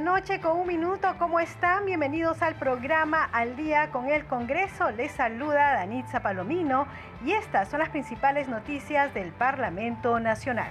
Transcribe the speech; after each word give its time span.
Noche 0.00 0.40
con 0.40 0.56
un 0.58 0.66
minuto, 0.66 1.12
¿cómo 1.18 1.40
están? 1.40 1.84
Bienvenidos 1.84 2.40
al 2.42 2.54
programa 2.54 3.24
Al 3.32 3.56
Día 3.56 3.90
con 3.90 4.08
el 4.08 4.26
Congreso. 4.26 4.92
Les 4.92 5.10
saluda 5.10 5.74
Danitza 5.74 6.20
Palomino 6.20 6.86
y 7.24 7.32
estas 7.32 7.68
son 7.68 7.80
las 7.80 7.88
principales 7.88 8.48
noticias 8.48 9.12
del 9.12 9.32
Parlamento 9.32 10.20
Nacional. 10.20 10.68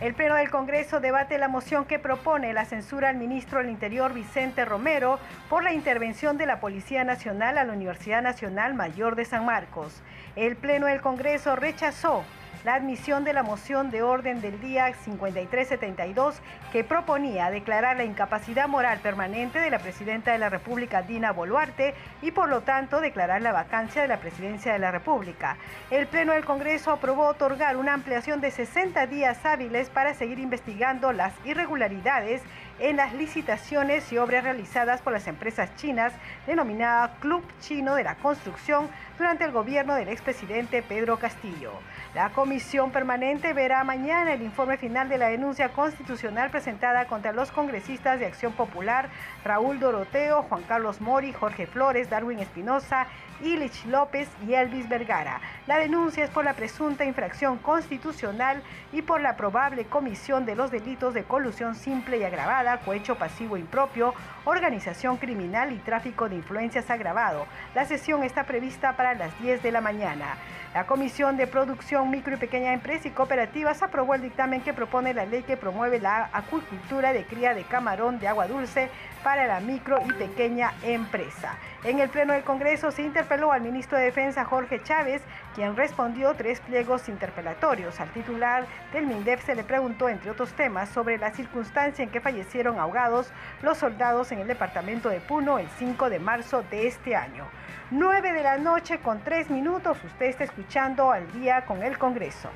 El 0.00 0.14
Pleno 0.14 0.36
del 0.36 0.50
Congreso 0.50 1.00
debate 1.00 1.36
la 1.36 1.48
moción 1.48 1.84
que 1.84 1.98
propone 1.98 2.54
la 2.54 2.64
censura 2.64 3.10
al 3.10 3.16
ministro 3.16 3.58
del 3.58 3.68
Interior 3.68 4.14
Vicente 4.14 4.64
Romero 4.64 5.18
por 5.50 5.62
la 5.62 5.72
intervención 5.74 6.38
de 6.38 6.46
la 6.46 6.60
Policía 6.60 7.04
Nacional 7.04 7.58
a 7.58 7.64
la 7.64 7.74
Universidad 7.74 8.22
Nacional 8.22 8.72
Mayor 8.72 9.16
de 9.16 9.26
San 9.26 9.44
Marcos. 9.44 10.02
El 10.34 10.56
Pleno 10.56 10.86
del 10.86 11.02
Congreso 11.02 11.56
rechazó 11.56 12.24
la 12.64 12.74
admisión 12.74 13.24
de 13.24 13.32
la 13.32 13.42
moción 13.42 13.90
de 13.90 14.02
orden 14.02 14.40
del 14.40 14.60
día 14.60 14.92
5372 14.92 16.40
que 16.70 16.84
proponía 16.84 17.50
declarar 17.50 17.96
la 17.96 18.04
incapacidad 18.04 18.68
moral 18.68 19.00
permanente 19.00 19.58
de 19.58 19.70
la 19.70 19.78
presidenta 19.78 20.32
de 20.32 20.38
la 20.38 20.48
República, 20.48 21.02
Dina 21.02 21.32
Boluarte, 21.32 21.94
y 22.22 22.30
por 22.30 22.48
lo 22.48 22.62
tanto 22.62 23.00
declarar 23.00 23.42
la 23.42 23.52
vacancia 23.52 24.02
de 24.02 24.08
la 24.08 24.18
presidencia 24.18 24.72
de 24.72 24.78
la 24.78 24.90
República. 24.90 25.56
El 25.90 26.06
Pleno 26.06 26.32
del 26.32 26.44
Congreso 26.44 26.92
aprobó 26.92 27.26
otorgar 27.26 27.76
una 27.76 27.94
ampliación 27.94 28.40
de 28.40 28.50
60 28.50 29.06
días 29.06 29.44
hábiles 29.44 29.90
para 29.90 30.14
seguir 30.14 30.38
investigando 30.38 31.12
las 31.12 31.32
irregularidades 31.44 32.42
en 32.82 32.96
las 32.96 33.14
licitaciones 33.14 34.12
y 34.12 34.18
obras 34.18 34.42
realizadas 34.42 35.00
por 35.00 35.12
las 35.12 35.28
empresas 35.28 35.74
chinas 35.76 36.12
denominada 36.48 37.14
Club 37.20 37.44
Chino 37.60 37.94
de 37.94 38.02
la 38.02 38.16
Construcción 38.16 38.88
durante 39.16 39.44
el 39.44 39.52
gobierno 39.52 39.94
del 39.94 40.08
expresidente 40.08 40.82
Pedro 40.82 41.16
Castillo. 41.16 41.70
La 42.12 42.30
comisión 42.30 42.90
permanente 42.90 43.52
verá 43.52 43.84
mañana 43.84 44.32
el 44.32 44.42
informe 44.42 44.78
final 44.78 45.08
de 45.08 45.18
la 45.18 45.28
denuncia 45.28 45.68
constitucional 45.68 46.50
presentada 46.50 47.06
contra 47.06 47.32
los 47.32 47.52
congresistas 47.52 48.18
de 48.18 48.26
Acción 48.26 48.52
Popular 48.52 49.08
Raúl 49.44 49.78
Doroteo, 49.78 50.42
Juan 50.42 50.64
Carlos 50.64 51.00
Mori, 51.00 51.32
Jorge 51.32 51.66
Flores, 51.66 52.10
Darwin 52.10 52.40
Espinosa, 52.40 53.06
Ilich 53.42 53.84
López 53.86 54.28
y 54.46 54.54
Elvis 54.54 54.88
Vergara. 54.88 55.40
La 55.66 55.78
denuncia 55.78 56.24
es 56.24 56.30
por 56.30 56.44
la 56.44 56.54
presunta 56.54 57.04
infracción 57.04 57.58
constitucional 57.58 58.62
y 58.92 59.02
por 59.02 59.20
la 59.20 59.36
probable 59.36 59.84
comisión 59.84 60.46
de 60.46 60.56
los 60.56 60.70
delitos 60.70 61.14
de 61.14 61.24
colusión 61.24 61.74
simple 61.74 62.18
y 62.18 62.24
agravada, 62.24 62.78
cohecho 62.78 63.16
pasivo 63.16 63.56
impropio, 63.56 64.14
organización 64.44 65.16
criminal 65.16 65.72
y 65.72 65.78
tráfico 65.78 66.28
de 66.28 66.36
influencias 66.36 66.90
agravado. 66.90 67.46
La 67.74 67.84
sesión 67.84 68.22
está 68.22 68.44
prevista 68.44 68.96
para 68.96 69.14
las 69.14 69.38
10 69.40 69.62
de 69.62 69.72
la 69.72 69.80
mañana. 69.80 70.36
La 70.74 70.86
Comisión 70.86 71.36
de 71.36 71.46
Producción 71.46 72.10
Micro 72.10 72.34
y 72.34 72.38
Pequeña 72.38 72.72
Empresa 72.72 73.06
y 73.06 73.10
Cooperativas 73.10 73.82
aprobó 73.82 74.14
el 74.14 74.22
dictamen 74.22 74.62
que 74.62 74.72
propone 74.72 75.12
la 75.12 75.26
ley 75.26 75.42
que 75.42 75.58
promueve 75.58 76.00
la 76.00 76.30
acuicultura 76.32 77.12
de 77.12 77.26
cría 77.26 77.52
de 77.52 77.64
camarón 77.64 78.18
de 78.18 78.28
agua 78.28 78.46
dulce 78.46 78.88
para 79.22 79.46
la 79.46 79.60
micro 79.60 79.98
y 80.08 80.12
pequeña 80.14 80.72
empresa. 80.82 81.58
En 81.84 81.98
el 81.98 82.08
Pleno 82.08 82.32
del 82.32 82.42
Congreso 82.42 82.90
se 82.90 83.02
interpeló 83.32 83.52
al 83.52 83.62
ministro 83.62 83.96
de 83.96 84.04
Defensa 84.04 84.44
Jorge 84.44 84.82
Chávez, 84.82 85.22
quien 85.54 85.74
respondió 85.74 86.34
tres 86.34 86.60
pliegos 86.60 87.08
interpelatorios. 87.08 87.98
Al 87.98 88.10
titular 88.10 88.66
del 88.92 89.06
MINDEF 89.06 89.42
se 89.42 89.54
le 89.54 89.64
preguntó, 89.64 90.10
entre 90.10 90.30
otros 90.30 90.52
temas, 90.52 90.90
sobre 90.90 91.16
la 91.16 91.30
circunstancia 91.30 92.02
en 92.02 92.10
que 92.10 92.20
fallecieron 92.20 92.78
ahogados 92.78 93.32
los 93.62 93.78
soldados 93.78 94.32
en 94.32 94.40
el 94.40 94.48
departamento 94.48 95.08
de 95.08 95.20
Puno 95.20 95.58
el 95.58 95.68
5 95.78 96.10
de 96.10 96.18
marzo 96.18 96.62
de 96.70 96.86
este 96.86 97.16
año. 97.16 97.46
9 97.90 98.32
de 98.34 98.42
la 98.42 98.58
noche 98.58 98.98
con 98.98 99.24
3 99.24 99.48
minutos, 99.48 99.96
usted 100.04 100.26
está 100.26 100.44
escuchando 100.44 101.10
al 101.10 101.32
día 101.32 101.64
con 101.64 101.82
el 101.82 101.96
Congreso. 101.96 102.50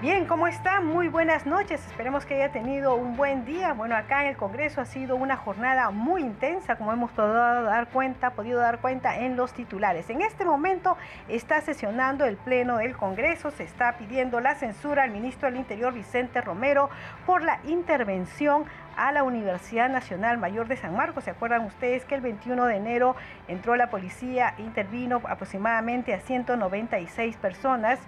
Bien, 0.00 0.24
¿cómo 0.24 0.46
está? 0.46 0.80
Muy 0.80 1.08
buenas 1.08 1.44
noches. 1.44 1.86
Esperemos 1.86 2.24
que 2.24 2.36
haya 2.36 2.50
tenido 2.50 2.94
un 2.94 3.18
buen 3.18 3.44
día. 3.44 3.74
Bueno, 3.74 3.94
acá 3.94 4.22
en 4.22 4.28
el 4.28 4.36
Congreso 4.38 4.80
ha 4.80 4.86
sido 4.86 5.14
una 5.14 5.36
jornada 5.36 5.90
muy 5.90 6.22
intensa, 6.22 6.76
como 6.76 6.90
hemos 6.90 7.10
podido 7.10 7.34
dar 7.34 7.86
cuenta, 7.88 8.30
podido 8.30 8.60
dar 8.60 8.78
cuenta 8.78 9.18
en 9.18 9.36
los 9.36 9.52
titulares. 9.52 10.08
En 10.08 10.22
este 10.22 10.46
momento 10.46 10.96
está 11.28 11.60
sesionando 11.60 12.24
el 12.24 12.38
Pleno 12.38 12.78
del 12.78 12.96
Congreso. 12.96 13.50
Se 13.50 13.64
está 13.64 13.98
pidiendo 13.98 14.40
la 14.40 14.54
censura 14.54 15.02
al 15.02 15.10
ministro 15.10 15.50
del 15.50 15.58
Interior, 15.58 15.92
Vicente 15.92 16.40
Romero, 16.40 16.88
por 17.26 17.42
la 17.42 17.60
intervención 17.64 18.64
a 18.96 19.12
la 19.12 19.22
Universidad 19.22 19.90
Nacional 19.90 20.38
Mayor 20.38 20.66
de 20.66 20.78
San 20.78 20.96
Marcos. 20.96 21.24
¿Se 21.24 21.30
acuerdan 21.30 21.66
ustedes 21.66 22.06
que 22.06 22.14
el 22.14 22.22
21 22.22 22.64
de 22.64 22.76
enero 22.76 23.16
entró 23.48 23.76
la 23.76 23.90
policía, 23.90 24.54
intervino 24.56 25.20
aproximadamente 25.28 26.14
a 26.14 26.20
196 26.20 27.36
personas? 27.36 27.98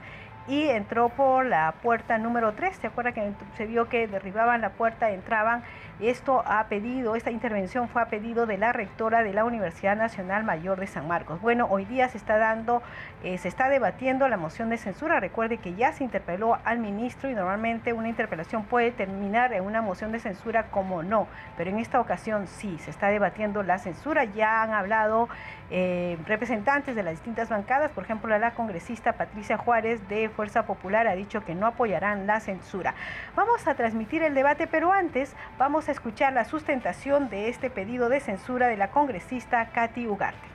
Y 0.49 0.69
entró 0.69 1.09
por 1.11 1.47
la 1.47 1.75
puerta 1.83 2.19
número 2.19 2.53
3. 2.53 2.77
¿Se 2.77 2.87
acuerda 2.89 3.13
que 3.13 3.33
se 3.57 3.67
vio 3.67 3.89
que 3.89 4.07
derribaban 4.07 4.61
la 4.61 4.71
puerta, 4.71 5.11
entraban? 5.11 5.63
Esto 6.03 6.43
ha 6.47 6.65
pedido, 6.65 7.15
esta 7.15 7.31
intervención 7.31 7.89
fue 7.89 8.03
a 8.03 8.07
pedido 8.07 8.45
de 8.45 8.59
la 8.59 8.73
rectora 8.73 9.23
de 9.23 9.33
la 9.33 9.45
Universidad 9.45 9.97
Nacional 9.97 10.43
Mayor 10.43 10.81
de 10.81 10.89
San 10.89 11.07
Marcos. 11.07 11.41
Bueno, 11.41 11.69
hoy 11.71 11.85
día 11.85 12.09
se 12.09 12.19
está 12.19 12.39
dando, 12.39 12.83
eh, 13.23 13.39
se 13.39 13.47
está 13.47 13.69
debatiendo 13.69 14.27
la 14.27 14.37
moción 14.37 14.69
de 14.69 14.79
censura. 14.79 15.21
Recuerde 15.21 15.59
que 15.59 15.75
ya 15.75 15.93
se 15.93 16.03
interpeló 16.03 16.59
al 16.65 16.81
ministro 16.81 17.31
y 17.31 17.35
normalmente 17.35 17.93
una 17.93 18.09
interpelación 18.09 18.65
puede 18.65 18.91
terminar 18.91 19.53
en 19.53 19.63
una 19.63 19.81
moción 19.81 20.11
de 20.11 20.19
censura 20.19 20.73
como 20.73 21.05
no, 21.05 21.29
pero 21.57 21.71
en 21.71 21.79
esta 21.79 22.01
ocasión 22.01 22.49
sí, 22.49 22.79
se 22.81 22.91
está 22.91 23.07
debatiendo 23.07 23.63
la 23.63 23.79
censura. 23.79 24.25
Ya 24.25 24.61
han 24.65 24.73
hablado 24.73 25.29
eh, 25.71 26.19
representantes 26.27 26.97
de 26.97 27.05
las 27.05 27.13
distintas 27.13 27.49
bancadas, 27.49 27.93
por 27.93 28.03
ejemplo, 28.03 28.37
la 28.37 28.51
congresista 28.55 29.13
Patricia 29.13 29.57
Juárez 29.57 30.09
de 30.09 30.29
Fuerza 30.31 30.67
Popular 30.67 31.07
ha 31.07 31.15
dicho 31.15 31.45
que 31.45 31.55
no 31.55 31.69
apoyarán 31.69 32.27
la 32.27 32.41
censura. 32.41 32.95
Vamos 33.37 33.69
a 33.69 33.77
transmitir 33.77 34.25
el 34.25 34.35
debate, 34.35 34.67
pero 34.67 34.93
antes 34.93 35.37
vamos 35.59 35.89
a 35.89 35.92
escuchar 35.93 36.33
la 36.33 36.45
sustentación 36.45 37.29
de 37.29 37.49
este 37.49 37.71
pedido 37.71 38.09
de 38.09 38.21
censura 38.21 38.67
de 38.67 38.77
la 38.77 38.91
congresista 38.91 39.71
Katy 39.71 40.07
Ugarte. 40.07 40.49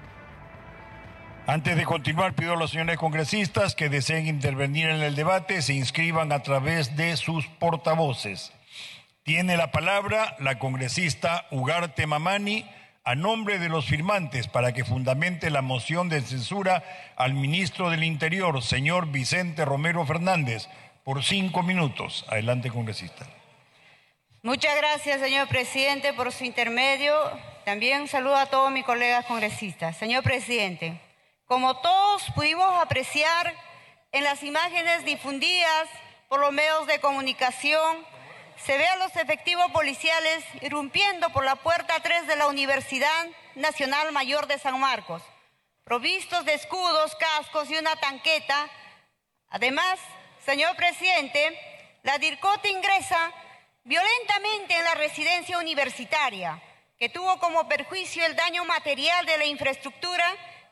Antes 1.46 1.78
de 1.78 1.86
continuar, 1.86 2.34
pido 2.34 2.54
a 2.54 2.58
los 2.58 2.72
señores 2.72 2.98
congresistas 2.98 3.74
que 3.74 3.88
deseen 3.88 4.28
intervenir 4.28 4.90
en 4.90 5.02
el 5.02 5.16
debate 5.16 5.62
se 5.62 5.74
inscriban 5.74 6.34
a 6.34 6.44
través 6.44 6.98
de 6.98 7.16
sus 7.16 7.48
portavoces. 7.48 8.52
Tiene 9.24 9.56
la 9.56 9.72
palabra 9.72 10.36
la 10.40 10.60
congresista 10.60 11.46
Ugarte 11.52 12.06
Mamani 12.06 12.70
a 13.06 13.16
nombre 13.16 13.60
de 13.60 13.70
los 13.70 13.86
firmantes 13.86 14.50
para 14.50 14.74
que 14.74 14.84
fundamente 14.84 15.50
la 15.50 15.62
moción 15.62 16.10
de 16.10 16.20
censura 16.20 16.84
al 17.16 17.34
ministro 17.34 17.90
del 17.90 18.04
Interior, 18.04 18.62
señor 18.62 19.10
Vicente 19.10 19.64
Romero 19.64 20.06
Fernández, 20.06 20.68
por 21.06 21.24
cinco 21.24 21.64
minutos. 21.64 22.26
Adelante, 22.28 22.70
congresista. 22.70 23.26
Muchas 24.48 24.78
gracias, 24.78 25.20
señor 25.20 25.50
presidente, 25.50 26.14
por 26.14 26.32
su 26.32 26.46
intermedio. 26.46 27.14
También 27.66 28.08
saludo 28.08 28.38
a 28.38 28.46
todos 28.46 28.72
mis 28.72 28.86
colegas 28.86 29.26
congresistas. 29.26 29.98
Señor 29.98 30.24
presidente, 30.24 31.02
como 31.48 31.82
todos 31.82 32.24
pudimos 32.34 32.82
apreciar 32.82 33.54
en 34.14 34.24
las 34.24 34.44
imágenes 34.44 35.04
difundidas 35.04 35.90
por 36.30 36.40
los 36.40 36.54
medios 36.54 36.88
de 36.88 37.02
comunicación, 37.02 37.98
se 38.56 38.78
ve 38.78 38.88
a 38.88 38.96
los 38.96 39.14
efectivos 39.18 39.70
policiales 39.72 40.46
irrumpiendo 40.62 41.30
por 41.32 41.44
la 41.44 41.58
puerta 41.58 41.96
3 42.02 42.28
de 42.28 42.38
la 42.38 42.48
Universidad 42.48 43.28
Nacional 43.56 44.14
Mayor 44.14 44.48
de 44.48 44.60
San 44.60 44.80
Marcos, 44.80 45.22
provistos 45.84 46.46
de 46.46 46.54
escudos, 46.54 47.18
cascos 47.18 47.70
y 47.70 47.76
una 47.76 47.98
tanqueta. 47.98 48.70
Además, 49.50 50.00
señor 50.46 50.74
presidente, 50.78 51.60
la 52.04 52.18
DIRCOT 52.18 52.66
ingresa 52.66 53.34
violentamente 53.88 54.76
en 54.76 54.84
la 54.84 54.96
residencia 54.96 55.58
universitaria, 55.58 56.62
que 57.00 57.08
tuvo 57.08 57.40
como 57.40 57.70
perjuicio 57.70 58.26
el 58.26 58.36
daño 58.36 58.66
material 58.66 59.26
de 59.26 59.38
la 59.38 59.46
infraestructura 59.46 60.26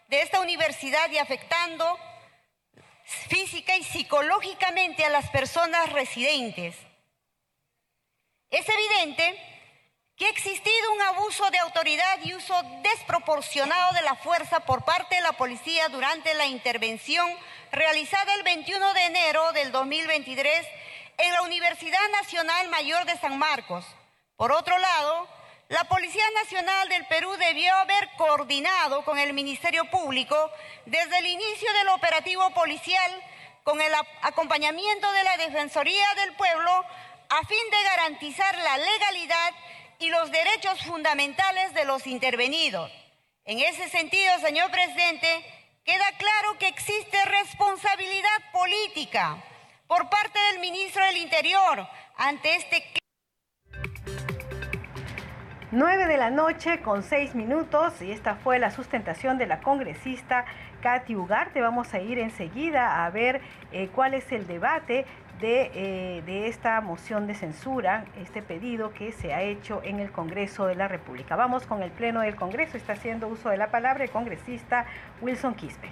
de 0.10 0.22
esta 0.22 0.42
universidad 0.42 1.10
y 1.10 1.18
afectando 1.18 1.98
física 3.30 3.78
y 3.78 3.84
psicológicamente 3.84 5.06
a 5.06 5.10
las 5.10 5.30
personas 5.30 5.94
residentes. 5.94 6.76
Es 8.50 8.68
evidente 8.68 9.42
que 10.18 10.26
ha 10.26 10.30
existido 10.30 10.94
un 10.94 11.02
abuso 11.02 11.50
de 11.52 11.60
autoridad 11.60 12.20
y 12.22 12.34
uso 12.34 12.62
desproporcionado 12.84 13.94
de 13.94 14.02
la 14.02 14.16
fuerza 14.16 14.60
por 14.62 14.84
parte 14.84 15.16
de 15.16 15.22
la 15.22 15.34
policía 15.34 15.88
durante 15.88 16.34
la 16.34 16.48
intervención 16.48 17.30
realizada 17.72 18.34
el 18.34 18.44
21 18.44 18.94
de 18.94 19.06
enero 19.06 19.52
del 19.54 19.72
2023 19.72 20.68
en 21.18 21.34
la 21.34 21.42
Universidad 21.44 22.10
Nacional 22.12 22.70
Mayor 22.70 23.06
de 23.06 23.18
San 23.18 23.38
Marcos. 23.38 23.86
Por 24.36 24.52
otro 24.52 24.78
lado, 24.78 25.28
la 25.70 25.84
Policía 25.86 26.24
Nacional 26.44 26.90
del 26.90 27.06
Perú 27.08 27.32
debió 27.38 27.74
haber 27.76 28.10
coordinado 28.18 29.04
con 29.04 29.18
el 29.18 29.34
Ministerio 29.34 29.90
Público 29.90 30.52
desde 30.86 31.20
el 31.20 31.26
inicio 31.26 31.74
del 31.74 31.90
operativo 31.90 32.50
policial 32.52 33.12
con 33.64 33.82
el 33.82 33.94
acompañamiento 34.22 35.12
de 35.12 35.24
la 35.24 35.38
Defensoría 35.38 36.06
del 36.16 36.36
Pueblo 36.36 36.72
a 37.30 37.46
fin 37.46 37.70
de 37.72 37.84
garantizar 37.84 38.56
la 38.58 38.78
legalidad 38.78 39.54
y 39.98 40.10
los 40.10 40.30
derechos 40.32 40.84
fundamentales 40.84 41.74
de 41.74 41.86
los 41.86 42.06
intervenidos. 42.06 42.92
En 43.46 43.60
ese 43.60 43.90
sentido, 43.90 44.40
señor 44.40 44.70
presidente, 44.70 45.28
queda 45.84 46.12
claro 46.18 46.60
que 46.60 46.68
existe 46.68 47.26
responsabilidad 47.26 48.52
política 48.52 49.44
por 49.88 50.10
parte 50.10 50.40
del 50.52 50.60
ministro 50.60 51.04
del 51.06 51.18
Interior 51.18 51.88
ante 52.18 52.56
este 52.56 52.84
9 55.72 56.08
de 56.08 56.18
la 56.18 56.30
noche 56.30 56.82
con 56.82 57.04
6 57.04 57.36
minutos 57.36 58.02
y 58.02 58.12
esta 58.12 58.36
fue 58.36 58.60
la 58.60 58.72
sustentación 58.72 59.38
de 59.38 59.46
la 59.46 59.60
congresista 59.60 60.46
Katy 60.82 61.16
Ugarte. 61.16 61.62
Vamos 61.62 61.94
a 61.94 62.00
ir 62.00 62.18
enseguida 62.18 63.06
a 63.06 63.10
ver 63.10 63.42
eh, 63.72 63.90
cuál 63.94 64.14
es 64.14 64.32
el 64.32 64.48
debate 64.48 65.06
de, 65.40 65.72
eh, 65.74 66.22
de, 66.26 66.48
esta 66.48 66.80
moción 66.80 67.28
de 67.28 67.36
censura, 67.36 68.06
este 68.18 68.42
pedido 68.42 68.94
que 68.94 69.12
se 69.12 69.34
ha 69.34 69.42
hecho 69.42 69.82
en 69.84 70.00
el 70.00 70.12
Congreso 70.12 70.66
de 70.66 70.76
la 70.76 70.88
República. 70.88 71.36
Vamos 71.36 71.66
con 71.66 71.84
el 71.84 71.92
Pleno 71.92 72.22
del 72.22 72.38
Congreso. 72.38 72.78
Está 72.78 72.94
haciendo 72.94 73.28
uso 73.28 73.50
de 73.50 73.58
la 73.58 73.70
palabra 73.70 74.06
el 74.06 74.12
congresista 74.12 74.86
Wilson 75.22 75.56
Quispe. 75.56 75.92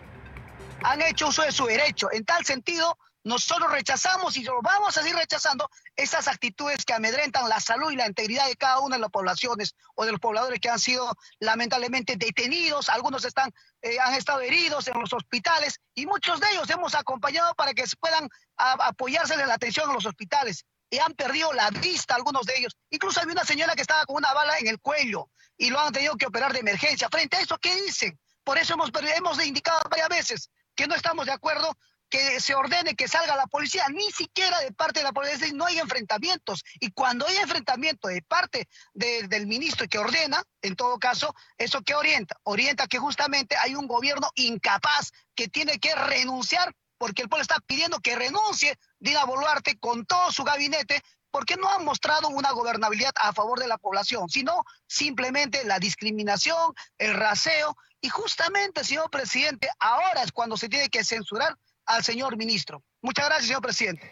Han 0.84 1.02
hecho 1.02 1.28
uso 1.28 1.44
de 1.44 1.52
su 1.52 1.66
derecho. 1.66 2.10
En 2.14 2.24
tal 2.24 2.46
sentido, 2.46 2.98
nosotros 3.24 3.72
rechazamos 3.72 4.36
y 4.38 4.46
vamos 4.62 4.98
a 4.98 5.02
seguir 5.02 5.16
rechazando 5.16 5.70
esas 5.96 6.28
actitudes 6.28 6.84
que 6.86 6.94
amedrentan 6.94 7.48
la 7.48 7.60
salud 7.60 7.92
y 7.92 7.96
la 7.96 8.08
integridad 8.08 8.48
de 8.48 8.56
cada 8.56 8.80
una 8.80 8.98
de 8.98 9.02
las 9.02 9.12
poblaciones 9.12 9.76
o 9.96 10.06
de 10.06 10.12
los 10.12 10.20
pobladores 10.20 10.60
que 10.60 10.70
han 10.70 10.80
sido 10.80 11.16
lamentablemente 11.40 12.18
detenidos, 12.18 12.90
algunos 12.90 13.24
están, 13.26 13.52
eh, 13.82 13.98
han 14.00 14.14
estado 14.14 14.42
heridos 14.42 14.88
en 14.88 15.00
los 15.00 15.14
hospitales 15.14 15.80
y 15.96 16.06
muchos 16.06 16.40
de 16.40 16.48
ellos 16.52 16.70
hemos 16.70 16.96
acompañado 16.96 17.54
para 17.56 17.74
que 17.74 17.84
puedan 18.00 18.30
apoyarse 18.58 19.34
en 19.36 19.48
la 19.48 19.54
atención 19.54 19.90
en 19.90 19.96
los 19.96 20.06
hospitales 20.06 20.66
y 20.90 21.00
han 21.00 21.14
perdido 21.14 21.52
la 21.54 21.70
vista 21.72 22.16
algunos 22.16 22.46
de 22.46 22.58
ellos. 22.58 22.78
Incluso 22.90 23.20
hay 23.20 23.28
una 23.28 23.44
señora 23.44 23.74
que 23.74 23.82
estaba 23.82 24.06
con 24.06 24.18
una 24.18 24.34
bala 24.34 24.60
en 24.60 24.68
el 24.68 24.80
cuello 24.80 25.30
y 25.58 25.70
lo 25.70 25.80
han 25.80 25.92
tenido 25.92 26.16
que 26.18 26.28
operar 26.28 26.54
de 26.54 26.60
emergencia. 26.60 27.10
Frente 27.10 27.38
a 27.38 27.40
eso, 27.40 27.58
¿qué 27.58 27.76
dicen? 27.82 28.20
Por 28.44 28.58
eso 28.58 28.74
hemos, 28.74 28.92
hemos 29.16 29.44
indicado 29.44 29.82
varias 29.90 30.10
veces 30.10 30.50
que 30.76 30.88
no 30.88 30.96
estamos 30.96 31.26
de 31.26 31.32
acuerdo 31.32 31.76
que 32.14 32.40
se 32.40 32.54
ordene 32.54 32.96
que 32.96 33.08
salga 33.08 33.36
la 33.36 33.48
policía, 33.48 33.88
ni 33.90 34.12
siquiera 34.12 34.60
de 34.60 34.72
parte 34.72 35.00
de 35.00 35.04
la 35.04 35.14
policía, 35.14 35.48
no 35.56 35.66
hay 35.66 35.80
enfrentamientos. 35.80 36.64
Y 36.80 36.92
cuando 36.92 37.26
hay 37.26 37.38
enfrentamiento 37.38 38.08
de 38.08 38.22
parte 38.22 38.68
del 38.94 39.48
ministro 39.48 39.88
que 39.88 39.98
ordena, 39.98 40.44
en 40.62 40.76
todo 40.76 41.00
caso, 41.00 41.34
¿eso 41.58 41.82
qué 41.82 41.96
orienta? 41.96 42.38
Orienta 42.44 42.86
que 42.86 43.00
justamente 43.00 43.56
hay 43.60 43.74
un 43.74 43.88
gobierno 43.88 44.30
incapaz 44.36 45.12
que 45.34 45.48
tiene 45.48 45.80
que 45.80 45.96
renunciar, 45.96 46.76
porque 47.00 47.24
el 47.24 47.30
pueblo 47.30 47.42
está 47.42 47.60
pidiendo 47.66 48.00
que 48.00 48.16
renuncie 48.16 48.78
Dina 49.00 49.26
Boluarte 49.26 49.80
con 49.80 50.06
todo 50.06 50.32
su 50.32 50.44
gabinete, 50.44 51.02
porque 51.32 51.56
no 51.56 51.68
han 51.68 51.84
mostrado 51.84 52.28
una 52.28 52.52
gobernabilidad 52.52 53.14
a 53.16 53.34
favor 53.34 53.58
de 53.58 53.68
la 53.68 53.80
población, 53.80 54.30
sino 54.30 54.66
simplemente 54.86 55.64
la 55.64 55.80
discriminación, 55.80 56.76
el 57.00 57.16
raseo. 57.16 57.76
Y 58.02 58.10
justamente, 58.10 58.84
señor 58.84 59.10
presidente, 59.10 59.68
ahora 59.80 60.22
es 60.22 60.32
cuando 60.32 60.58
se 60.58 60.70
tiene 60.70 60.90
que 60.90 61.04
censurar 61.04 61.58
al 61.86 62.04
señor 62.04 62.38
ministro. 62.38 62.84
Muchas 63.02 63.26
gracias, 63.26 63.48
señor 63.48 63.62
presidente. 63.62 64.12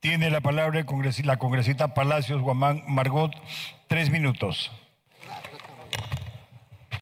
Tiene 0.00 0.30
la 0.30 0.40
palabra 0.40 0.80
la 1.22 1.36
congresista 1.36 1.94
Palacios 1.94 2.42
Guamán 2.42 2.82
Margot, 2.88 3.30
tres 3.86 4.10
minutos. 4.10 4.70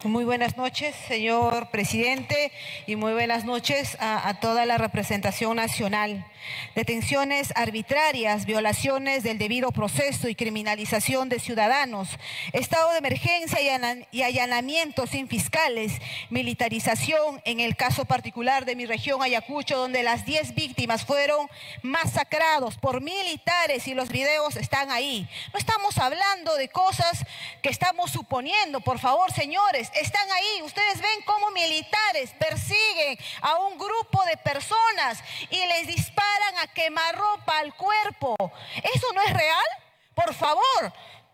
Muy 0.04 0.24
buenas 0.24 0.56
noches, 0.56 0.96
señor 1.08 1.68
presidente, 1.68 2.52
y 2.86 2.96
muy 2.96 3.12
buenas 3.12 3.44
noches 3.44 3.98
a, 4.00 4.32
toda 4.40 4.64
la 4.64 4.78
representación 4.78 5.56
nacional. 5.56 6.24
Detenciones 6.74 7.52
arbitrarias, 7.54 8.46
violaciones 8.46 9.24
del 9.24 9.36
debido 9.36 9.72
proceso 9.72 10.30
y 10.30 10.34
criminalización 10.34 11.28
de 11.28 11.38
ciudadanos, 11.38 12.18
estado 12.54 12.92
de 12.92 12.98
emergencia 12.98 13.58
y 14.10 14.22
allanamientos 14.22 15.10
sin 15.10 15.28
fiscales, 15.28 15.92
militarización 16.30 17.42
en 17.44 17.60
el 17.60 17.76
caso 17.76 18.06
particular 18.06 18.64
de 18.64 18.76
mi 18.76 18.86
región 18.86 19.22
Ayacucho, 19.22 19.76
donde 19.76 20.02
las 20.02 20.24
10 20.24 20.54
víctimas 20.54 21.04
fueron 21.04 21.46
masacrados 21.82 22.78
por 22.78 23.02
militares 23.02 23.86
y 23.86 23.92
los 23.92 24.08
videos 24.08 24.56
están 24.56 24.90
ahí. 24.90 25.28
No 25.52 25.58
estamos 25.58 25.98
hablando 25.98 26.56
de 26.56 26.70
cosas 26.70 27.26
que 27.60 27.68
estamos 27.68 28.10
suponiendo, 28.12 28.80
por 28.80 28.98
favor, 28.98 29.30
señores 29.30 29.89
están 29.94 30.30
ahí. 30.32 30.62
Ustedes 30.62 31.00
ven 31.00 31.22
cómo 31.24 31.50
militares 31.50 32.32
persiguen 32.38 33.18
a 33.42 33.56
un 33.56 33.78
grupo 33.78 34.24
de 34.24 34.36
personas 34.38 35.22
y 35.50 35.64
les 35.66 35.86
disparan 35.86 36.58
a 36.58 36.66
quemarropa 36.68 37.58
al 37.58 37.74
cuerpo. 37.74 38.36
¿Eso 38.94 39.12
no 39.14 39.22
es 39.22 39.32
real? 39.32 39.66
Por 40.14 40.34
favor, 40.34 40.92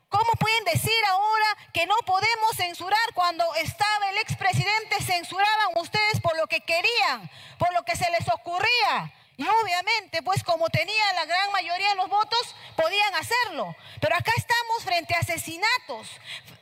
¿Cómo 0.08 0.30
pueden 0.38 0.64
decir 0.64 1.04
ahora 1.08 1.56
que 1.72 1.84
no 1.84 1.96
podemos 2.06 2.56
censurar 2.56 3.12
cuando 3.12 3.44
estaba 3.56 4.08
el 4.10 4.18
expresidente? 4.18 5.02
Censuraban 5.02 5.68
ustedes 5.74 6.20
por 6.22 6.36
lo 6.36 6.46
que 6.46 6.60
querían, 6.60 7.28
por 7.58 7.74
lo 7.74 7.82
que 7.82 7.96
se 7.96 8.08
les 8.12 8.26
ocurría. 8.28 9.12
Y 9.36 9.46
obviamente, 9.46 10.22
pues 10.22 10.42
como 10.42 10.70
tenía 10.70 11.12
la 11.14 11.26
gran 11.26 11.50
mayoría 11.52 11.90
de 11.90 11.96
los 11.96 12.08
votos, 12.08 12.54
podían 12.76 13.14
hacerlo. 13.16 13.76
Pero 14.00 14.16
acá 14.16 14.32
estamos 14.36 14.84
frente 14.84 15.14
a 15.14 15.18
asesinatos 15.18 16.08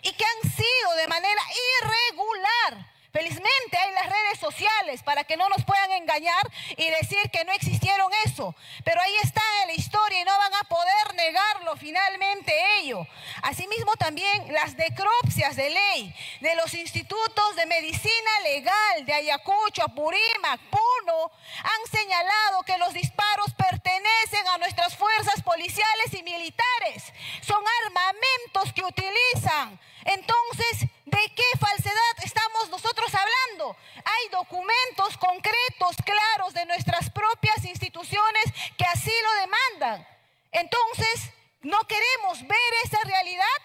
y 0.04 0.12
que 0.12 0.24
han 0.24 0.50
sido 0.50 0.94
de 0.96 1.08
manera 1.08 1.42
irregular 1.82 2.93
Felizmente 3.14 3.78
hay 3.78 3.92
las 3.92 4.06
redes 4.06 4.40
sociales 4.40 5.04
para 5.04 5.22
que 5.22 5.36
no 5.36 5.48
nos 5.48 5.64
puedan 5.64 5.92
engañar 5.92 6.50
y 6.76 6.90
decir 6.90 7.30
que 7.30 7.44
no 7.44 7.52
existieron 7.52 8.10
eso. 8.24 8.56
Pero 8.82 9.00
ahí 9.00 9.14
está 9.22 9.40
en 9.62 9.68
la 9.68 9.74
historia 9.74 10.20
y 10.20 10.24
no 10.24 10.36
van 10.36 10.52
a 10.52 10.64
poder 10.64 11.14
negarlo 11.14 11.76
finalmente 11.76 12.52
ello. 12.80 13.06
Asimismo 13.42 13.94
también 13.94 14.52
las 14.52 14.74
necropsias 14.74 15.54
de 15.54 15.70
ley 15.70 16.12
de 16.40 16.56
los 16.56 16.74
institutos 16.74 17.54
de 17.54 17.66
medicina 17.66 18.40
legal 18.42 19.06
de 19.06 19.14
Ayacucho, 19.14 19.84
Apurímac, 19.84 20.60
Puno, 20.70 21.30
han 21.62 21.90
señalado 21.92 22.64
que 22.64 22.78
los 22.78 22.94
disparos 22.94 23.54
pertenecen 23.56 24.48
a 24.48 24.58
nuestras 24.58 24.96
fuerzas 24.96 25.40
policiales 25.44 26.14
y 26.14 26.24
militares. 26.24 27.12
Son 27.42 27.62
armamentos 27.84 28.72
que 28.74 28.82
utilizan. 28.82 29.78
Entonces, 30.04 30.88
¿De 31.14 31.32
qué 31.36 31.44
falsedad 31.60 32.14
estamos 32.24 32.70
nosotros 32.70 33.08
hablando? 33.14 33.76
Hay 34.04 34.28
documentos 34.30 35.16
concretos, 35.16 35.96
claros 36.04 36.52
de 36.54 36.66
nuestras 36.66 37.08
propias 37.10 37.64
instituciones 37.64 38.44
que 38.76 38.84
así 38.84 39.12
lo 39.22 39.32
demandan. 39.40 40.08
Entonces, 40.50 41.30
¿no 41.60 41.78
queremos 41.86 42.42
ver 42.42 42.72
esa 42.84 42.98
realidad? 43.04 43.60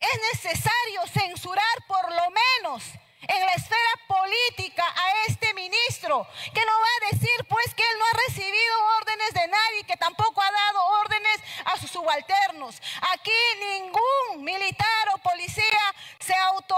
Es 0.00 0.20
necesario 0.32 1.06
censurar 1.12 1.76
por 1.86 2.10
lo 2.10 2.30
menos 2.30 2.82
en 3.28 3.40
la 3.40 3.52
esfera 3.52 3.94
política 4.06 4.84
a 4.86 5.24
este 5.28 5.52
ministro, 5.54 6.26
que 6.54 6.64
no 6.64 6.72
va 6.72 6.86
a 6.86 7.10
decir 7.12 7.46
pues 7.48 7.74
que 7.74 7.82
él 7.82 7.98
no 7.98 8.04
ha 8.04 8.26
recibido 8.26 8.84
órdenes 8.98 9.34
de 9.34 9.48
nadie, 9.48 9.84
que 9.86 9.96
tampoco 9.96 10.40
ha 10.40 10.50
dado 10.50 10.84
órdenes 11.00 11.40
a 11.64 11.76
sus 11.78 11.90
subalternos. 11.90 12.80
Aquí 13.12 13.32
ningún 13.60 14.44
militar 14.44 15.08
o 15.14 15.18
policía 15.18 15.94
se 16.18 16.34
auto, 16.34 16.76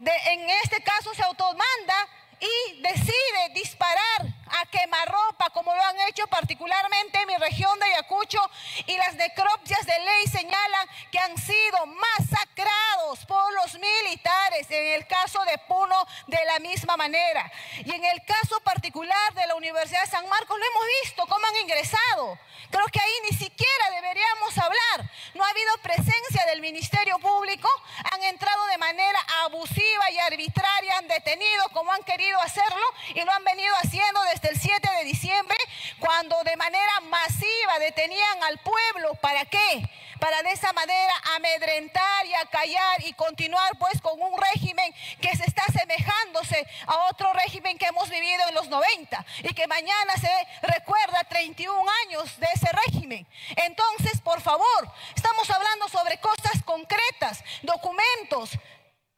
en 0.00 0.50
este 0.64 0.82
caso 0.82 1.14
se 1.14 1.22
automanda 1.22 2.08
y 2.40 2.82
decide 2.82 3.48
disparar 3.54 4.26
a 4.60 4.66
quemarropa, 4.66 5.50
como 5.50 5.74
lo 5.74 5.82
han 5.82 6.00
hecho 6.08 6.26
particularmente 6.26 7.18
en 7.18 7.26
mi 7.26 7.36
región 7.36 7.78
de 7.78 7.86
Ayacucho, 7.86 8.38
y 8.86 8.96
las 8.96 9.14
necropsias 9.14 9.86
de 9.86 9.98
ley 9.98 10.26
señalan 10.26 10.88
que 11.10 11.18
han 11.18 11.36
sido 11.38 11.86
masacrados 11.86 13.24
por 13.26 13.52
los 13.54 13.74
militares, 13.74 14.70
en 14.70 14.94
el 14.94 15.06
caso 15.06 15.42
de 15.44 15.58
Puno 15.58 16.06
de 16.26 16.44
la 16.44 16.58
misma 16.58 16.96
manera. 16.96 17.50
Y 17.84 17.92
en 17.92 18.04
el 18.04 18.24
caso 18.24 18.60
particular 18.60 19.34
de 19.34 19.46
la 19.46 19.54
Universidad 19.54 20.02
de 20.02 20.10
San 20.10 20.28
Marcos, 20.28 20.58
lo 20.58 20.64
hemos 20.64 20.84
visto 21.02 21.26
cómo 21.26 21.46
han 21.46 21.56
ingresado. 21.56 22.38
Creo 22.70 22.86
que 22.86 23.00
ahí 23.00 23.12
ni 23.30 23.36
siquiera 23.36 23.90
deberíamos 23.90 24.58
hablar. 24.58 25.10
No 25.34 25.44
ha 25.44 25.50
habido 25.50 25.78
presencia 25.78 26.46
del 26.46 26.60
Ministerio 26.60 27.18
Público, 27.18 27.68
han 28.12 28.22
entrado 28.24 28.66
de 28.66 28.78
manera 28.78 29.18
abusiva 29.44 30.10
y 30.10 30.18
arbitraria, 30.18 30.98
han 30.98 31.08
detenido 31.08 31.68
como 31.72 31.92
han 31.92 32.02
querido 32.02 32.40
hacerlo 32.40 32.86
y 33.14 33.22
lo 33.22 33.32
han 33.32 33.44
venido 33.44 33.74
haciendo 33.76 34.20
desde 34.24 34.48
el 34.50 34.60
7 34.60 34.88
de 34.98 35.04
diciembre, 35.04 35.56
cuando 35.98 36.42
de 36.44 36.56
de 36.56 36.64
manera 36.64 37.00
masiva 37.10 37.78
detenían 37.80 38.42
al 38.44 38.58
pueblo. 38.58 39.14
¿Para 39.16 39.44
qué? 39.44 39.90
Para 40.18 40.42
de 40.42 40.52
esa 40.52 40.72
manera 40.72 41.12
amedrentar 41.36 42.24
y 42.24 42.34
acallar 42.34 43.06
y 43.06 43.12
continuar 43.12 43.76
pues 43.78 44.00
con 44.00 44.20
un 44.20 44.40
régimen 44.40 44.94
que 45.20 45.36
se 45.36 45.44
está 45.44 45.62
asemejándose 45.68 46.66
a 46.86 46.96
otro 47.10 47.30
régimen 47.34 47.76
que 47.76 47.86
hemos 47.86 48.08
vivido 48.08 48.48
en 48.48 48.54
los 48.54 48.68
90 48.68 49.26
y 49.42 49.52
que 49.52 49.66
mañana 49.66 50.16
se 50.18 50.30
recuerda 50.62 51.24
31 51.28 51.90
años 52.06 52.40
de 52.40 52.46
ese 52.54 52.68
régimen. 52.86 53.26
Entonces, 53.56 54.20
por 54.22 54.40
favor, 54.40 54.90
estamos 55.14 55.50
hablando 55.50 55.88
sobre 55.88 56.18
cosas 56.20 56.62
concretas, 56.64 57.44
documentos 57.62 58.52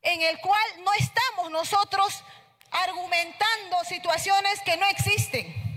en 0.02 0.22
el 0.22 0.40
cual 0.40 0.66
no 0.82 0.92
estamos 0.94 1.52
nosotros 1.52 2.24
argumentando 2.72 3.84
situaciones 3.84 4.60
que 4.62 4.76
no 4.76 4.86
existen. 4.86 5.68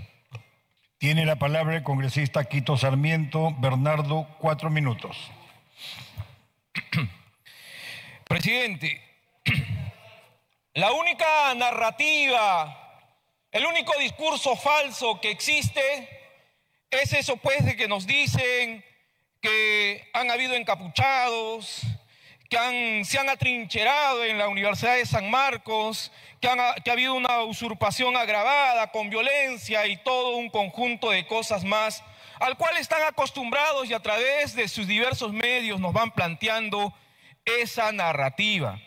Congresista 1.84 2.44
Quito 2.44 2.76
Sarmiento 2.76 3.54
Bernardo, 3.58 4.26
cuatro 4.40 4.68
minutos. 4.68 5.16
Presidente, 8.28 9.00
la 10.74 10.90
única 10.90 11.54
narrativa, 11.54 13.00
el 13.52 13.64
único 13.64 13.96
discurso 14.00 14.56
falso 14.56 15.20
que 15.20 15.30
existe 15.30 16.08
es 16.90 17.12
eso 17.12 17.36
pues 17.36 17.64
de 17.64 17.76
que 17.76 17.86
nos 17.86 18.08
dicen 18.08 18.84
que 19.40 20.10
han 20.14 20.32
habido 20.32 20.54
encapuchados, 20.54 21.82
que 22.50 23.02
se 23.04 23.18
han 23.20 23.28
atrincherado 23.28 24.24
en 24.24 24.36
la 24.36 24.48
Universidad 24.48 24.96
de 24.96 25.06
San 25.06 25.30
Marcos, 25.30 26.10
que, 26.42 26.48
ha 26.48 26.92
habido 26.92 27.14
una 27.14 27.42
usurpación 27.42 28.16
agravada 28.16 28.90
con 28.90 29.08
violencia 29.08 29.86
y 29.86 29.96
todo 29.98 30.36
un 30.36 30.50
conjunto 30.50 31.10
de 31.10 31.24
cosas 31.24 31.62
más, 31.62 32.02
al 32.40 32.56
cual 32.56 32.76
están 32.78 33.00
acostumbrados 33.04 33.88
y 33.88 33.94
a 33.94 34.00
través 34.00 34.56
de 34.56 34.66
sus 34.66 34.88
diversos 34.88 35.32
medios 35.32 35.78
nos 35.78 35.92
van 35.92 36.10
planteando 36.10 36.92
esa 37.44 37.92
narrativa. 37.92 38.80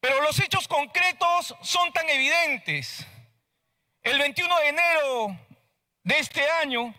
Pero 0.00 0.22
los 0.22 0.40
hechos 0.40 0.66
concretos 0.66 1.54
son 1.60 1.92
tan 1.92 2.08
evidentes. 2.08 3.06
El 4.02 4.18
21 4.18 4.60
de 4.60 4.68
enero 4.68 5.36
de 6.04 6.18
este 6.18 6.48
año, 6.62 6.94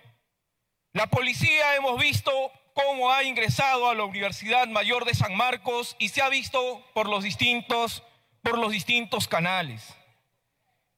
la 0.93 1.07
policía 1.07 1.75
hemos 1.75 1.99
visto 1.99 2.31
cómo 2.73 3.11
ha 3.11 3.23
ingresado 3.23 3.89
a 3.89 3.95
la 3.95 4.03
Universidad 4.03 4.67
Mayor 4.67 5.05
de 5.05 5.15
San 5.15 5.35
Marcos 5.35 5.95
y 5.97 6.09
se 6.09 6.21
ha 6.21 6.29
visto 6.29 6.85
por 6.93 7.09
los 7.09 7.23
distintos, 7.23 8.03
por 8.49 8.59
los 8.59 8.71
distintos 8.71 9.27
canales. 9.27 9.95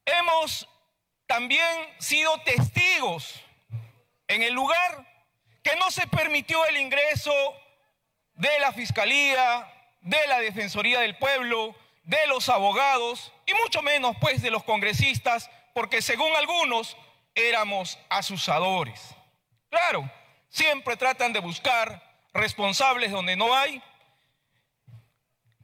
Hemos 0.06 0.68
también 1.28 1.66
sido 2.00 2.40
testigos 2.42 3.42
en 4.28 4.44
el 4.44 4.54
lugar 4.54 5.08
que 5.64 5.76
no 5.76 5.92
se 5.92 6.08
permitió 6.08 6.66
el 6.66 6.78
ingreso 6.78 7.34
de 8.34 8.60
la 8.60 8.72
Fiscalía, 8.72 9.72
de 10.02 10.28
la 10.28 10.40
Defensoría 10.40 11.02
del 11.02 11.18
Pueblo, 11.18 11.76
de 12.04 12.26
los 12.28 12.50
abogados 12.50 13.32
y 13.46 13.54
mucho 13.54 13.82
menos 13.82 14.16
pues 14.20 14.42
de 14.42 14.50
los 14.50 14.64
congresistas, 14.64 15.50
porque 15.74 16.02
según 16.02 16.36
algunos 16.36 16.98
éramos 17.36 18.00
asusadores. 18.10 19.16
Claro, 19.70 20.10
Siempre 20.52 20.98
tratan 20.98 21.32
de 21.32 21.40
buscar 21.40 22.04
responsables 22.34 23.10
donde 23.10 23.38
no 23.38 23.56
hay. 23.56 23.82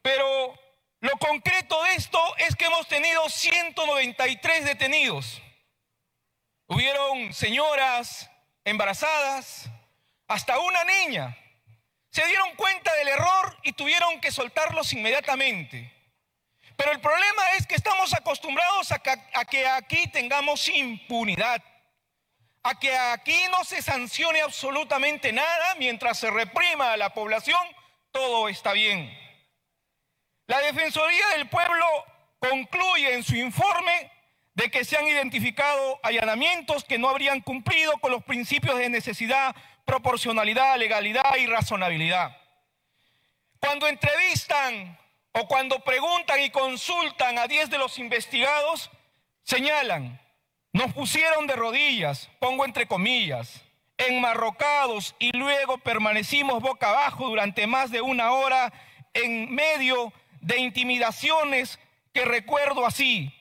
Pero 0.02 0.58
lo 1.00 1.18
concreto 1.18 1.84
de 1.84 1.94
esto 1.94 2.20
es 2.38 2.56
que 2.56 2.66
hemos 2.66 2.88
tenido 2.88 3.30
193 3.30 4.66
detenidos. 4.66 5.42
Hubieron 6.68 7.34
señoras 7.34 8.30
embarazadas, 8.66 9.70
hasta 10.28 10.60
una 10.60 10.84
niña. 10.84 11.38
Se 12.10 12.26
dieron 12.26 12.56
cuenta 12.56 12.94
del 12.96 13.10
error 13.10 13.58
y 13.64 13.74
tuvieron 13.74 14.20
que 14.20 14.32
soltarlos 14.32 14.92
inmediatamente. 14.94 15.94
Pero 16.76 16.92
el 16.92 17.00
problema 17.00 17.54
es 17.58 17.66
que 17.66 17.76
estamos 17.76 18.14
acostumbrados 18.14 18.92
a 18.92 19.00
que, 19.00 19.68
aquí 19.68 20.08
tengamos 20.08 20.68
impunidad 20.68 21.64
a 22.64 22.78
que 22.78 22.96
aquí 22.96 23.40
no 23.50 23.64
se 23.64 23.82
sancione 23.82 24.42
absolutamente 24.42 25.32
nada 25.32 25.76
mientras 25.76 26.20
se 26.20 26.30
reprima 26.30 26.92
a 26.92 26.98
la 26.98 27.14
población, 27.14 27.60
todo 28.12 28.50
está 28.50 28.74
bien. 28.74 29.27
La 30.48 30.60
Defensoría 30.60 31.28
del 31.36 31.48
Pueblo 31.50 31.86
concluye 32.40 33.14
en 33.14 33.24
su 33.24 33.36
informe 33.36 34.12
de 34.54 34.72
que 34.72 34.84
se 34.86 34.98
han 34.98 35.08
identificado 35.08 36.00
allanamientos 36.04 36.84
que 36.84 36.98
no 36.98 37.10
habrían 37.10 37.42
cumplido 37.42 37.98
con 38.00 38.12
los 38.12 38.24
principios 38.24 38.78
de 38.80 38.90
necesidad, 38.90 39.56
proporcionalidad, 39.86 40.78
legalidad 40.78 41.36
y 41.38 41.48
razonabilidad. 41.48 42.36
Cuando 43.60 43.88
entrevistan 43.88 44.98
o 45.34 45.48
cuando 45.48 45.80
preguntan 45.84 46.42
y 46.42 46.50
consultan 46.50 47.38
a 47.38 47.48
10 47.48 47.70
de 47.70 47.78
los 47.78 48.00
investigados, 48.00 48.90
señalan 49.44 50.20
nos 50.78 50.94
pusieron 50.94 51.48
de 51.48 51.56
rodillas, 51.56 52.30
pongo 52.40 52.64
entre 52.64 52.88
comillas, 52.88 53.64
enmarrocados 53.98 55.16
y 55.18 55.36
luego 55.36 55.80
permanecimos 55.80 56.62
boca 56.62 56.90
abajo 56.90 57.28
durante 57.28 57.66
más 57.66 57.90
de 57.90 58.02
una 58.02 58.32
hora 58.32 58.72
en 59.14 59.54
medio 59.54 60.06
de 60.06 60.18
intimidaciones 60.56 61.80
que 62.14 62.24
recuerdo 62.24 62.86
así. 62.86 63.34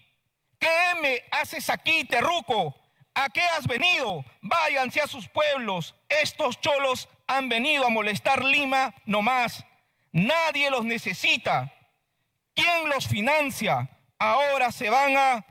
¿Qué 0.58 1.00
me 1.00 1.22
haces 1.30 1.70
aquí, 1.70 2.04
terruco? 2.04 2.74
¿A 3.14 3.28
qué 3.28 3.42
has 3.56 3.66
venido? 3.66 4.24
Váyanse 4.42 5.00
a 5.00 5.06
sus 5.06 5.28
pueblos. 5.28 5.94
Estos 6.08 6.60
cholos 6.60 7.08
han 7.26 7.48
venido 7.48 7.86
a 7.86 7.90
molestar 7.90 8.44
Lima 8.44 8.94
no 9.04 9.22
más. 9.22 9.64
Nadie 10.12 10.70
los 10.70 10.84
necesita. 10.84 11.72
¿Quién 12.54 12.88
los 12.88 13.06
financia? 13.06 13.88
Ahora 14.18 14.72
se 14.72 14.90
van 14.90 15.16
a 15.16 15.46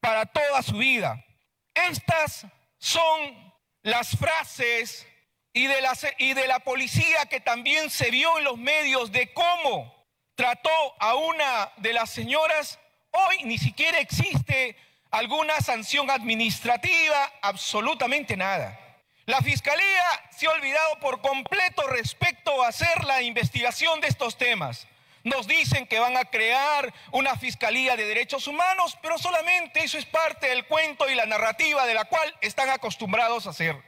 para 0.00 0.26
toda 0.26 0.62
su 0.62 0.76
vida. 0.76 1.24
Estas 1.72 2.46
son 2.78 3.54
las 3.82 4.16
frases 4.16 5.06
y 5.52 5.66
de, 5.66 5.76
y 6.18 6.34
de 6.34 6.46
la 6.46 6.58
policía 6.60 7.26
que 7.26 7.40
también 7.40 7.88
se 7.88 8.10
vio 8.10 8.38
en 8.38 8.44
los 8.44 8.58
medios 8.58 9.12
de 9.12 9.32
cómo 9.32 9.93
trató 10.34 10.70
a 10.98 11.14
una 11.14 11.72
de 11.76 11.92
las 11.92 12.10
señoras. 12.10 12.78
Hoy 13.10 13.44
ni 13.44 13.58
siquiera 13.58 13.98
existe 13.98 14.76
alguna 15.10 15.60
sanción 15.60 16.10
administrativa, 16.10 17.32
absolutamente 17.42 18.36
nada. 18.36 18.78
La 19.26 19.40
Fiscalía 19.40 20.04
se 20.36 20.46
ha 20.46 20.50
olvidado 20.50 20.98
por 21.00 21.20
completo 21.22 21.86
respecto 21.86 22.62
a 22.62 22.68
hacer 22.68 23.04
la 23.04 23.22
investigación 23.22 24.00
de 24.00 24.08
estos 24.08 24.36
temas. 24.36 24.86
Nos 25.22 25.46
dicen 25.46 25.86
que 25.86 25.98
van 25.98 26.18
a 26.18 26.26
crear 26.26 26.92
una 27.10 27.34
fiscalía 27.36 27.96
de 27.96 28.04
derechos 28.04 28.46
humanos, 28.46 28.98
pero 29.00 29.16
solamente 29.16 29.82
eso 29.82 29.96
es 29.96 30.04
parte 30.04 30.48
del 30.48 30.66
cuento 30.66 31.08
y 31.08 31.14
la 31.14 31.24
narrativa 31.24 31.86
de 31.86 31.94
la 31.94 32.04
cual 32.04 32.36
están 32.42 32.68
acostumbrados 32.68 33.46
a 33.46 33.50
hacer. 33.50 33.82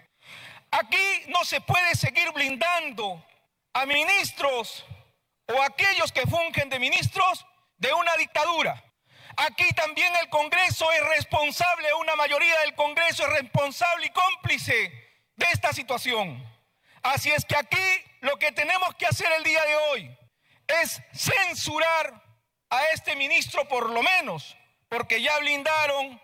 Aquí 0.71 0.97
no 1.29 1.45
se 1.45 1.61
puede 1.61 1.95
seguir 1.95 2.33
blindando 2.33 3.23
a 3.75 3.85
ministros 3.85 4.87
o 5.49 5.63
aquellos 5.63 6.13
que 6.13 6.27
fungen 6.27 6.69
de 6.69 6.79
ministros 6.79 7.47
de 7.79 7.93
una 7.93 8.17
dictadura. 8.17 8.83
Aquí 9.37 9.71
también 9.75 10.15
el 10.17 10.29
Congreso 10.31 10.91
es 10.93 11.05
responsable, 11.09 11.93
una 11.95 12.17
mayoría 12.17 12.59
del 12.61 12.75
Congreso 12.75 13.25
es 13.27 13.33
responsable 13.41 14.07
y 14.07 14.11
cómplice 14.11 14.93
de 15.37 15.47
esta 15.53 15.73
situación. 15.73 16.43
Así 17.03 17.31
es 17.31 17.45
que 17.45 17.57
aquí 17.57 18.05
lo 18.21 18.39
que 18.39 18.53
tenemos 18.53 18.95
que 18.95 19.07
hacer 19.07 19.31
el 19.33 19.45
día 19.45 19.63
de 19.65 19.77
hoy 19.77 20.19
es 20.67 21.03
censurar 21.15 22.23
a 22.71 22.85
este 22.87 23.15
ministro 23.15 23.69
por 23.69 23.91
lo 23.91 24.03
menos, 24.03 24.57
porque 24.89 25.21
ya 25.21 25.39
blindaron 25.39 26.21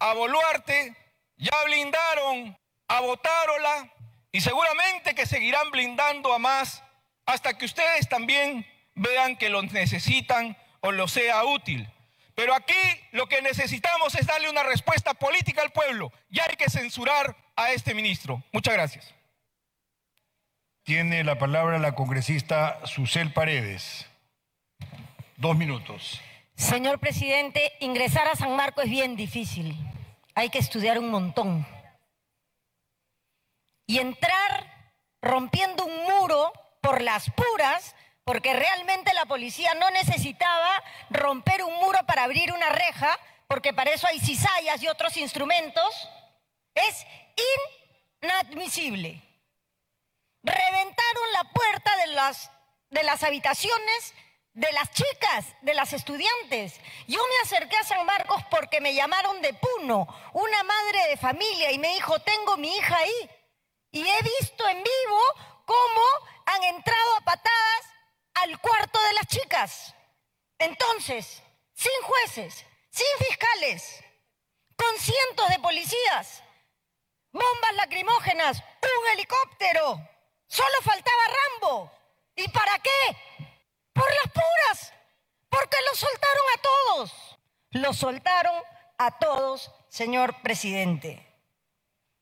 a 0.00 0.12
Boluarte, 0.14 0.94
ya 1.36 1.62
blindaron 1.64 2.58
a 2.88 3.00
Botárola 3.00 3.92
y 4.32 4.40
seguramente 4.40 5.14
que 5.14 5.24
seguirán 5.24 5.70
blindando 5.70 6.34
a 6.34 6.38
más 6.38 6.82
hasta 7.26 7.58
que 7.58 7.66
ustedes 7.66 8.08
también 8.08 8.66
vean 8.94 9.36
que 9.36 9.50
lo 9.50 9.62
necesitan 9.62 10.56
o 10.80 10.92
lo 10.92 11.08
sea 11.08 11.44
útil. 11.44 11.88
Pero 12.34 12.54
aquí 12.54 12.74
lo 13.12 13.28
que 13.28 13.42
necesitamos 13.42 14.14
es 14.14 14.26
darle 14.26 14.50
una 14.50 14.62
respuesta 14.62 15.14
política 15.14 15.62
al 15.62 15.72
pueblo 15.72 16.12
y 16.30 16.40
hay 16.40 16.54
que 16.56 16.70
censurar 16.70 17.36
a 17.56 17.72
este 17.72 17.94
ministro. 17.94 18.42
Muchas 18.52 18.74
gracias. 18.74 19.14
Tiene 20.84 21.24
la 21.24 21.38
palabra 21.38 21.78
la 21.78 21.94
congresista 21.94 22.78
Susel 22.86 23.32
Paredes. 23.32 24.06
Dos 25.36 25.56
minutos. 25.56 26.20
Señor 26.54 27.00
presidente, 27.00 27.72
ingresar 27.80 28.28
a 28.28 28.36
San 28.36 28.54
Marco 28.54 28.82
es 28.82 28.88
bien 28.88 29.16
difícil. 29.16 29.76
Hay 30.34 30.48
que 30.48 30.58
estudiar 30.58 30.98
un 30.98 31.10
montón. 31.10 31.66
Y 33.86 33.98
entrar 33.98 34.92
rompiendo 35.22 35.84
un 35.84 36.04
muro 36.04 36.52
por 36.86 37.02
las 37.02 37.28
puras, 37.30 37.96
porque 38.22 38.52
realmente 38.54 39.12
la 39.12 39.26
policía 39.26 39.74
no 39.74 39.90
necesitaba 39.90 40.84
romper 41.10 41.64
un 41.64 41.74
muro 41.80 41.98
para 42.06 42.22
abrir 42.22 42.52
una 42.52 42.68
reja, 42.68 43.18
porque 43.48 43.72
para 43.72 43.90
eso 43.90 44.06
hay 44.06 44.20
cizallas 44.20 44.80
y 44.80 44.86
otros 44.86 45.16
instrumentos, 45.16 46.08
es 46.76 47.04
inadmisible. 48.22 49.20
Reventaron 50.44 51.32
la 51.32 51.44
puerta 51.52 51.96
de 51.96 52.06
las, 52.08 52.52
de 52.90 53.02
las 53.02 53.24
habitaciones 53.24 54.14
de 54.54 54.72
las 54.72 54.90
chicas, 54.92 55.44
de 55.62 55.74
las 55.74 55.92
estudiantes. 55.92 56.80
Yo 57.08 57.18
me 57.18 57.42
acerqué 57.42 57.76
a 57.76 57.84
San 57.84 58.06
Marcos 58.06 58.42
porque 58.48 58.80
me 58.80 58.94
llamaron 58.94 59.42
de 59.42 59.52
Puno, 59.54 60.06
una 60.34 60.62
madre 60.62 61.08
de 61.10 61.16
familia, 61.16 61.72
y 61.72 61.78
me 61.78 61.92
dijo, 61.94 62.20
tengo 62.20 62.56
mi 62.56 62.74
hija 62.74 62.96
ahí. 62.96 63.30
Y 63.90 64.08
he 64.08 64.22
visto 64.22 64.68
en 64.68 64.76
vivo 64.78 65.20
cómo 65.66 66.02
han 66.46 66.62
entrado 66.64 67.16
a 67.16 67.20
patadas 67.20 67.82
al 68.34 68.58
cuarto 68.60 68.98
de 69.02 69.12
las 69.12 69.26
chicas. 69.26 69.94
Entonces, 70.58 71.42
sin 71.74 72.02
jueces, 72.02 72.64
sin 72.88 73.26
fiscales, 73.26 74.02
con 74.76 74.98
cientos 74.98 75.48
de 75.50 75.58
policías, 75.58 76.42
bombas 77.32 77.74
lacrimógenas, 77.74 78.62
un 78.82 79.12
helicóptero. 79.12 80.00
Solo 80.46 80.82
faltaba 80.82 81.22
Rambo. 81.60 81.92
¿Y 82.36 82.48
para 82.48 82.78
qué? 82.78 83.50
Por 83.92 84.08
las 84.22 84.32
puras. 84.32 84.92
Porque 85.48 85.76
los 85.88 85.98
soltaron 85.98 86.46
a 86.54 86.62
todos. 86.62 87.38
Los 87.70 87.96
soltaron 87.96 88.62
a 88.98 89.18
todos, 89.18 89.70
señor 89.88 90.40
presidente. 90.42 91.26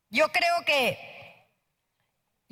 Yo 0.09 0.31
creo 0.31 0.65
que 0.65 1.14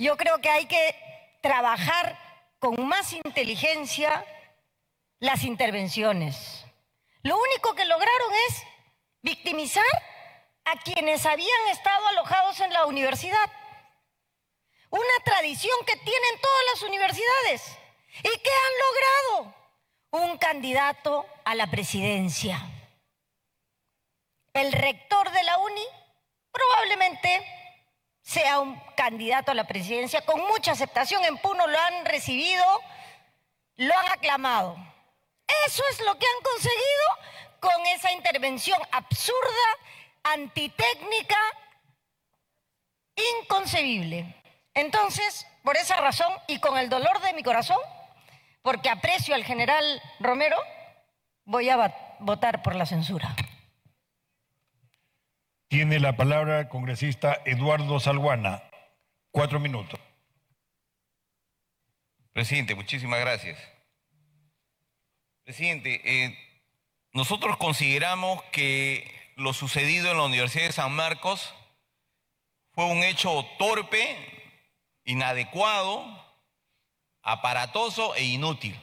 yo 0.03 0.17
creo 0.17 0.39
que 0.39 0.49
hay 0.49 0.65
que 0.65 0.95
trabajar 1.41 2.19
con 2.59 2.87
más 2.87 3.13
inteligencia 3.13 4.25
las 5.19 5.43
intervenciones. 5.43 6.65
Lo 7.21 7.37
único 7.37 7.73
que 7.73 7.85
lograron 7.85 8.33
es 8.49 8.63
victimizar 9.21 9.85
a 10.65 10.77
quienes 10.81 11.25
habían 11.25 11.67
estado 11.71 12.05
alojados 12.07 12.59
en 12.59 12.73
la 12.73 12.85
universidad. 12.85 13.49
Una 14.89 15.23
tradición 15.23 15.73
que 15.87 15.95
tienen 15.95 16.41
todas 16.41 16.65
las 16.73 16.83
universidades. 16.83 17.77
¿Y 18.19 18.39
qué 18.39 18.51
han 18.51 19.39
logrado? 19.39 19.55
Un 20.11 20.37
candidato 20.37 21.25
a 21.45 21.55
la 21.55 21.67
presidencia. 21.67 22.61
El 24.53 24.71
rector 24.71 25.31
de 25.31 25.43
la 25.43 25.57
UNI 25.59 25.85
probablemente 26.51 27.62
sea 28.23 28.61
un 28.61 28.81
candidato 28.95 29.51
a 29.51 29.55
la 29.55 29.67
presidencia 29.67 30.25
con 30.25 30.39
mucha 30.47 30.71
aceptación. 30.71 31.23
En 31.25 31.37
Puno 31.37 31.67
lo 31.67 31.77
han 31.77 32.05
recibido, 32.05 32.63
lo 33.75 33.95
han 33.95 34.11
aclamado. 34.11 34.75
Eso 35.67 35.83
es 35.91 35.99
lo 35.99 36.17
que 36.17 36.25
han 36.25 36.43
conseguido 36.43 37.33
con 37.59 37.85
esa 37.87 38.11
intervención 38.11 38.79
absurda, 38.91 39.37
antitécnica, 40.23 41.37
inconcebible. 43.41 44.41
Entonces, 44.73 45.45
por 45.63 45.77
esa 45.77 45.97
razón 45.97 46.33
y 46.47 46.59
con 46.59 46.77
el 46.77 46.89
dolor 46.89 47.21
de 47.21 47.33
mi 47.33 47.43
corazón, 47.43 47.77
porque 48.61 48.89
aprecio 48.89 49.35
al 49.35 49.43
general 49.43 50.01
Romero, 50.19 50.57
voy 51.45 51.69
a 51.69 51.93
votar 52.19 52.63
por 52.63 52.75
la 52.75 52.85
censura. 52.85 53.35
Tiene 55.73 55.99
la 55.99 56.15
palabra 56.15 56.59
el 56.59 56.67
congresista 56.67 57.41
Eduardo 57.45 57.99
Salguana. 57.99 58.61
Cuatro 59.31 59.59
minutos. 59.59 59.99
Presidente, 62.31 62.75
muchísimas 62.75 63.19
gracias. 63.19 63.57
Presidente, 65.43 65.99
eh, 66.05 66.37
nosotros 67.11 67.57
consideramos 67.57 68.43
que 68.51 69.11
lo 69.35 69.51
sucedido 69.51 70.11
en 70.11 70.17
la 70.17 70.25
Universidad 70.25 70.65
de 70.67 70.73
San 70.73 70.91
Marcos 70.91 71.55
fue 72.73 72.85
un 72.85 73.01
hecho 73.01 73.43
torpe, 73.57 74.15
inadecuado, 75.05 76.05
aparatoso 77.23 78.13
e 78.13 78.25
inútil. 78.25 78.79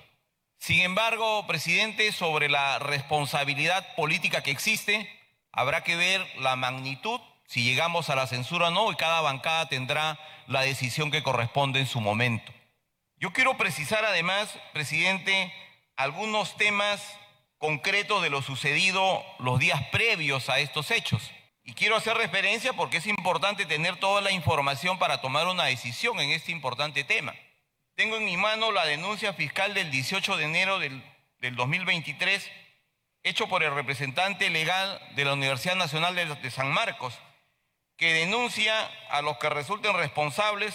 Sin 0.59 0.81
embargo, 0.81 1.47
presidente, 1.47 2.11
sobre 2.11 2.49
la 2.49 2.81
responsabilidad 2.81 3.95
política 3.95 4.43
que 4.43 4.51
existe, 4.51 5.20
habrá 5.53 5.83
que 5.83 5.97
ver 5.97 6.27
la 6.39 6.57
magnitud, 6.57 7.21
si 7.47 7.63
llegamos 7.65 8.11
a 8.11 8.17
la 8.17 8.27
censura 8.27 8.69
o 8.69 8.71
no, 8.71 8.93
y 8.93 8.97
cada 8.97 9.21
bancada 9.21 9.69
tendrá 9.69 10.19
la 10.47 10.63
decisión 10.63 11.11
que 11.11 11.23
corresponde 11.23 11.81
en 11.81 11.87
su 11.87 12.01
momento. 12.01 12.53
Yo 13.17 13.33
quiero 13.33 13.57
precisar 13.57 14.05
además, 14.05 14.59
presidente, 14.73 15.53
algunos 15.97 16.57
temas 16.57 17.03
concretos 17.59 18.23
de 18.23 18.31
lo 18.31 18.41
sucedido 18.41 19.23
los 19.39 19.59
días 19.59 19.83
previos 19.93 20.49
a 20.49 20.59
estos 20.61 20.91
hechos. 20.91 21.31
Y 21.63 21.75
quiero 21.75 21.97
hacer 21.97 22.17
referencia 22.17 22.73
porque 22.73 22.97
es 22.97 23.07
importante 23.07 23.67
tener 23.67 23.97
toda 23.97 24.23
la 24.23 24.33
información 24.33 24.99
para 24.99 25.21
tomar 25.21 25.47
una 25.47 25.65
decisión 25.65 26.19
en 26.19 26.31
este 26.31 26.53
importante 26.53 27.05
tema. 27.05 27.35
Tengo 27.95 28.17
en 28.17 28.25
mi 28.25 28.39
mano 28.39 28.73
la 28.73 28.87
denuncia 28.87 29.35
fiscal 29.35 29.75
del 29.75 29.91
18 29.91 30.39
de 30.39 30.45
enero 30.45 30.79
del, 30.79 31.03
2023, 31.55 32.51
hecho 33.23 33.49
por 33.49 33.63
el 33.63 33.75
representante 33.75 34.51
legal 34.51 35.01
de 35.15 35.25
la 35.25 35.35
Universidad 35.35 35.77
Nacional 35.77 36.15
de, 36.15 36.51
San 36.51 36.71
Marcos, 36.71 37.19
que 37.97 38.13
denuncia 38.15 38.91
a 39.11 39.23
los 39.23 39.37
que 39.39 39.51
resulten 39.51 39.95
responsables 39.95 40.75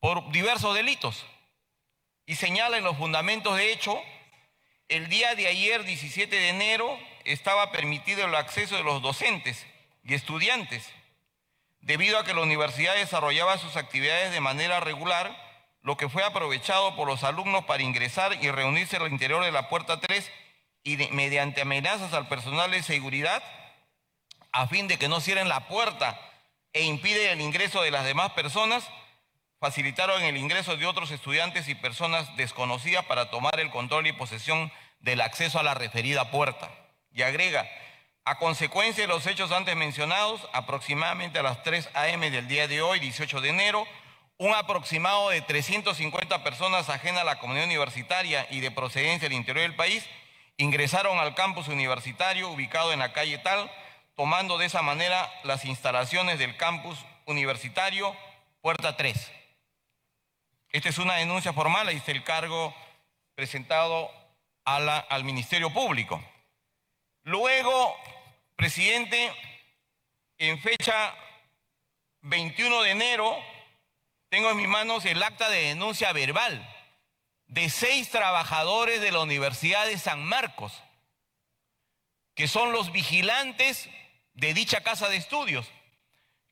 por 0.00 0.30
diversos 0.32 0.74
delitos 0.74 1.24
y 2.26 2.36
señala 2.36 2.76
en 2.78 2.84
los 2.84 2.96
fundamentos 2.96 3.56
de 3.56 3.72
hecho, 3.72 4.00
el 4.88 5.08
día 5.08 5.34
de 5.34 5.46
ayer, 5.46 5.84
17 5.84 6.34
de 6.34 6.48
enero, 6.50 6.98
estaba 7.24 7.72
permitido 7.72 8.26
el 8.26 8.34
acceso 8.34 8.76
de 8.76 8.82
los 8.82 9.00
docentes 9.00 9.66
y 10.04 10.14
estudiantes, 10.14 10.86
debido 11.80 12.18
a 12.18 12.24
que 12.24 12.34
la 12.34 12.42
universidad 12.42 12.94
desarrollaba 12.94 13.58
sus 13.58 13.76
actividades 13.76 14.32
de 14.32 14.40
manera 14.40 14.80
regular 14.80 15.34
lo 15.82 15.96
que 15.96 16.08
fue 16.08 16.22
aprovechado 16.22 16.94
por 16.94 17.08
los 17.08 17.24
alumnos 17.24 17.64
para 17.64 17.82
ingresar 17.82 18.38
y 18.42 18.50
reunirse 18.50 18.96
al 18.98 19.10
interior 19.10 19.42
de 19.42 19.50
la 19.50 19.68
puerta 19.68 19.98
3 19.98 20.30
y 20.84 20.96
mediante 21.12 21.62
amenazas 21.62 22.12
al 22.12 22.28
personal 22.28 22.70
de 22.70 22.82
seguridad 22.82 23.42
a 24.52 24.66
fin 24.66 24.86
de 24.86 24.98
que 24.98 25.08
no 25.08 25.20
cierren 25.20 25.48
la 25.48 25.66
puerta 25.66 26.20
e 26.72 26.82
impiden 26.82 27.30
el 27.30 27.40
ingreso 27.40 27.82
de 27.82 27.90
las 27.90 28.04
demás 28.04 28.32
personas, 28.32 28.84
facilitaron 29.60 30.22
el 30.22 30.36
ingreso 30.36 30.76
de 30.76 30.86
otros 30.86 31.10
estudiantes 31.10 31.68
y 31.68 31.74
personas 31.74 32.34
desconocidas 32.36 33.04
para 33.06 33.30
tomar 33.30 33.60
el 33.60 33.70
control 33.70 34.06
y 34.06 34.12
posesión 34.12 34.72
del 35.00 35.20
acceso 35.20 35.58
a 35.58 35.62
la 35.62 35.74
referida 35.74 36.30
puerta. 36.30 36.70
Y 37.12 37.22
agrega, 37.22 37.68
a 38.24 38.38
consecuencia 38.38 39.02
de 39.02 39.08
los 39.08 39.26
hechos 39.26 39.52
antes 39.52 39.76
mencionados, 39.76 40.40
aproximadamente 40.52 41.38
a 41.38 41.42
las 41.42 41.62
3 41.62 41.90
a.m. 41.94 42.30
del 42.30 42.48
día 42.48 42.68
de 42.68 42.82
hoy, 42.82 43.00
18 43.00 43.40
de 43.40 43.48
enero, 43.48 43.86
un 44.38 44.54
aproximado 44.54 45.30
de 45.30 45.40
350 45.40 46.42
personas 46.42 46.88
ajenas 46.88 47.22
a 47.22 47.24
la 47.24 47.38
comunidad 47.38 47.66
universitaria 47.66 48.46
y 48.50 48.60
de 48.60 48.70
procedencia 48.70 49.28
del 49.28 49.36
interior 49.36 49.62
del 49.62 49.76
país 49.76 50.04
ingresaron 50.56 51.18
al 51.18 51.34
campus 51.34 51.68
universitario 51.68 52.50
ubicado 52.50 52.92
en 52.92 53.00
la 53.00 53.12
calle 53.12 53.38
Tal, 53.38 53.70
tomando 54.14 54.58
de 54.58 54.66
esa 54.66 54.82
manera 54.82 55.30
las 55.44 55.64
instalaciones 55.64 56.38
del 56.38 56.56
campus 56.56 56.98
universitario 57.26 58.14
Puerta 58.60 58.96
3. 58.96 59.32
Esta 60.70 60.88
es 60.88 60.98
una 60.98 61.16
denuncia 61.16 61.52
formal, 61.52 61.88
ahí 61.88 61.96
está 61.96 62.12
el 62.12 62.24
cargo 62.24 62.74
presentado 63.34 64.10
al 64.64 65.24
Ministerio 65.24 65.72
Público. 65.72 66.22
Luego, 67.24 67.96
presidente, 68.56 69.32
en 70.38 70.60
fecha 70.60 71.14
21 72.22 72.82
de 72.82 72.90
enero 72.90 73.36
tengo 74.28 74.50
en 74.50 74.56
mis 74.56 74.68
manos 74.68 75.04
el 75.04 75.22
acta 75.22 75.50
de 75.50 75.68
denuncia 75.68 76.12
verbal 76.12 76.71
de 77.52 77.68
seis 77.68 78.08
trabajadores 78.08 79.02
de 79.02 79.12
la 79.12 79.20
Universidad 79.20 79.84
de 79.84 79.98
San 79.98 80.24
Marcos, 80.24 80.72
que 82.34 82.48
son 82.48 82.72
los 82.72 82.92
vigilantes 82.92 83.90
de 84.32 84.54
dicha 84.54 84.82
casa 84.82 85.10
de 85.10 85.18
estudios, 85.18 85.70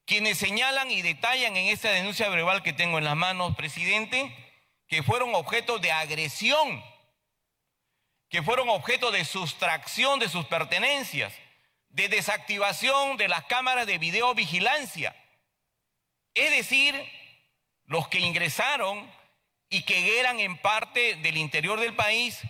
quienes 0.04 0.36
señalan 0.36 0.90
y 0.90 1.00
detallan 1.00 1.56
en 1.56 1.68
esta 1.68 1.90
denuncia 1.90 2.28
verbal 2.28 2.62
que 2.62 2.74
tengo 2.74 2.98
en 2.98 3.04
las 3.04 3.16
manos, 3.16 3.56
presidente, 3.56 4.30
que 4.88 5.02
fueron 5.02 5.34
objeto 5.34 5.78
de 5.78 5.90
agresión, 5.90 6.84
que 8.28 8.42
fueron 8.42 8.68
objeto 8.68 9.10
de 9.10 9.24
sustracción 9.24 10.18
de 10.18 10.28
sus 10.28 10.44
pertenencias, 10.44 11.32
de 11.88 12.10
desactivación 12.10 13.16
de 13.16 13.28
las 13.28 13.44
cámaras 13.44 13.86
de 13.86 13.96
videovigilancia. 13.96 15.16
Es 16.34 16.50
decir, 16.50 16.94
los 17.86 18.06
que 18.08 18.20
ingresaron 18.20 19.10
y 19.70 19.83
que 19.83 20.18
eran 20.18 20.40
en 20.40 20.59
parte 20.59 21.14
del 21.16 21.37
interior 21.37 21.78
del 21.78 21.94
país 21.94 22.40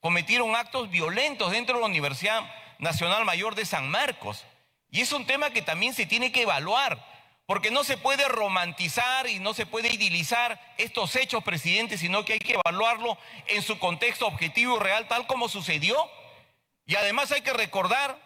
cometieron 0.00 0.54
actos 0.56 0.90
violentos 0.90 1.52
dentro 1.52 1.76
de 1.76 1.80
la 1.80 1.86
Universidad 1.86 2.42
Nacional 2.78 3.24
Mayor 3.24 3.54
de 3.54 3.64
San 3.64 3.88
Marcos. 3.88 4.44
Y 4.90 5.00
es 5.00 5.12
un 5.12 5.24
tema 5.24 5.50
que 5.50 5.62
también 5.62 5.94
se 5.94 6.04
tiene 6.04 6.32
que 6.32 6.42
evaluar, 6.42 7.02
porque 7.46 7.70
no 7.70 7.84
se 7.84 7.96
puede 7.96 8.28
romantizar 8.28 9.28
y 9.28 9.38
no 9.38 9.54
se 9.54 9.66
puede 9.66 9.92
idilizar 9.92 10.60
estos 10.76 11.14
hechos, 11.16 11.44
presidente, 11.44 11.96
sino 11.96 12.24
que 12.24 12.34
hay 12.34 12.38
que 12.38 12.54
evaluarlo 12.54 13.16
en 13.46 13.62
su 13.62 13.78
contexto 13.78 14.26
objetivo 14.26 14.76
y 14.76 14.80
real, 14.80 15.08
tal 15.08 15.26
como 15.26 15.48
sucedió. 15.48 15.96
Y 16.86 16.96
además 16.96 17.32
hay 17.32 17.42
que 17.42 17.52
recordar 17.52 18.18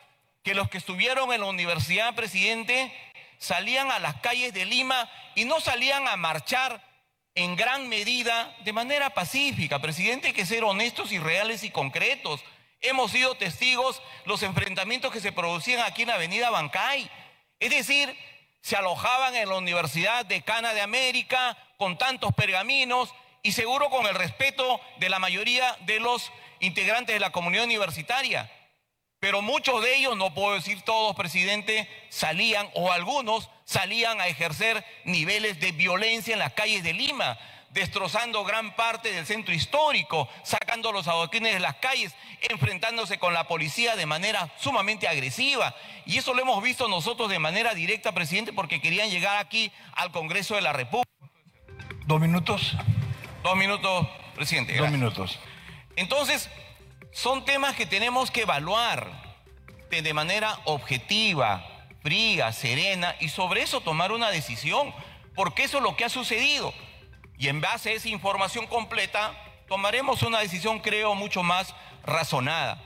que 0.43 0.55
los 0.55 0.69
que 0.69 0.79
estuvieron 0.79 1.33
en 1.33 1.43
la 1.43 1.47
universidad, 1.47 2.15
presidente, 2.15 2.93
salían 3.39 3.91
a 3.91 3.99
las 3.99 4.17
calles 4.17 4.55
de 4.55 4.65
Lima 4.65 5.11
y 5.35 5.45
no 5.45 5.61
salían 5.61 6.09
a 6.09 6.17
marchar 6.17 6.88
en 7.35 7.57
gran 7.57 7.89
medida 7.89 8.57
de 8.65 8.73
manera 8.73 9.11
pacífica. 9.11 9.81
Presidente, 9.81 10.29
hay 10.29 10.33
que 10.33 10.47
ser 10.47 10.65
honestos 10.65 11.13
y 11.13 11.19
reales 11.19 11.63
y 11.63 11.71
concretos. 11.71 12.43
Hemos 12.81 13.13
sido 13.13 13.35
testigos 13.35 14.03
los 14.25 14.43
enfrentamientos 14.43 15.13
que 15.13 15.21
se 15.21 15.33
producían 15.33 15.81
aquí 15.81 16.03
en 16.03 16.09
la 16.09 16.15
avenida 16.15 16.51
Bancay. 16.51 17.11
Es 17.61 17.71
decir, 17.71 18.17
se 18.61 18.77
alojaban 18.77 19.35
en 19.35 19.49
la 19.49 19.57
Universidad 19.57 20.27
de 20.27 20.43
Cana 20.43 20.75
de 20.75 20.81
América 20.81 21.57
con 21.77 21.97
tantos 21.97 22.33
pergaminos 22.35 23.15
y 23.43 23.53
seguro 23.53 23.89
con 23.91 24.07
el 24.07 24.15
respeto 24.15 24.81
de 24.99 25.09
la 25.09 25.19
mayoría 25.19 25.77
de 25.87 26.01
los 26.01 26.33
integrantes 26.61 27.15
de 27.15 27.21
la 27.21 27.31
comunidad 27.31 27.65
universitaria. 27.65 28.51
Pero 29.21 29.43
muchos 29.43 29.83
de 29.83 29.97
ellos, 29.97 30.17
no 30.17 30.33
puedo 30.33 30.55
decir 30.55 30.83
todos, 30.83 31.17
presidente, 31.17 31.89
salían 32.09 32.69
o 32.75 32.93
algunos 32.93 33.49
salían 33.69 34.19
a 34.19 34.29
ejercer 34.29 34.83
niveles 35.05 35.61
de 35.61 35.73
violencia 35.73 36.33
en 36.33 36.39
las 36.39 36.55
calles 36.55 36.83
de 36.83 36.95
Lima, 36.95 37.39
destrozando 37.71 38.43
gran 38.43 38.75
parte 38.75 39.13
del 39.13 39.27
centro 39.27 39.53
histórico, 39.53 40.27
sacando 40.43 40.91
los 40.91 41.07
adoquines 41.07 41.53
de 41.53 41.61
las 41.61 41.75
calles, 41.77 42.15
enfrentándose 42.49 43.19
con 43.19 43.35
la 43.35 43.47
policía 43.47 43.95
de 43.95 44.07
manera 44.07 44.51
sumamente 44.59 45.07
agresiva. 45.07 45.75
Y 46.07 46.17
eso 46.17 46.33
lo 46.33 46.41
hemos 46.41 46.63
visto 46.63 46.89
nosotros 46.89 47.29
de 47.29 47.39
manera 47.39 47.75
directa, 47.75 48.13
presidente, 48.13 48.55
porque 48.55 48.81
querían 48.81 49.11
llegar 49.11 49.37
aquí 49.37 49.71
al 49.93 50.13
Congreso 50.13 50.55
de 50.55 50.63
la 50.63 50.73
República. 50.73 51.11
Dos 52.07 52.21
minutos. 52.21 52.75
Dos 53.43 53.57
minutos, 53.57 54.09
presidente. 54.35 54.75
Dos 54.79 54.91
minutos. 54.91 55.39
Entonces, 55.95 56.49
son 57.13 57.45
temas 57.45 57.75
que 57.75 57.87
tenemos 57.87 58.31
que 58.31 58.43
evaluar 58.43 59.29
de 59.91 60.15
manera 60.15 60.59
objetiva, 60.65 61.67
fría, 62.03 62.53
serena 62.53 63.17
y 63.21 63.29
sobre 63.29 63.63
eso 63.63 63.81
tomar 63.81 64.13
una 64.13 64.31
decisión, 64.31 64.95
porque 65.35 65.65
eso 65.65 65.79
es 65.79 65.83
lo 65.83 65.97
que 65.97 66.05
ha 66.05 66.09
sucedido. 66.09 66.73
Y 67.39 67.49
en 67.49 67.61
base 67.61 67.91
a 67.91 67.93
esa 67.93 68.09
información 68.09 68.67
completa, 68.67 69.33
tomaremos 69.69 70.23
una 70.23 70.41
decisión, 70.41 70.81
creo, 70.81 71.15
mucho 71.15 71.43
más 71.43 71.75
razonada. 72.05 72.83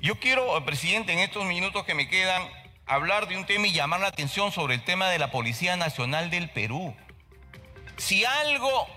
Yo 0.00 0.18
quiero, 0.18 0.64
presidente, 0.64 1.12
en 1.12 1.18
estos 1.18 1.44
minutos 1.44 1.84
que 1.84 1.94
me 1.94 2.08
quedan, 2.08 2.48
hablar 2.86 3.28
de 3.28 3.36
un 3.36 3.46
tema 3.46 3.66
y 3.66 3.72
llamar 3.72 4.00
la 4.00 4.08
atención 4.08 4.50
sobre 4.52 4.74
el 4.74 4.84
tema 4.84 5.08
de 5.08 5.18
la 5.18 5.30
Policía 5.30 5.76
Nacional 5.76 6.30
del 6.30 6.50
Perú. 6.50 6.94
Si 7.96 8.24
algo 8.24 8.88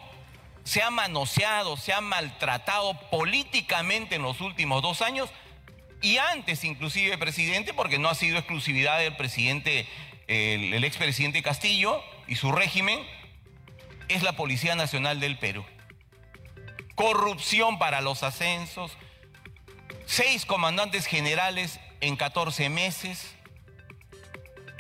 se 0.64 0.82
ha 0.82 0.90
manoseado, 0.90 1.78
se 1.78 1.94
ha 1.94 2.02
maltratado 2.02 2.94
políticamente 3.10 4.16
en 4.16 4.22
los 4.22 4.42
últimos 4.42 4.82
dos 4.82 5.02
años 5.02 5.30
y 6.04 6.18
antes 6.18 6.66
inclusive, 6.66 7.18
presidente, 7.18 7.74
porque 7.74 7.98
no 7.98 8.10
ha 8.10 8.16
sido 8.16 8.38
exclusividad 8.38 9.00
del 9.00 9.16
presidente, 9.16 9.88
el, 10.28 10.84
expresidente 10.84 11.42
Castillo 11.42 12.04
y 12.28 12.36
su 12.36 12.52
régimen, 12.52 13.00
es 14.10 14.22
la 14.22 14.34
Policía 14.34 14.76
Nacional 14.76 15.22
del 15.22 15.40
Perú. 15.40 15.66
Corrupción 16.96 17.80
para 17.80 18.02
los 18.02 18.22
ascensos, 18.22 18.92
seis 20.06 20.46
comandantes 20.46 21.06
generales 21.06 21.80
en 22.02 22.18
14 22.18 22.68
meses, 22.68 23.34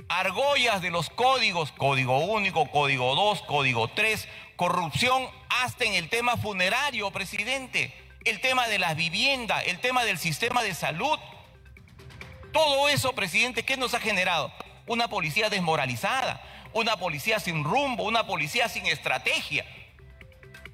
argollas 0.09 0.81
de 0.81 0.91
los 0.91 1.09
códigos, 1.09 1.71
código 1.71 2.19
único, 2.19 2.69
código 2.69 3.15
2, 3.15 3.43
código 3.43 3.87
3, 3.87 4.27
corrupción 4.63 5.28
hasta 5.49 5.84
en 5.84 5.93
el 5.93 6.08
tema 6.08 6.38
funerario, 6.38 7.12
presidente, 7.12 7.93
el 8.23 8.39
tema 8.39 8.69
de 8.69 8.80
la 8.80 8.93
vivienda, 8.93 9.60
el 9.60 9.80
tema 9.80 10.06
del 10.06 10.17
sistema 10.17 10.63
de 10.63 10.73
salud. 10.73 11.19
Todo 12.54 12.88
eso, 12.88 13.12
presidente, 13.12 13.65
¿qué 13.65 13.76
nos 13.76 13.93
ha 13.93 13.99
generado? 13.99 14.54
Una 14.88 15.10
policía 15.10 15.49
desmoralizada, 15.49 16.41
una 16.71 16.95
policía 16.95 17.41
sin 17.41 17.65
rumbo, 17.65 18.06
una 18.06 18.26
policía 18.26 18.69
sin 18.69 18.86
estrategia. 18.86 19.65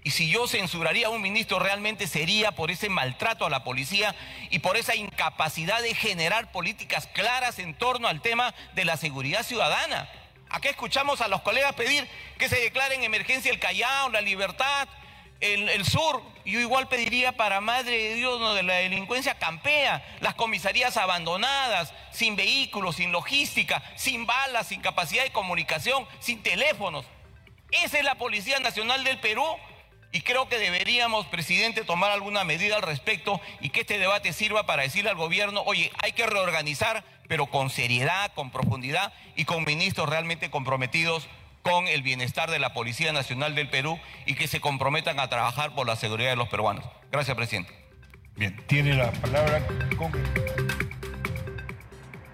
Y 0.04 0.12
si 0.12 0.30
yo 0.30 0.47
censuraría 0.47 1.08
a 1.08 1.10
un 1.10 1.23
ministro 1.23 1.58
realmente 1.58 2.06
sería 2.06 2.52
por 2.52 2.69
ese 2.69 2.89
maltrato 2.89 3.47
a 3.47 3.49
la 3.49 3.63
policía 3.63 4.13
y 4.52 4.60
por 4.60 4.78
esa 4.78 4.93
incapacidad 4.93 5.82
de 5.82 5.95
generar 5.95 6.52
políticas 6.52 7.08
claras 7.08 7.58
en 7.58 7.73
torno 7.73 8.08
al 8.08 8.21
tema 8.21 8.54
de 8.75 8.86
la 8.86 8.97
seguridad 8.97 9.41
ciudadana. 9.41 10.08
Acá 10.49 10.69
escuchamos 10.69 11.21
a 11.21 11.27
los 11.27 11.41
colegas 11.41 11.73
pedir 11.73 12.07
que 12.38 12.49
se 12.49 12.59
declare 12.59 12.95
en 12.95 13.03
emergencia 13.03 13.51
el 13.51 13.59
Callao, 13.59 14.09
la 14.09 14.21
Libertad, 14.21 14.88
el, 15.39 15.85
sur. 15.85 16.21
Yo 16.45 16.59
igual 16.59 16.88
pediría 16.88 17.31
para 17.33 17.62
Madre 17.62 17.91
de 17.91 18.15
Dios 18.15 18.39
donde 18.39 18.63
la 18.63 18.75
delincuencia 18.75 19.38
campea, 19.38 20.03
las 20.21 20.33
comisarías 20.33 20.97
abandonadas, 20.97 21.93
sin 22.12 22.35
vehículos, 22.35 22.95
sin 22.95 23.12
logística, 23.12 23.83
sin 23.95 24.25
balas, 24.25 24.67
sin 24.67 24.81
capacidad 24.81 25.23
de 25.23 25.31
comunicación, 25.31 26.07
sin 26.19 26.41
teléfonos. 26.41 27.05
Esa 27.71 27.99
es 27.99 28.03
la 28.03 28.15
Policía 28.15 28.59
Nacional 28.59 29.03
del 29.03 29.19
Perú 29.19 29.45
y 30.11 30.21
creo 30.21 30.49
que 30.49 30.57
deberíamos, 30.57 31.27
presidente, 31.27 31.83
tomar 31.83 32.11
alguna 32.11 32.43
medida 32.43 32.75
al 32.75 32.81
respecto 32.81 33.39
y 33.61 33.69
que 33.69 33.81
este 33.81 33.99
debate 33.99 34.33
sirva 34.33 34.65
para 34.65 34.83
decirle 34.83 35.09
al 35.11 35.15
gobierno, 35.15 35.61
oye, 35.65 35.91
hay 36.01 36.13
que 36.13 36.25
reorganizar, 36.25 37.03
pero 37.27 37.47
con 37.47 37.69
seriedad, 37.69 38.33
con 38.33 38.49
profundidad 38.49 39.13
y 39.35 39.45
con 39.45 39.63
ministros 39.65 40.09
realmente 40.09 40.49
comprometidos 40.49 41.27
con 41.61 41.87
el 41.87 42.01
bienestar 42.01 42.49
de 42.49 42.59
la 42.59 42.73
Policía 42.73 43.11
Nacional 43.11 43.53
del 43.53 43.69
Perú 43.69 43.99
y 44.25 44.35
que 44.35 44.47
se 44.47 44.61
comprometan 44.61 45.19
a 45.19 45.29
trabajar 45.29 45.75
por 45.75 45.85
la 45.85 45.95
seguridad 45.95 46.31
de 46.31 46.37
los 46.37 46.49
peruanos. 46.49 46.85
Gracias, 47.11 47.35
presidente. 47.35 47.71
Bien, 48.35 48.55
tiene 48.67 48.93
la 48.95 49.11
palabra 49.11 49.67
con... 49.97 50.11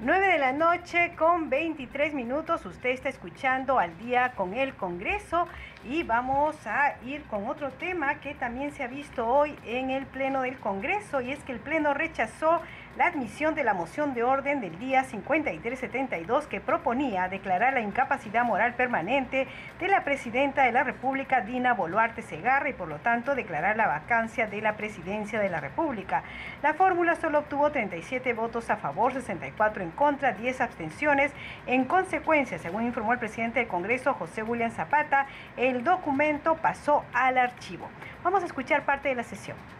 9 0.05 0.27
de 0.33 0.37
la 0.37 0.53
noche 0.53 1.15
con 1.17 1.49
23 1.49 2.13
minutos. 2.13 2.63
Usted 2.63 2.91
está 2.91 3.09
escuchando 3.09 3.79
al 3.79 3.97
día 3.97 4.33
con 4.35 4.53
el 4.53 4.75
Congreso 4.75 5.47
y 5.83 6.03
vamos 6.03 6.55
a 6.67 6.93
ir 7.07 7.23
con 7.23 7.47
otro 7.47 7.71
tema 7.71 8.19
que 8.19 8.35
también 8.35 8.71
se 8.71 8.83
ha 8.83 8.87
visto 8.87 9.27
hoy 9.27 9.55
en 9.65 9.89
el 9.89 10.05
Pleno 10.05 10.43
del 10.43 10.59
Congreso 10.59 11.21
y 11.21 11.31
es 11.31 11.43
que 11.43 11.53
el 11.53 11.59
Pleno 11.59 11.95
rechazó 11.95 12.61
la 12.97 13.07
admisión 13.07 13.55
de 13.55 13.63
la 13.63 13.73
moción 13.73 14.13
de 14.13 14.23
orden 14.23 14.61
del 14.61 14.79
día 14.79 15.03
5372 15.03 16.47
que 16.47 16.61
proponía 16.61 17.27
declarar 17.27 17.73
la 17.73 17.81
incapacidad 17.81 18.45
moral 18.45 18.73
permanente 18.75 19.47
de 19.79 19.87
la 19.87 20.03
presidenta 20.03 20.63
de 20.63 20.71
la 20.71 20.83
República, 20.83 21.41
Dina 21.41 21.73
Boluarte 21.73 22.21
Segarra, 22.21 22.69
y 22.69 22.73
por 22.73 22.87
lo 22.87 22.97
tanto 22.99 23.35
declarar 23.35 23.75
la 23.75 23.87
vacancia 23.87 24.47
de 24.47 24.61
la 24.61 24.77
presidencia 24.77 25.39
de 25.39 25.49
la 25.49 25.59
República. 25.59 26.23
La 26.63 26.73
fórmula 26.73 27.15
solo 27.15 27.39
obtuvo 27.39 27.71
37 27.71 28.33
votos 28.33 28.69
a 28.69 28.77
favor, 28.77 29.13
64 29.13 29.83
en 29.83 29.91
contra, 29.91 30.31
10 30.31 30.61
abstenciones. 30.61 31.33
En 31.65 31.85
consecuencia, 31.85 32.59
según 32.59 32.85
informó 32.85 33.11
el 33.11 33.19
presidente 33.19 33.59
del 33.59 33.67
Congreso, 33.67 34.13
José 34.13 34.43
William 34.43 34.71
Zapata, 34.71 35.27
el 35.57 35.83
documento 35.83 36.55
pasó 36.55 37.03
al 37.13 37.37
archivo. 37.37 37.89
Vamos 38.23 38.43
a 38.43 38.45
escuchar 38.45 38.85
parte 38.85 39.09
de 39.09 39.15
la 39.15 39.23
sesión. 39.23 39.74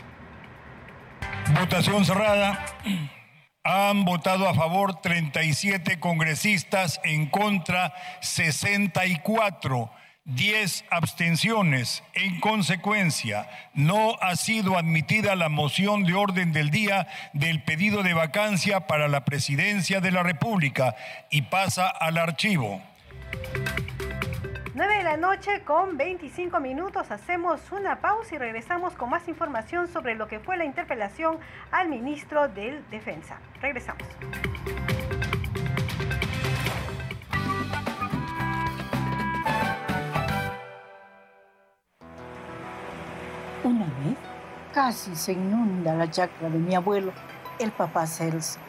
Votación 1.59 2.03
cerrada. 2.03 2.65
Han 3.63 4.03
votado 4.03 4.47
a 4.47 4.53
favor 4.53 5.01
37 5.01 5.99
congresistas, 5.99 6.99
en 7.03 7.27
contra 7.27 7.93
64, 8.21 9.89
10 10.25 10.85
abstenciones. 10.89 12.03
En 12.13 12.39
consecuencia, 12.41 13.49
no 13.73 14.17
ha 14.21 14.35
sido 14.35 14.77
admitida 14.77 15.35
la 15.35 15.49
moción 15.49 16.03
de 16.03 16.13
orden 16.13 16.51
del 16.51 16.71
día 16.71 17.07
del 17.33 17.63
pedido 17.63 18.03
de 18.03 18.13
vacancia 18.13 18.85
para 18.85 19.07
la 19.07 19.23
presidencia 19.23 20.01
de 20.01 20.11
la 20.11 20.23
República 20.23 20.95
y 21.31 21.43
pasa 21.43 21.87
al 21.87 22.17
archivo. 22.17 22.81
9 24.75 24.93
de 24.93 25.03
la 25.03 25.15
noche 25.15 25.61
con 25.63 25.95
25 25.95 26.59
minutos. 26.59 27.09
Hacemos 27.09 27.61
una 27.71 28.01
pausa 28.01 28.35
y 28.35 28.37
regresamos 28.37 28.93
con 28.95 29.09
más 29.09 29.25
información 29.29 29.87
sobre 29.87 30.15
lo 30.15 30.27
que 30.27 30.41
fue 30.41 30.57
la 30.57 30.65
interpelación 30.65 31.37
al 31.71 31.87
ministro 31.87 32.49
del 32.49 32.83
Defensa. 32.89 33.37
Regresamos. 33.61 34.03
Una 43.63 43.85
vez 43.85 44.17
casi 44.73 45.15
se 45.15 45.31
inunda 45.31 45.93
la 45.93 46.11
chacra 46.11 46.49
de 46.49 46.59
mi 46.59 46.75
abuelo, 46.75 47.13
el 47.59 47.71
papá 47.71 48.05
Celso. 48.07 48.59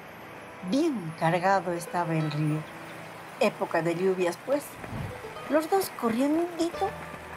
Bien 0.70 1.12
cargado 1.18 1.72
estaba 1.72 2.14
el 2.14 2.30
río. 2.30 2.60
Época 3.40 3.82
de 3.82 3.96
lluvias, 3.96 4.38
pues. 4.46 4.62
Los 5.48 5.70
dos 5.70 5.90
corriendo 6.00 6.44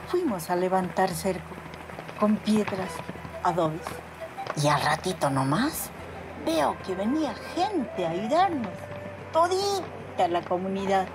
fuimos 0.08 0.50
a 0.50 0.56
levantar 0.56 1.10
cerco 1.10 1.56
con 2.20 2.38
piedras, 2.38 2.92
adobes. 3.44 3.86
Y 4.62 4.68
al 4.68 4.82
ratito 4.82 5.30
nomás 5.30 5.92
veo 6.44 6.76
que 6.86 6.96
venía 6.96 7.36
gente 7.56 8.08
a 8.08 8.10
ayudarnos, 8.10 8.74
todita 9.32 10.28
la 10.28 10.42
comunidad. 10.42 11.08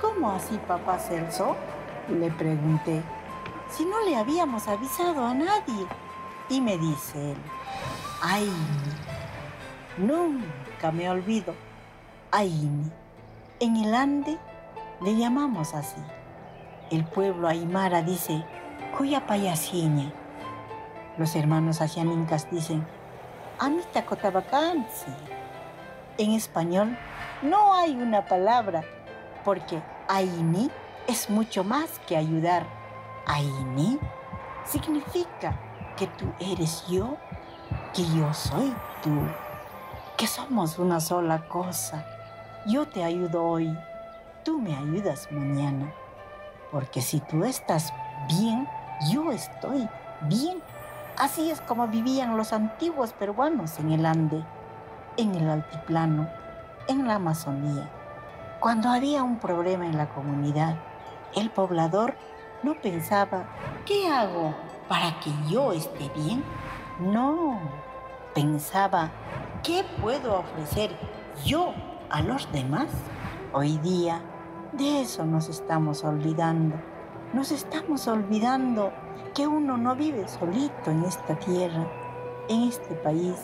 ¿Cómo 0.00 0.30
así, 0.30 0.58
papá 0.68 0.98
Celso? 1.00 1.56
Le 2.08 2.30
pregunté. 2.30 3.02
Si 3.68 3.84
no 3.84 4.00
le 4.04 4.16
habíamos 4.16 4.68
avisado 4.68 5.26
a 5.26 5.34
nadie. 5.34 5.86
Y 6.48 6.62
me 6.62 6.78
dice 6.78 7.32
él, 7.32 7.36
ay, 8.22 8.50
nunca 9.98 10.90
me 10.92 11.10
olvido. 11.10 11.52
Ay, 12.30 12.70
en 13.60 13.76
el 13.76 13.94
Ande 13.94 14.38
Le 15.02 15.14
llamamos 15.14 15.74
así. 15.74 16.00
El 16.90 17.04
pueblo 17.04 17.48
aymara 17.48 18.00
dice, 18.00 18.42
cuya 18.96 19.26
payasiña. 19.26 20.10
Los 21.18 21.36
hermanos 21.36 21.82
asianincas 21.82 22.50
dicen, 22.50 22.86
amita 23.58 24.06
cotabacansi. 24.06 25.12
En 26.16 26.30
español 26.30 26.96
no 27.42 27.74
hay 27.74 27.92
una 27.92 28.24
palabra, 28.24 28.84
porque 29.44 29.82
aini 30.08 30.70
es 31.06 31.28
mucho 31.28 31.62
más 31.62 31.98
que 32.06 32.16
ayudar. 32.16 32.66
Aini 33.26 33.98
significa 34.64 35.60
que 35.98 36.06
tú 36.06 36.24
eres 36.40 36.86
yo, 36.88 37.18
que 37.94 38.02
yo 38.16 38.32
soy 38.32 38.74
tú, 39.02 39.20
que 40.16 40.26
somos 40.26 40.78
una 40.78 41.00
sola 41.00 41.46
cosa. 41.48 42.06
Yo 42.66 42.86
te 42.88 43.04
ayudo 43.04 43.44
hoy, 43.44 43.76
tú 44.42 44.58
me 44.58 44.74
ayudas 44.74 45.30
mañana, 45.30 45.92
porque 46.70 47.00
si 47.00 47.20
tú 47.20 47.44
estás 47.44 47.92
bien, 48.28 48.68
yo 49.10 49.32
estoy 49.32 49.88
bien. 50.22 50.62
Así 51.16 51.50
es 51.50 51.60
como 51.60 51.88
vivían 51.88 52.36
los 52.36 52.52
antiguos 52.52 53.12
peruanos 53.12 53.78
en 53.78 53.92
el 53.92 54.06
Ande, 54.06 54.44
en 55.16 55.34
el 55.34 55.48
altiplano, 55.48 56.28
en 56.86 57.06
la 57.06 57.16
Amazonía. 57.16 57.90
Cuando 58.60 58.88
había 58.88 59.22
un 59.22 59.38
problema 59.38 59.86
en 59.86 59.96
la 59.96 60.08
comunidad, 60.08 60.76
el 61.34 61.50
poblador 61.50 62.14
no 62.62 62.74
pensaba, 62.74 63.44
¿qué 63.84 64.08
hago 64.08 64.54
para 64.88 65.18
que 65.20 65.30
yo 65.48 65.72
esté 65.72 66.08
bien? 66.14 66.44
No, 66.98 67.58
pensaba, 68.34 69.10
¿qué 69.62 69.84
puedo 70.00 70.40
ofrecer 70.40 70.90
yo 71.44 71.72
a 72.10 72.22
los 72.22 72.50
demás? 72.52 72.88
Hoy 73.52 73.78
día 73.78 74.20
de 74.72 75.00
eso 75.00 75.24
nos 75.24 75.48
estamos 75.48 76.04
olvidando. 76.04 76.76
Nos 77.32 77.52
estamos 77.52 78.06
olvidando 78.06 78.92
que 79.34 79.46
uno 79.46 79.76
no 79.76 79.94
vive 79.94 80.26
solito 80.28 80.90
en 80.90 81.04
esta 81.04 81.38
tierra, 81.38 81.86
en 82.48 82.64
este 82.64 82.94
país, 82.94 83.36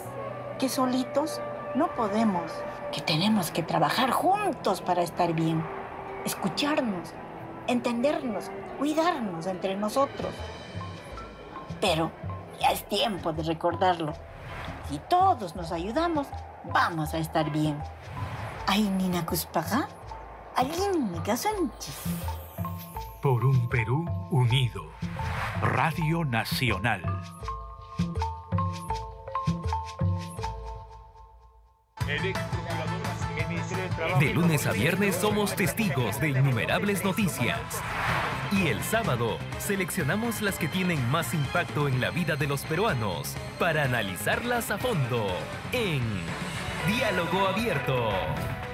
que 0.58 0.68
solitos 0.68 1.40
no 1.74 1.88
podemos, 1.94 2.50
que 2.92 3.00
tenemos 3.00 3.50
que 3.50 3.62
trabajar 3.62 4.10
juntos 4.10 4.80
para 4.80 5.02
estar 5.02 5.32
bien, 5.32 5.64
escucharnos, 6.24 7.12
entendernos, 7.66 8.50
cuidarnos 8.78 9.46
entre 9.46 9.76
nosotros. 9.76 10.32
Pero 11.80 12.10
ya 12.60 12.68
es 12.68 12.88
tiempo 12.88 13.32
de 13.32 13.42
recordarlo. 13.42 14.12
Si 14.88 14.98
todos 14.98 15.56
nos 15.56 15.72
ayudamos, 15.72 16.26
vamos 16.72 17.14
a 17.14 17.18
estar 17.18 17.50
bien. 17.50 17.78
Ay, 18.66 18.82
Nina 18.82 19.26
Cuspaga, 19.26 19.88
Sánchez. 21.36 21.96
Por 23.20 23.44
un 23.44 23.68
Perú 23.68 24.04
unido. 24.30 24.84
Radio 25.60 26.24
Nacional. 26.24 27.02
De 34.20 34.34
lunes 34.34 34.66
a 34.66 34.72
viernes 34.72 35.16
somos 35.16 35.56
testigos 35.56 36.20
de 36.20 36.28
innumerables 36.28 37.04
noticias. 37.04 37.58
Y 38.52 38.68
el 38.68 38.82
sábado 38.82 39.38
seleccionamos 39.58 40.40
las 40.40 40.58
que 40.58 40.68
tienen 40.68 41.10
más 41.10 41.34
impacto 41.34 41.88
en 41.88 42.00
la 42.00 42.10
vida 42.10 42.36
de 42.36 42.46
los 42.46 42.62
peruanos 42.62 43.34
para 43.58 43.84
analizarlas 43.84 44.70
a 44.70 44.78
fondo 44.78 45.26
en 45.72 46.02
Diálogo 46.86 47.48
Abierto. 47.48 48.10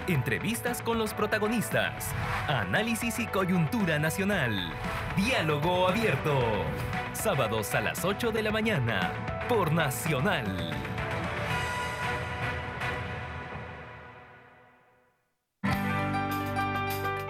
Entrevistas 0.06 0.82
con 0.82 0.98
los 0.98 1.14
protagonistas. 1.14 2.12
Análisis 2.48 3.18
y 3.18 3.26
coyuntura 3.26 3.98
nacional. 3.98 4.72
Diálogo 5.16 5.88
Abierto. 5.88 6.64
Sábados 7.12 7.74
a 7.74 7.80
las 7.80 8.04
8 8.04 8.32
de 8.32 8.42
la 8.42 8.50
mañana 8.50 9.12
por 9.48 9.72
Nacional. 9.72 10.72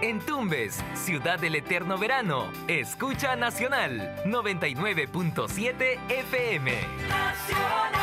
En 0.01 0.19
Tumbes, 0.19 0.83
ciudad 0.95 1.39
del 1.39 1.55
eterno 1.55 1.97
verano, 1.97 2.51
escucha 2.67 3.35
Nacional 3.35 4.15
99.7 4.25 5.99
FM. 6.09 6.71
Nacional. 7.07 8.00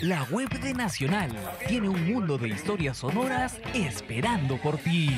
La 0.00 0.24
web 0.24 0.48
de 0.60 0.74
Nacional 0.74 1.30
tiene 1.68 1.88
un 1.88 2.12
mundo 2.12 2.36
de 2.36 2.48
historias 2.48 2.98
sonoras 2.98 3.60
esperando 3.72 4.56
por 4.58 4.76
ti. 4.76 5.16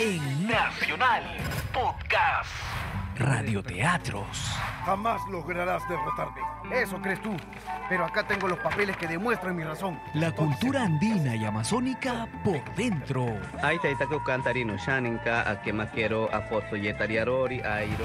En 0.00 0.46
Nacional 0.46 1.22
Podcast. 1.72 3.03
Radioteatros. 3.16 4.38
Jamás 4.84 5.20
lograrás 5.30 5.88
derrotarme. 5.88 6.40
Eso 6.72 7.00
crees 7.00 7.20
tú. 7.22 7.36
Pero 7.88 8.04
acá 8.04 8.26
tengo 8.26 8.48
los 8.48 8.58
papeles 8.58 8.96
que 8.96 9.06
demuestran 9.06 9.54
mi 9.54 9.62
razón. 9.62 9.98
La 10.14 10.32
cultura 10.32 10.84
andina 10.84 11.36
y 11.36 11.44
amazónica 11.44 12.26
por 12.42 12.62
dentro. 12.74 13.26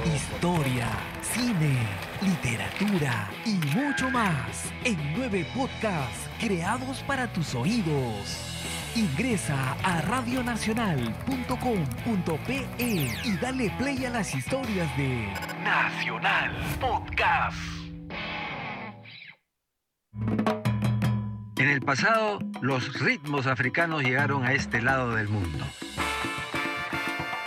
Historia, 0.06 0.88
cine, 1.22 1.78
literatura 2.22 3.30
y 3.46 3.56
mucho 3.76 4.10
más 4.10 4.72
en 4.84 4.98
nueve 5.18 5.46
podcasts 5.56 6.30
creados 6.40 7.04
para 7.04 7.28
tus 7.28 7.56
oídos. 7.56 8.69
Ingresa 9.00 9.56
a 9.82 10.02
radionacional.com.pe 10.02 12.68
y 13.24 13.38
dale 13.38 13.70
play 13.78 14.04
a 14.04 14.10
las 14.10 14.36
historias 14.36 14.98
de 14.98 15.26
Nacional 15.64 16.52
Podcast. 16.82 17.58
En 21.56 21.70
el 21.70 21.80
pasado, 21.80 22.40
los 22.60 23.00
ritmos 23.00 23.48
africanos 23.48 24.04
llegaron 24.04 24.44
a 24.44 24.52
este 24.52 24.82
lado 24.82 25.16
del 25.16 25.30
mundo 25.30 25.66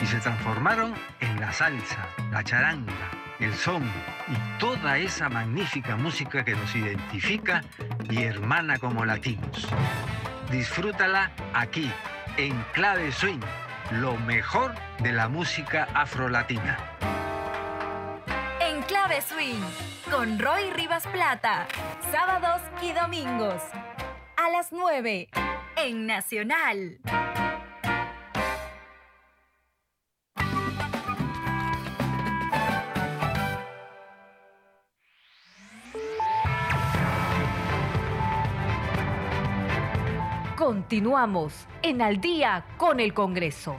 y 0.00 0.06
se 0.06 0.20
transformaron 0.20 0.94
en 1.20 1.38
la 1.38 1.52
salsa, 1.52 2.08
la 2.30 2.42
charanga, 2.42 3.10
el 3.40 3.52
son 3.52 3.82
y 3.82 4.58
toda 4.58 4.96
esa 4.96 5.28
magnífica 5.28 5.96
música 5.96 6.46
que 6.46 6.54
nos 6.54 6.74
identifica 6.74 7.62
y 8.08 8.22
hermana 8.22 8.78
como 8.78 9.04
latinos. 9.04 9.68
Disfrútala 10.52 11.32
aquí, 11.54 11.90
en 12.36 12.62
Clave 12.74 13.10
Swing, 13.10 13.40
lo 13.90 14.18
mejor 14.18 14.74
de 14.98 15.10
la 15.10 15.26
música 15.26 15.88
afrolatina. 15.94 16.76
En 18.60 18.82
Clave 18.82 19.22
Swing, 19.22 19.62
con 20.10 20.38
Roy 20.38 20.70
Rivas 20.72 21.06
Plata, 21.06 21.66
sábados 22.10 22.60
y 22.82 22.92
domingos, 22.92 23.62
a 24.36 24.50
las 24.50 24.72
9, 24.72 25.30
en 25.76 26.06
Nacional. 26.06 26.98
Continuamos 40.72 41.66
en 41.82 42.00
Al 42.00 42.18
día 42.18 42.64
con 42.78 42.98
el 42.98 43.12
Congreso. 43.12 43.76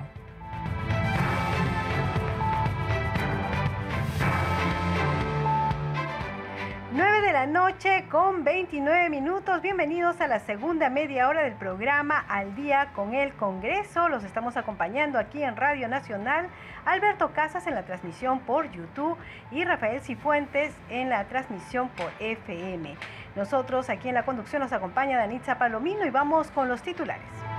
La 7.43 7.51
noche 7.51 8.05
con 8.09 8.45
29 8.45 9.09
minutos. 9.09 9.61
Bienvenidos 9.61 10.21
a 10.21 10.27
la 10.27 10.39
segunda 10.39 10.89
media 10.89 11.27
hora 11.27 11.43
del 11.43 11.55
programa 11.55 12.23
Al 12.29 12.55
día 12.55 12.93
con 12.95 13.13
el 13.13 13.33
Congreso. 13.33 14.07
Los 14.07 14.23
estamos 14.23 14.55
acompañando 14.55 15.19
aquí 15.19 15.43
en 15.43 15.57
Radio 15.57 15.89
Nacional. 15.89 16.47
Alberto 16.85 17.33
Casas 17.33 17.67
en 17.67 17.75
la 17.75 17.83
transmisión 17.83 18.39
por 18.39 18.71
YouTube 18.71 19.17
y 19.51 19.65
Rafael 19.65 19.99
Cifuentes 19.99 20.73
en 20.89 21.09
la 21.09 21.25
transmisión 21.25 21.89
por 21.89 22.13
FM. 22.21 22.95
Nosotros 23.35 23.89
aquí 23.89 24.09
en 24.09 24.15
la 24.15 24.25
conducción 24.25 24.61
nos 24.61 24.73
acompaña 24.73 25.17
Danitza 25.17 25.57
Palomino 25.57 26.05
y 26.05 26.11
vamos 26.11 26.51
con 26.51 26.67
los 26.67 26.81
titulares. 26.81 27.52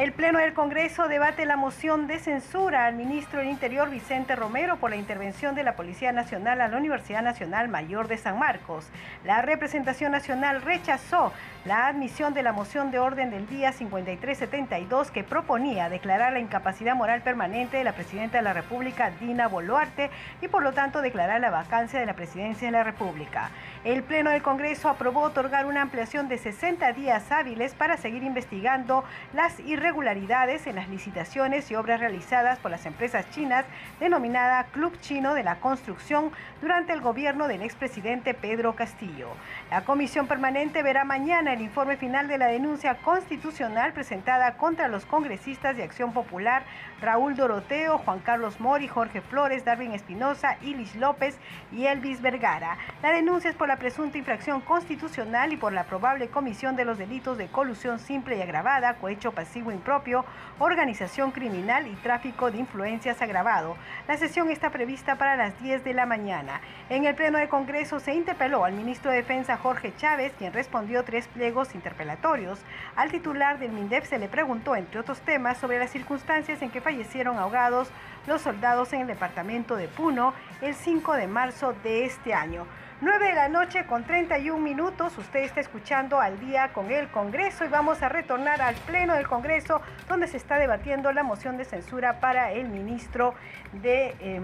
El 0.00 0.14
Pleno 0.14 0.38
del 0.38 0.54
Congreso 0.54 1.08
debate 1.08 1.44
la 1.44 1.58
moción 1.58 2.06
de 2.06 2.18
censura 2.18 2.86
al 2.86 2.94
ministro 2.94 3.40
del 3.40 3.50
Interior 3.50 3.90
Vicente 3.90 4.34
Romero 4.34 4.78
por 4.78 4.88
la 4.88 4.96
intervención 4.96 5.54
de 5.54 5.62
la 5.62 5.76
Policía 5.76 6.10
Nacional 6.10 6.62
a 6.62 6.68
la 6.68 6.78
Universidad 6.78 7.20
Nacional 7.20 7.68
Mayor 7.68 8.08
de 8.08 8.16
San 8.16 8.38
Marcos. 8.38 8.88
La 9.26 9.42
representación 9.42 10.10
nacional 10.10 10.62
rechazó 10.62 11.34
la 11.66 11.86
admisión 11.86 12.32
de 12.32 12.42
la 12.42 12.52
moción 12.52 12.90
de 12.90 12.98
orden 12.98 13.30
del 13.30 13.46
día 13.46 13.72
5372 13.72 15.10
que 15.10 15.22
proponía 15.22 15.90
declarar 15.90 16.32
la 16.32 16.40
incapacidad 16.40 16.94
moral 16.94 17.20
permanente 17.20 17.76
de 17.76 17.84
la 17.84 17.92
Presidenta 17.92 18.38
de 18.38 18.44
la 18.44 18.54
República, 18.54 19.10
Dina 19.20 19.48
Boluarte, 19.48 20.08
y 20.40 20.48
por 20.48 20.62
lo 20.62 20.72
tanto 20.72 21.02
declarar 21.02 21.42
la 21.42 21.50
vacancia 21.50 22.00
de 22.00 22.06
la 22.06 22.14
Presidencia 22.14 22.68
de 22.68 22.72
la 22.72 22.84
República. 22.84 23.50
El 23.82 24.02
Pleno 24.02 24.28
del 24.28 24.42
Congreso 24.42 24.90
aprobó 24.90 25.22
otorgar 25.22 25.64
una 25.64 25.80
ampliación 25.80 26.28
de 26.28 26.36
60 26.36 26.92
días 26.92 27.32
hábiles 27.32 27.72
para 27.72 27.96
seguir 27.96 28.22
investigando 28.22 29.04
las 29.32 29.58
irregularidades 29.58 30.66
en 30.66 30.76
las 30.76 30.90
licitaciones 30.90 31.70
y 31.70 31.76
obras 31.76 31.98
realizadas 31.98 32.58
por 32.58 32.70
las 32.70 32.84
empresas 32.84 33.30
chinas 33.30 33.64
denominada 33.98 34.64
Club 34.64 35.00
Chino 35.00 35.32
de 35.32 35.44
la 35.44 35.60
Construcción 35.60 36.30
durante 36.60 36.92
el 36.92 37.00
gobierno 37.00 37.48
del 37.48 37.62
expresidente 37.62 38.34
Pedro 38.34 38.76
Castillo. 38.76 39.28
La 39.70 39.82
comisión 39.86 40.26
permanente 40.26 40.82
verá 40.82 41.04
mañana 41.04 41.54
el 41.54 41.62
informe 41.62 41.96
final 41.96 42.28
de 42.28 42.36
la 42.36 42.48
denuncia 42.48 42.96
constitucional 42.96 43.94
presentada 43.94 44.58
contra 44.58 44.88
los 44.88 45.06
congresistas 45.06 45.74
de 45.78 45.84
Acción 45.84 46.12
Popular 46.12 46.64
Raúl 47.00 47.34
Doroteo, 47.34 47.98
Juan 47.98 48.20
Carlos 48.20 48.60
Mori, 48.60 48.88
Jorge 48.88 49.20
Flores, 49.20 49.64
Darwin 49.64 49.92
Espinosa, 49.92 50.56
Ilis 50.60 50.94
López 50.96 51.38
y 51.72 51.86
Elvis 51.86 52.20
Vergara. 52.20 52.76
La 53.02 53.10
denuncia 53.10 53.50
es 53.50 53.56
por 53.56 53.68
la 53.68 53.76
presunta 53.76 54.18
infracción 54.18 54.60
constitucional 54.60 55.52
y 55.52 55.56
por 55.56 55.72
la 55.72 55.84
probable 55.84 56.28
comisión 56.28 56.76
de 56.76 56.84
los 56.84 56.98
delitos 56.98 57.38
de 57.38 57.48
colusión 57.48 57.98
simple 57.98 58.36
y 58.36 58.42
agravada, 58.42 58.94
cohecho 58.94 59.32
pasivo 59.32 59.72
impropio, 59.72 60.24
organización 60.58 61.30
criminal 61.30 61.86
y 61.86 61.94
tráfico 61.96 62.50
de 62.50 62.58
influencias 62.58 63.22
agravado. 63.22 63.76
La 64.06 64.16
sesión 64.16 64.50
está 64.50 64.70
prevista 64.70 65.16
para 65.16 65.36
las 65.36 65.60
10 65.62 65.84
de 65.84 65.94
la 65.94 66.06
mañana. 66.06 66.60
En 66.88 67.06
el 67.06 67.14
Pleno 67.14 67.38
de 67.38 67.48
Congreso 67.48 68.00
se 68.00 68.14
interpeló 68.14 68.64
al 68.64 68.74
ministro 68.74 69.10
de 69.10 69.18
Defensa 69.18 69.56
Jorge 69.56 69.94
Chávez, 69.96 70.32
quien 70.38 70.52
respondió 70.52 71.04
tres 71.04 71.28
pliegos 71.28 71.74
interpelatorios. 71.74 72.60
Al 72.96 73.10
titular 73.10 73.58
del 73.58 73.72
MINDEF 73.72 74.08
se 74.08 74.18
le 74.18 74.28
preguntó, 74.28 74.76
entre 74.76 75.00
otros 75.00 75.20
temas, 75.20 75.58
sobre 75.58 75.78
las 75.78 75.90
circunstancias 75.90 76.60
en 76.62 76.70
que 76.70 76.80
fallecieron 76.90 77.38
ahogados 77.38 77.88
los 78.26 78.42
soldados 78.42 78.92
en 78.92 79.02
el 79.02 79.06
departamento 79.06 79.76
de 79.76 79.86
Puno 79.86 80.34
el 80.60 80.74
5 80.74 81.14
de 81.14 81.28
marzo 81.28 81.72
de 81.84 82.04
este 82.04 82.34
año. 82.34 82.66
9 83.00 83.28
de 83.28 83.34
la 83.34 83.48
noche 83.48 83.86
con 83.86 84.02
31 84.04 84.58
minutos, 84.58 85.16
usted 85.16 85.40
está 85.40 85.60
escuchando 85.60 86.20
al 86.20 86.38
día 86.40 86.72
con 86.72 86.90
el 86.90 87.08
Congreso 87.08 87.64
y 87.64 87.68
vamos 87.68 88.02
a 88.02 88.08
retornar 88.08 88.60
al 88.60 88.74
Pleno 88.74 89.14
del 89.14 89.28
Congreso 89.28 89.80
donde 90.08 90.26
se 90.26 90.36
está 90.36 90.58
debatiendo 90.58 91.12
la 91.12 91.22
moción 91.22 91.56
de 91.56 91.64
censura 91.64 92.18
para 92.18 92.50
el 92.52 92.68
ministro 92.68 93.34
de, 93.72 94.16
em, 94.18 94.42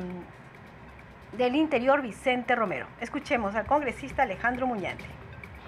del 1.37 1.57
Interior, 1.57 2.01
Vicente 2.01 2.55
Romero. 2.55 2.87
Escuchemos 3.01 3.57
al 3.57 3.67
congresista 3.67 4.23
Alejandro 4.23 4.69
Muñante 4.69 5.05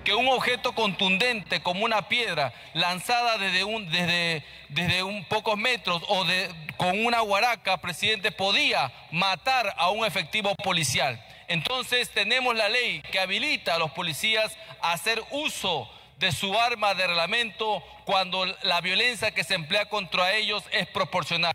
que 0.08 0.14
un 0.14 0.28
objeto 0.28 0.72
contundente 0.72 1.60
como 1.60 1.84
una 1.84 2.08
piedra 2.08 2.54
lanzada 2.72 3.36
desde 3.36 3.62
un, 3.62 3.90
desde, 3.90 4.42
desde 4.70 5.02
un 5.02 5.22
pocos 5.26 5.58
metros 5.58 6.02
o 6.08 6.24
de, 6.24 6.48
con 6.78 7.04
una 7.04 7.20
guaraca, 7.20 7.76
presidente, 7.76 8.32
podía 8.32 8.90
matar 9.10 9.74
a 9.76 9.90
un 9.90 10.06
efectivo 10.06 10.54
policial. 10.64 11.22
Entonces 11.46 12.08
tenemos 12.08 12.56
la 12.56 12.70
ley 12.70 13.02
que 13.12 13.20
habilita 13.20 13.74
a 13.74 13.78
los 13.78 13.90
policías 13.90 14.56
a 14.80 14.92
hacer 14.92 15.22
uso 15.30 15.86
de 16.18 16.32
su 16.32 16.58
arma 16.58 16.94
de 16.94 17.06
reglamento 17.06 17.84
cuando 18.06 18.46
la 18.62 18.80
violencia 18.80 19.32
que 19.32 19.44
se 19.44 19.56
emplea 19.56 19.90
contra 19.90 20.32
ellos 20.32 20.64
es 20.72 20.86
proporcional. 20.86 21.52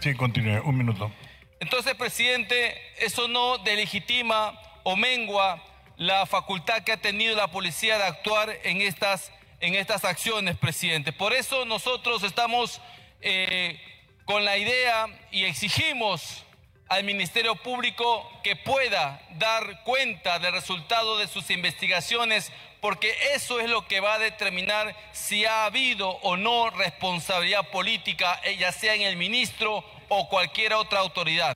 Sí, 0.00 0.14
continúe, 0.14 0.62
un 0.64 0.78
minuto. 0.78 1.12
Entonces, 1.60 1.94
presidente, 1.96 2.80
eso 2.96 3.28
no 3.28 3.58
delegitima 3.58 4.58
o 4.84 4.96
mengua 4.96 5.62
la 6.00 6.24
facultad 6.24 6.82
que 6.82 6.92
ha 6.92 6.96
tenido 6.96 7.36
la 7.36 7.48
policía 7.48 7.98
de 7.98 8.04
actuar 8.04 8.58
en 8.64 8.80
estas, 8.80 9.30
en 9.60 9.74
estas 9.74 10.06
acciones, 10.06 10.56
presidente. 10.56 11.12
Por 11.12 11.34
eso 11.34 11.66
nosotros 11.66 12.22
estamos 12.22 12.80
eh, 13.20 13.78
con 14.24 14.46
la 14.46 14.56
idea 14.56 15.08
y 15.30 15.44
exigimos 15.44 16.42
al 16.88 17.04
Ministerio 17.04 17.54
Público 17.54 18.26
que 18.42 18.56
pueda 18.56 19.20
dar 19.32 19.82
cuenta 19.84 20.38
del 20.38 20.52
resultado 20.52 21.18
de 21.18 21.28
sus 21.28 21.50
investigaciones, 21.50 22.50
porque 22.80 23.14
eso 23.34 23.60
es 23.60 23.68
lo 23.68 23.86
que 23.86 24.00
va 24.00 24.14
a 24.14 24.18
determinar 24.18 24.96
si 25.12 25.44
ha 25.44 25.66
habido 25.66 26.08
o 26.22 26.38
no 26.38 26.70
responsabilidad 26.70 27.68
política, 27.68 28.40
eh, 28.44 28.56
ya 28.56 28.72
sea 28.72 28.94
en 28.94 29.02
el 29.02 29.18
ministro 29.18 29.84
o 30.08 30.30
cualquier 30.30 30.72
otra 30.72 31.00
autoridad. 31.00 31.54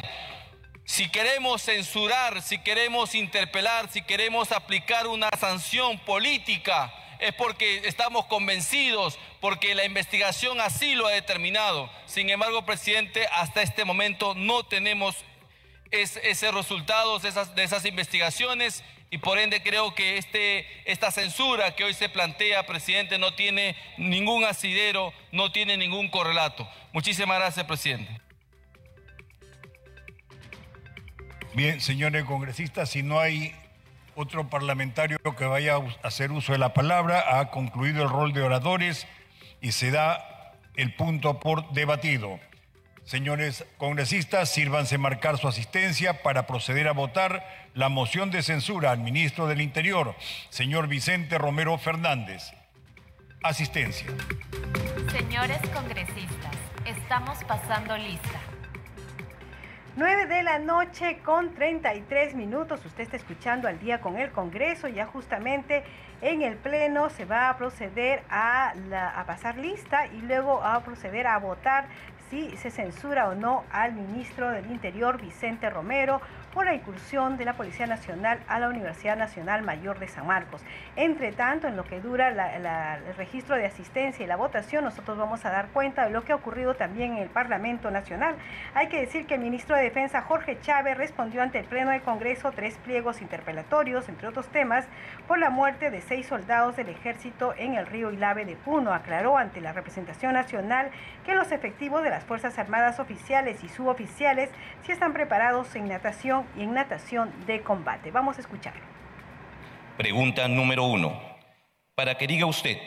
Si 0.85 1.09
queremos 1.09 1.63
censurar, 1.63 2.43
si 2.43 2.59
queremos 2.59 3.15
interpelar, 3.15 3.91
si 3.91 4.03
queremos 4.03 4.53
aplicar 4.53 5.07
una 5.07 5.31
sanción 5.39 5.99
política, 6.01 6.93
es 7.21 7.33
porque 7.35 7.83
estamos 7.87 8.27
convencidos, 8.27 9.19
porque 9.41 9.75
la 9.75 9.85
investigación 9.85 10.61
así 10.61 10.95
lo 10.95 11.07
ha 11.07 11.13
determinado. 11.13 11.91
Sin 12.07 12.29
embargo, 12.29 12.67
presidente, 12.67 13.27
hasta 13.33 13.63
este 13.63 13.85
momento 13.85 14.35
no 14.35 14.65
tenemos 14.65 15.17
ese 15.91 16.51
resultados 16.51 17.23
de 17.23 17.29
esas, 17.29 17.55
de 17.55 17.63
esas 17.63 17.85
investigaciones 17.85 18.83
y 19.11 19.19
por 19.19 19.39
ende 19.39 19.63
creo 19.63 19.95
que 19.95 20.19
este, 20.19 20.67
esta 20.91 21.13
censura 21.13 21.77
que 21.77 21.85
hoy 21.85 21.95
se 21.95 22.09
plantea, 22.09 22.67
presidente, 22.67 23.17
no 23.17 23.35
tiene 23.35 23.77
ningún 23.97 24.45
asidero, 24.45 25.13
no 25.31 25.53
tiene 25.53 25.77
ningún 25.77 26.09
correlato. 26.09 26.69
Muchísimas 26.93 27.39
gracias, 27.39 27.65
presidente. 27.65 28.24
Bien, 31.55 31.81
señores 31.81 32.25
congresistas, 32.25 32.91
si 32.91 33.05
no 33.05 33.21
hay 33.21 33.55
otro 34.17 34.51
parlamentario 34.51 35.19
que 35.19 35.45
vaya 35.45 35.77
a 35.77 36.07
hacer 36.09 36.33
uso 36.33 36.53
de 36.53 36.59
la 36.59 36.75
palabra, 36.75 37.39
ha 37.39 37.53
concluido 37.53 38.03
el 38.03 38.09
rol 38.09 38.33
de 38.33 38.43
oradores 38.43 39.07
y 39.61 39.71
se 39.71 39.93
da 39.93 40.53
el 40.75 40.95
punto 40.95 41.39
por 41.39 41.71
debatido. 41.73 42.41
Señores 43.05 43.65
congresistas, 43.77 44.51
sírvanse 44.51 44.99
marcar 44.99 45.39
su 45.39 45.47
asistencia 45.47 46.23
para 46.23 46.49
proceder 46.49 46.89
a 46.89 46.93
votar 46.93 47.47
la 47.75 47.89
moción 47.89 48.33
de 48.33 48.43
censura 48.43 48.91
al 48.91 48.99
ministro 48.99 49.47
del 49.47 49.61
Interior, 49.61 50.17
señor 50.49 50.89
Vicente 50.89 51.39
Romero 51.39 51.79
Fernández. 51.79 52.53
Asistencia. 53.45 54.09
Señores 55.13 55.61
congresistas, 55.73 56.57
estamos 56.85 57.39
pasando 57.45 57.97
lista. 57.97 58.41
9 59.97 60.27
de 60.27 60.43
la 60.43 60.59
noche 60.59 61.21
con 61.25 61.55
33 61.55 62.35
minutos. 62.35 62.85
Usted 62.85 63.05
está 63.05 63.17
escuchando 63.17 63.69
al 63.69 63.79
día 63.79 64.01
con 64.01 64.17
el 64.17 64.33
Congreso. 64.33 64.89
Ya 64.89 65.07
justamente 65.07 65.85
en 66.21 66.43
el 66.43 66.57
Pleno 66.57 67.11
se 67.11 67.25
va 67.25 67.49
a 67.49 67.57
proceder 67.57 68.25
a, 68.29 68.75
a 69.15 69.25
pasar 69.25 69.57
lista 69.57 70.09
y 70.09 70.21
luego 70.23 70.65
a 70.65 70.81
proceder 70.81 71.29
a 71.29 71.39
votar 71.39 71.87
si 72.29 72.57
se 72.57 72.73
censura 72.73 73.29
o 73.29 73.37
no 73.37 73.63
al 73.71 73.93
ministro 73.93 74.51
del 74.51 74.69
Interior, 74.69 75.21
Vicente 75.21 75.71
Romero, 75.71 76.21
por 76.55 76.67
la 76.67 76.75
incursión 76.75 77.37
de 77.37 77.45
la 77.45 77.55
Policía 77.55 77.87
Nacional 77.87 78.39
a 78.47 78.61
la 78.61 78.69
Universidad 78.69 79.17
Nacional 79.17 79.63
Mayor 79.63 79.99
de 79.99 80.07
San 80.07 80.27
Marcos. 80.27 80.63
Entre 80.95 81.33
tanto, 81.33 81.67
en 81.67 81.77
lo 81.77 81.85
que 81.85 82.01
dura 82.01 82.29
el 82.29 83.17
registro 83.17 83.57
de 83.57 83.67
asistencia 83.67 84.25
y 84.25 84.29
la 84.29 84.37
votación, 84.37 84.85
nosotros 84.85 85.19
vamos 85.19 85.45
a 85.45 85.51
dar 85.51 85.67
cuenta 85.69 86.05
de 86.05 86.11
lo 86.11 86.23
que 86.23 86.33
ha 86.33 86.37
ocurrido 86.37 86.75
también 86.77 87.15
en 87.15 87.19
el 87.19 87.29
Parlamento 87.29 87.91
Nacional. 87.91 88.37
Hay 88.75 88.87
que 88.89 89.01
decir 89.01 89.27
que 89.27 89.35
el 89.35 89.41
ministro 89.41 89.75
de 89.75 89.83
Defensa, 89.83 90.23
Jorge 90.23 90.61
Chávez, 90.61 90.97
respondió 90.97 91.43
ante 91.43 91.59
el 91.59 91.65
Pleno 91.65 91.91
del 91.91 92.03
Congreso 92.03 92.53
tres 92.53 92.79
pliegos 92.79 93.21
interpelatorios, 93.21 94.09
entre 94.09 94.29
otros 94.29 94.47
temas, 94.49 94.87
por 95.27 95.39
la 95.39 95.51
muerte 95.51 95.91
de 95.91 96.01
seis 96.03 96.27
soldados 96.27 96.77
del 96.77 96.89
ejército 96.89 97.53
en 97.57 97.75
el 97.75 97.87
río 97.87 98.13
Ilave 98.13 98.45
de 98.45 98.55
Puno. 98.55 98.95
Aclaró 98.95 99.37
ante 99.37 99.61
la 99.61 99.73
representación 99.73 100.35
nacional 100.35 100.91
que 101.27 101.35
los 101.35 101.51
efectivos 101.51 102.05
de 102.05 102.11
las 102.11 102.23
Fuerzas 102.23 102.59
Armadas 102.59 103.01
oficiales 103.01 103.65
y 103.65 103.69
suboficiales 103.69 104.51
sí 104.83 104.93
están 104.93 105.13
preparados 105.13 105.75
en 105.75 105.89
natación 105.89 106.44
y 106.57 106.63
en 106.63 106.75
natación 106.75 107.33
de 107.47 107.63
combate. 107.63 108.11
Vamos 108.11 108.39
a 108.39 108.41
escucharlo. 108.41 108.83
Pregunta 109.97 110.49
número 110.49 110.85
uno. 110.85 111.21
Para 111.95 112.17
que 112.17 112.27
diga 112.27 112.47
usted, 112.47 112.79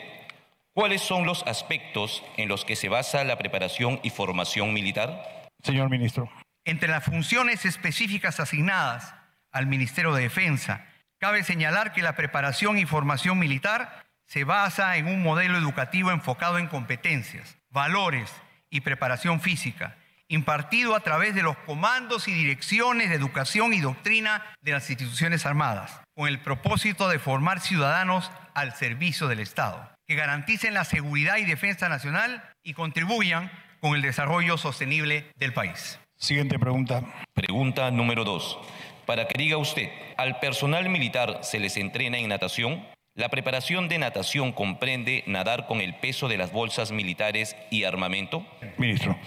¿cuáles 0.74 1.00
son 1.02 1.26
los 1.26 1.42
aspectos 1.46 2.24
en 2.36 2.48
los 2.48 2.64
que 2.64 2.76
se 2.76 2.88
basa 2.88 3.24
la 3.24 3.38
preparación 3.38 4.00
y 4.02 4.10
formación 4.10 4.72
militar? 4.72 5.48
Señor 5.62 5.90
ministro. 5.90 6.30
Entre 6.64 6.88
las 6.88 7.04
funciones 7.04 7.64
específicas 7.64 8.40
asignadas 8.40 9.14
al 9.52 9.66
Ministerio 9.66 10.14
de 10.14 10.22
Defensa, 10.22 10.86
cabe 11.18 11.42
señalar 11.42 11.92
que 11.92 12.02
la 12.02 12.14
preparación 12.16 12.78
y 12.78 12.84
formación 12.84 13.38
militar 13.38 14.04
se 14.26 14.44
basa 14.44 14.96
en 14.98 15.06
un 15.06 15.22
modelo 15.22 15.56
educativo 15.56 16.10
enfocado 16.10 16.58
en 16.58 16.68
competencias, 16.68 17.58
valores 17.70 18.30
y 18.70 18.82
preparación 18.82 19.40
física 19.40 19.96
impartido 20.28 20.94
a 20.94 21.00
través 21.00 21.34
de 21.34 21.42
los 21.42 21.56
comandos 21.58 22.28
y 22.28 22.32
direcciones 22.32 23.08
de 23.08 23.16
educación 23.16 23.72
y 23.72 23.80
doctrina 23.80 24.44
de 24.60 24.72
las 24.72 24.88
instituciones 24.90 25.46
armadas, 25.46 26.00
con 26.14 26.28
el 26.28 26.40
propósito 26.40 27.08
de 27.08 27.18
formar 27.18 27.60
ciudadanos 27.60 28.30
al 28.54 28.74
servicio 28.74 29.28
del 29.28 29.40
Estado. 29.40 29.90
que 30.06 30.14
garanticen 30.14 30.72
la 30.72 30.86
seguridad 30.86 31.36
y 31.36 31.44
defensa 31.44 31.90
nacional 31.90 32.42
y 32.62 32.72
contribuyan 32.72 33.52
con 33.78 33.94
el 33.94 34.00
desarrollo 34.00 34.56
sostenible 34.56 35.26
del 35.36 35.52
país. 35.52 36.00
Siguiente 36.16 36.58
pregunta. 36.58 37.02
Pregunta 37.34 37.90
número 37.90 38.24
dos. 38.24 38.58
Para 39.04 39.28
que 39.28 39.36
diga 39.38 39.58
usted, 39.58 39.90
¿al 40.16 40.40
personal 40.40 40.88
militar 40.88 41.40
se 41.42 41.60
les 41.60 41.76
entrena 41.76 42.16
en 42.16 42.28
natación? 42.28 42.86
La 43.14 43.28
preparación 43.28 43.88
de 43.88 43.98
natación 43.98 44.52
comprende 44.52 45.24
nadar 45.26 45.66
con 45.66 45.80
el 45.80 45.94
peso 45.96 46.26
de 46.28 46.38
las 46.38 46.52
bolsas 46.52 46.90
militares 46.90 47.56
y 47.70 47.84
armamento. 47.84 48.46
Ministro. 48.78 49.18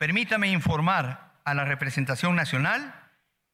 Permítame 0.00 0.48
informar 0.48 1.34
a 1.44 1.52
la 1.52 1.66
representación 1.66 2.34
nacional 2.34 2.94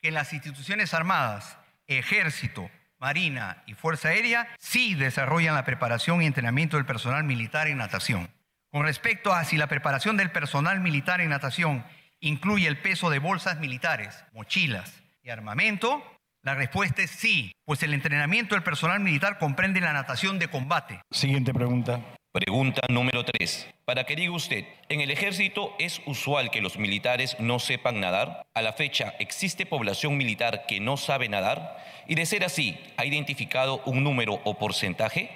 que 0.01 0.13
las 0.13 0.33
instituciones 0.33 0.95
armadas, 0.95 1.59
ejército, 1.89 2.71
marina 3.01 3.65
y 3.67 3.75
fuerza 3.75 4.11
aérea 4.11 4.47
sí 4.57 4.95
desarrollan 4.95 5.57
la 5.57 5.65
preparación 5.65 6.23
y 6.23 6.27
entrenamiento 6.27 6.77
del 6.77 6.87
personal 6.87 7.25
militar 7.25 7.67
en 7.67 7.79
natación. 7.79 8.31
Con 8.71 8.85
respecto 8.85 9.35
a 9.35 9.43
si 9.43 9.57
la 9.57 9.67
preparación 9.67 10.17
del 10.17 10.31
personal 10.31 10.79
militar 10.81 11.21
en 11.21 11.31
natación 11.31 11.85
incluye 12.21 12.69
el 12.69 12.79
peso 12.79 13.11
de 13.11 13.19
bolsas 13.19 13.59
militares, 13.59 14.25
mochilas 14.33 15.03
y 15.25 15.31
armamento, 15.31 16.01
la 16.43 16.55
respuesta 16.55 17.03
es 17.03 17.11
sí, 17.11 17.51
pues 17.65 17.83
el 17.83 17.93
entrenamiento 17.93 18.55
del 18.55 18.63
personal 18.63 19.01
militar 19.01 19.39
comprende 19.39 19.81
la 19.81 19.93
natación 19.93 20.39
de 20.39 20.47
combate. 20.47 21.01
Siguiente 21.11 21.53
pregunta. 21.53 22.01
Pregunta 22.37 22.83
número 22.91 23.25
3. 23.25 23.67
Para 23.87 24.05
que 24.05 24.15
diga 24.15 24.33
usted, 24.33 24.67
¿en 24.91 25.01
el 25.01 25.11
ejército 25.11 25.75
es 25.79 26.03
usual 26.05 26.51
que 26.51 26.61
los 26.61 26.77
militares 26.77 27.35
no 27.41 27.59
sepan 27.59 27.99
nadar? 27.99 28.47
A 28.53 28.61
la 28.61 28.75
fecha, 28.75 29.15
¿existe 29.19 29.65
población 29.65 30.19
militar 30.19 30.67
que 30.69 30.79
no 30.79 30.99
sabe 30.99 31.31
nadar? 31.31 31.83
Y 32.07 32.15
de 32.15 32.27
ser 32.27 32.45
así, 32.45 32.79
¿ha 32.99 33.07
identificado 33.07 33.81
un 33.87 34.05
número 34.05 34.35
o 34.45 34.59
porcentaje? 34.59 35.31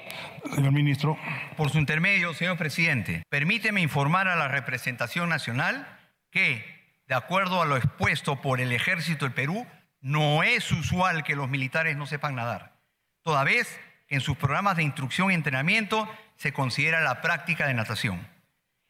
Señor 0.54 0.72
ministro. 0.72 1.16
Por 1.56 1.70
su 1.70 1.78
intermedio, 1.78 2.34
señor 2.34 2.58
presidente, 2.58 3.22
permíteme 3.30 3.80
informar 3.80 4.28
a 4.28 4.36
la 4.36 4.48
representación 4.48 5.30
nacional 5.30 5.88
que, 6.30 6.62
de 7.06 7.14
acuerdo 7.14 7.62
a 7.62 7.64
lo 7.64 7.78
expuesto 7.78 8.42
por 8.42 8.60
el 8.60 8.72
ejército 8.72 9.24
del 9.24 9.32
Perú, 9.32 9.66
no 10.02 10.42
es 10.42 10.70
usual 10.70 11.24
que 11.24 11.34
los 11.34 11.48
militares 11.48 11.96
no 11.96 12.04
sepan 12.04 12.34
nadar. 12.34 12.74
Toda 13.22 13.42
vez 13.42 13.80
que 14.06 14.16
en 14.16 14.20
sus 14.20 14.36
programas 14.36 14.76
de 14.76 14.82
instrucción 14.82 15.30
y 15.30 15.34
entrenamiento 15.34 16.06
se 16.40 16.54
considera 16.54 17.02
la 17.02 17.20
práctica 17.20 17.66
de 17.66 17.74
natación. 17.74 18.26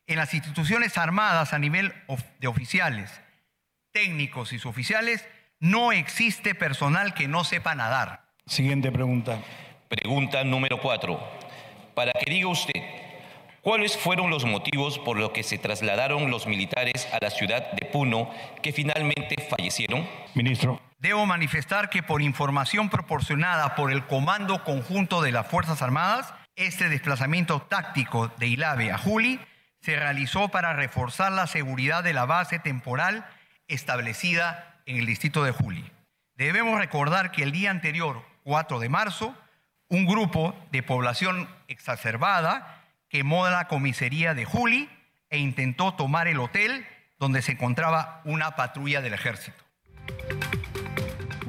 En 0.06 0.18
las 0.18 0.34
instituciones 0.34 0.96
armadas 0.96 1.52
a 1.52 1.58
nivel 1.58 1.92
de 2.38 2.46
oficiales, 2.46 3.20
técnicos 3.90 4.52
y 4.52 4.60
suboficiales, 4.60 5.26
no 5.58 5.90
existe 5.90 6.54
personal 6.54 7.12
que 7.12 7.26
no 7.26 7.42
sepa 7.42 7.74
nadar. 7.74 8.22
Siguiente 8.46 8.92
pregunta. 8.92 9.38
Pregunta 9.88 10.44
número 10.44 10.80
cuatro. 10.80 11.20
Para 11.96 12.12
que 12.12 12.30
diga 12.30 12.46
usted, 12.46 12.80
¿cuáles 13.62 13.96
fueron 13.96 14.30
los 14.30 14.44
motivos 14.44 15.00
por 15.00 15.18
los 15.18 15.30
que 15.30 15.42
se 15.42 15.58
trasladaron 15.58 16.30
los 16.30 16.46
militares 16.46 17.08
a 17.12 17.18
la 17.20 17.30
ciudad 17.30 17.72
de 17.72 17.84
Puno 17.86 18.30
que 18.62 18.72
finalmente 18.72 19.34
fallecieron? 19.50 20.08
Ministro. 20.36 20.80
Debo 21.00 21.26
manifestar 21.26 21.90
que 21.90 22.04
por 22.04 22.22
información 22.22 22.90
proporcionada 22.90 23.74
por 23.74 23.90
el 23.90 24.06
Comando 24.06 24.62
Conjunto 24.62 25.20
de 25.20 25.32
las 25.32 25.48
Fuerzas 25.48 25.82
Armadas, 25.82 26.32
este 26.60 26.90
desplazamiento 26.90 27.62
táctico 27.62 28.28
de 28.36 28.46
Ilave 28.46 28.92
a 28.92 28.98
Juli 28.98 29.40
se 29.80 29.96
realizó 29.96 30.50
para 30.50 30.74
reforzar 30.74 31.32
la 31.32 31.46
seguridad 31.46 32.04
de 32.04 32.12
la 32.12 32.26
base 32.26 32.58
temporal 32.58 33.26
establecida 33.66 34.80
en 34.84 34.98
el 34.98 35.06
distrito 35.06 35.42
de 35.42 35.52
Juli. 35.52 35.90
Debemos 36.34 36.78
recordar 36.78 37.32
que 37.32 37.42
el 37.42 37.52
día 37.52 37.70
anterior, 37.70 38.22
4 38.44 38.78
de 38.78 38.90
marzo, 38.90 39.34
un 39.88 40.04
grupo 40.06 40.54
de 40.70 40.82
población 40.82 41.48
exacerbada 41.66 42.84
quemó 43.08 43.48
la 43.48 43.66
comisaría 43.66 44.34
de 44.34 44.44
Juli 44.44 44.90
e 45.30 45.38
intentó 45.38 45.94
tomar 45.94 46.28
el 46.28 46.40
hotel 46.40 46.86
donde 47.18 47.40
se 47.40 47.52
encontraba 47.52 48.20
una 48.24 48.54
patrulla 48.54 49.00
del 49.00 49.14
ejército. 49.14 49.64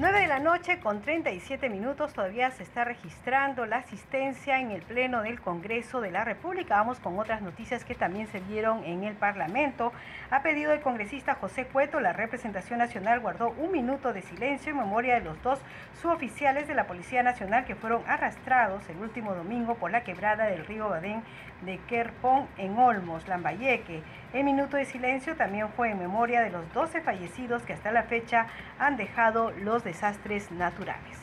9 0.02 0.20
de 0.20 0.28
la 0.28 0.39
noche 0.39 0.80
con 0.80 0.99
37 0.99 1.70
minutos 1.70 2.14
todavía 2.14 2.49
se 2.49 2.64
está 2.64 2.84
registrando 2.84 3.68
la 3.68 3.78
asistencia 3.78 4.60
en 4.60 4.72
el 4.72 4.82
Pleno 4.82 5.22
del 5.22 5.39
Congreso 5.39 6.02
de 6.02 6.10
la 6.10 6.26
República. 6.26 6.78
Vamos 6.78 6.99
con 6.99 7.20
otras 7.20 7.43
noticias 7.43 7.86
que 7.86 7.93
también 7.93 8.26
se 8.26 8.39
dieron 8.39 8.84
en 8.84 9.04
el 9.04 9.14
Parlamento. 9.14 9.93
A 10.32 10.41
pedido 10.41 10.72
del 10.72 10.82
congresista 10.82 11.36
José 11.36 11.68
Cueto, 11.68 11.99
la 11.99 12.14
representación 12.14 12.80
nacional 12.80 13.20
guardó 13.20 13.52
un 13.52 13.72
minuto 13.72 14.12
de 14.12 14.24
silencio 14.24 14.72
en 14.72 14.80
memoria 14.80 15.14
de 15.14 15.22
los 15.22 15.39
dos 15.43 15.60
suboficiales 16.02 16.68
de 16.68 16.74
la 16.74 16.88
Policía 16.88 17.22
Nacional 17.22 17.66
que 17.66 17.76
fueron 17.76 18.02
arrastrados 18.08 18.89
el 18.89 18.97
último 18.97 19.36
domingo 19.36 19.76
por 19.76 19.91
la 19.91 20.04
quebrada 20.04 20.45
del 20.45 20.66
río 20.66 20.89
Badén 20.89 21.22
de 21.62 21.80
Kerpón 21.88 22.47
en 22.57 22.78
Olmos, 22.78 23.28
Lambayeque. 23.28 24.03
El 24.34 24.43
minuto 24.43 24.78
de 24.78 24.86
silencio 24.86 25.36
también 25.36 25.70
fue 25.76 25.91
en 25.91 25.99
memoria 25.99 26.41
de 26.41 26.49
los 26.49 26.72
12 26.74 27.01
fallecidos 27.01 27.64
que 27.64 27.74
hasta 27.74 27.91
la 27.91 28.03
fecha 28.03 28.47
han 28.80 28.97
dejado 28.97 29.51
los 29.51 29.84
desastres 29.84 30.51
naturales. 30.51 31.18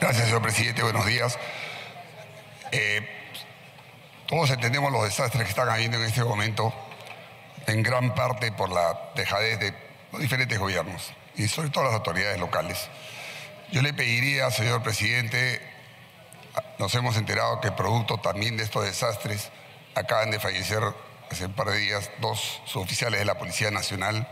Gracias, 0.00 0.26
señor 0.26 0.42
presidente. 0.42 0.82
Buenos 0.82 1.06
días. 1.06 1.38
Eh, 2.72 3.08
todos 4.26 4.50
entendemos 4.50 4.90
los 4.90 5.04
desastres 5.04 5.44
que 5.44 5.50
están 5.50 5.68
habiendo 5.68 5.98
en 5.98 6.04
este 6.04 6.24
momento, 6.24 6.74
en 7.66 7.82
gran 7.82 8.14
parte 8.14 8.52
por 8.52 8.70
la 8.70 8.98
dejadez 9.14 9.60
de 9.60 9.74
los 10.12 10.20
diferentes 10.20 10.58
gobiernos 10.58 11.12
y 11.36 11.46
sobre 11.48 11.70
todo 11.70 11.84
las 11.84 11.94
autoridades 11.94 12.40
locales. 12.40 12.88
Yo 13.70 13.82
le 13.82 13.92
pediría, 13.92 14.50
señor 14.50 14.82
presidente, 14.82 15.60
nos 16.78 16.94
hemos 16.94 17.16
enterado 17.16 17.60
que 17.60 17.72
producto 17.72 18.18
también 18.18 18.56
de 18.56 18.64
estos 18.64 18.84
desastres 18.84 19.50
acaban 19.94 20.30
de 20.30 20.40
fallecer 20.40 20.82
hace 21.30 21.46
un 21.46 21.52
par 21.52 21.68
de 21.68 21.78
días 21.78 22.10
dos 22.20 22.60
suboficiales 22.64 23.20
de 23.20 23.26
la 23.26 23.38
Policía 23.38 23.70
Nacional 23.70 24.28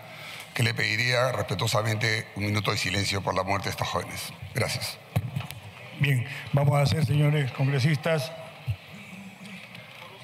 que 0.54 0.62
le 0.62 0.74
pediría 0.74 1.32
respetuosamente 1.32 2.26
un 2.36 2.46
minuto 2.46 2.70
de 2.70 2.76
silencio 2.76 3.22
por 3.22 3.34
la 3.34 3.42
muerte 3.42 3.66
de 3.66 3.70
estos 3.70 3.88
jóvenes. 3.88 4.32
Gracias. 4.54 4.98
Bien, 5.98 6.26
vamos 6.52 6.74
a 6.74 6.82
hacer, 6.82 7.06
señores 7.06 7.52
congresistas, 7.52 8.32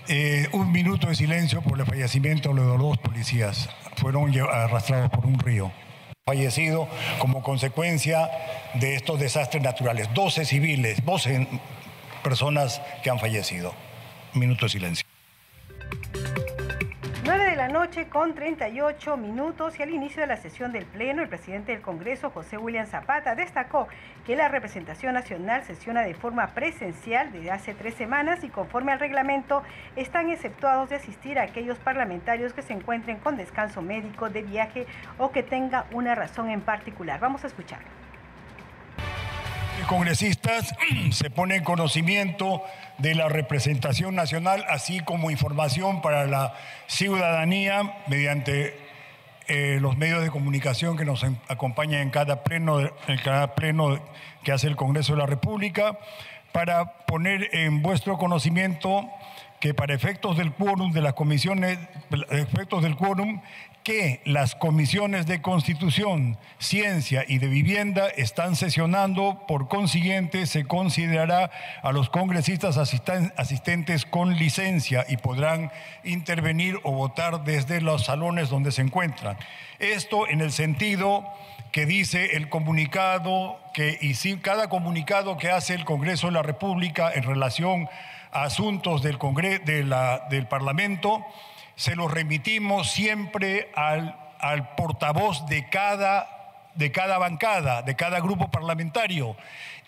eh, 0.08 0.48
un 0.52 0.72
minuto 0.72 1.08
de 1.08 1.14
silencio 1.14 1.62
por 1.62 1.78
el 1.78 1.86
fallecimiento 1.86 2.50
de 2.50 2.56
los 2.56 2.78
dos 2.78 2.98
policías. 2.98 3.68
Fueron 3.96 4.34
arrastrados 4.50 5.10
por 5.10 5.26
un 5.26 5.38
río. 5.38 5.72
Fallecido 6.26 6.88
como 7.18 7.42
consecuencia 7.42 8.30
de 8.74 8.96
estos 8.96 9.18
desastres 9.18 9.62
naturales. 9.62 10.08
12 10.12 10.44
civiles, 10.44 11.04
12 11.04 11.46
personas 12.22 12.80
que 13.02 13.10
han 13.10 13.18
fallecido. 13.18 13.74
Minuto 14.34 14.66
de 14.66 14.70
silencio. 14.70 15.06
9 17.28 17.44
de 17.44 17.56
la 17.56 17.68
noche 17.68 18.08
con 18.08 18.34
38 18.34 19.18
minutos 19.18 19.78
y 19.78 19.82
al 19.82 19.90
inicio 19.90 20.22
de 20.22 20.28
la 20.28 20.38
sesión 20.38 20.72
del 20.72 20.86
Pleno, 20.86 21.20
el 21.20 21.28
presidente 21.28 21.72
del 21.72 21.82
Congreso, 21.82 22.30
José 22.30 22.56
William 22.56 22.86
Zapata, 22.86 23.34
destacó 23.34 23.86
que 24.24 24.34
la 24.34 24.48
representación 24.48 25.12
nacional 25.12 25.62
sesiona 25.64 26.00
de 26.00 26.14
forma 26.14 26.46
presencial 26.54 27.30
desde 27.30 27.50
hace 27.50 27.74
tres 27.74 27.92
semanas 27.96 28.44
y 28.44 28.48
conforme 28.48 28.92
al 28.92 28.98
reglamento 28.98 29.62
están 29.94 30.30
exceptuados 30.30 30.88
de 30.88 30.96
asistir 30.96 31.38
a 31.38 31.42
aquellos 31.42 31.76
parlamentarios 31.78 32.54
que 32.54 32.62
se 32.62 32.72
encuentren 32.72 33.18
con 33.18 33.36
descanso 33.36 33.82
médico 33.82 34.30
de 34.30 34.40
viaje 34.40 34.86
o 35.18 35.30
que 35.30 35.42
tenga 35.42 35.84
una 35.92 36.14
razón 36.14 36.48
en 36.48 36.62
particular. 36.62 37.20
Vamos 37.20 37.44
a 37.44 37.48
escucharlo 37.48 38.07
congresistas 39.88 40.74
se 41.10 41.30
pone 41.30 41.56
en 41.56 41.64
conocimiento 41.64 42.62
de 42.98 43.16
la 43.16 43.28
representación 43.28 44.14
nacional, 44.14 44.64
así 44.68 45.00
como 45.00 45.30
información 45.32 46.02
para 46.02 46.26
la 46.26 46.54
ciudadanía 46.86 47.96
mediante 48.06 48.78
eh, 49.48 49.78
los 49.80 49.96
medios 49.96 50.22
de 50.22 50.30
comunicación 50.30 50.96
que 50.96 51.06
nos 51.06 51.24
acompañan 51.48 52.02
en 52.02 52.10
cada 52.10 52.44
pleno, 52.44 52.80
en 52.80 53.18
cada 53.24 53.54
pleno 53.54 53.98
que 54.44 54.52
hace 54.52 54.68
el 54.68 54.76
Congreso 54.76 55.14
de 55.14 55.20
la 55.20 55.26
República, 55.26 55.98
para 56.52 57.06
poner 57.06 57.48
en 57.54 57.82
vuestro 57.82 58.18
conocimiento 58.18 59.08
que 59.58 59.74
para 59.74 59.94
efectos 59.94 60.36
del 60.36 60.52
quórum 60.52 60.92
de 60.92 61.00
las 61.00 61.14
comisiones, 61.14 61.78
efectos 62.30 62.82
del 62.82 62.94
quórum, 62.94 63.40
que 63.84 64.20
las 64.24 64.54
comisiones 64.54 65.26
de 65.26 65.40
Constitución, 65.40 66.36
Ciencia 66.58 67.24
y 67.26 67.38
de 67.38 67.46
Vivienda 67.46 68.08
están 68.08 68.56
sesionando, 68.56 69.44
por 69.48 69.68
consiguiente 69.68 70.46
se 70.46 70.66
considerará 70.66 71.50
a 71.82 71.92
los 71.92 72.10
congresistas 72.10 72.76
asistentes 72.76 74.04
con 74.04 74.34
licencia 74.36 75.06
y 75.08 75.16
podrán 75.16 75.70
intervenir 76.04 76.78
o 76.82 76.92
votar 76.92 77.44
desde 77.44 77.80
los 77.80 78.04
salones 78.04 78.50
donde 78.50 78.72
se 78.72 78.82
encuentran. 78.82 79.38
Esto 79.78 80.28
en 80.28 80.40
el 80.40 80.52
sentido 80.52 81.24
que 81.72 81.86
dice 81.86 82.36
el 82.36 82.48
comunicado 82.48 83.58
que 83.74 83.98
y 84.00 84.14
si 84.14 84.36
cada 84.36 84.68
comunicado 84.68 85.36
que 85.36 85.50
hace 85.50 85.74
el 85.74 85.84
Congreso 85.84 86.26
de 86.26 86.32
la 86.34 86.42
República 86.42 87.12
en 87.14 87.22
relación 87.22 87.88
a 88.32 88.44
asuntos 88.44 89.02
del, 89.02 89.18
del 90.30 90.46
Parlamento 90.46 91.24
se 91.78 91.94
lo 91.94 92.08
remitimos 92.08 92.90
siempre 92.90 93.70
al, 93.76 94.18
al 94.40 94.74
portavoz 94.74 95.46
de 95.46 95.70
cada 95.70 96.38
de 96.78 96.92
cada 96.92 97.18
bancada, 97.18 97.82
de 97.82 97.96
cada 97.96 98.20
grupo 98.20 98.52
parlamentario. 98.52 99.36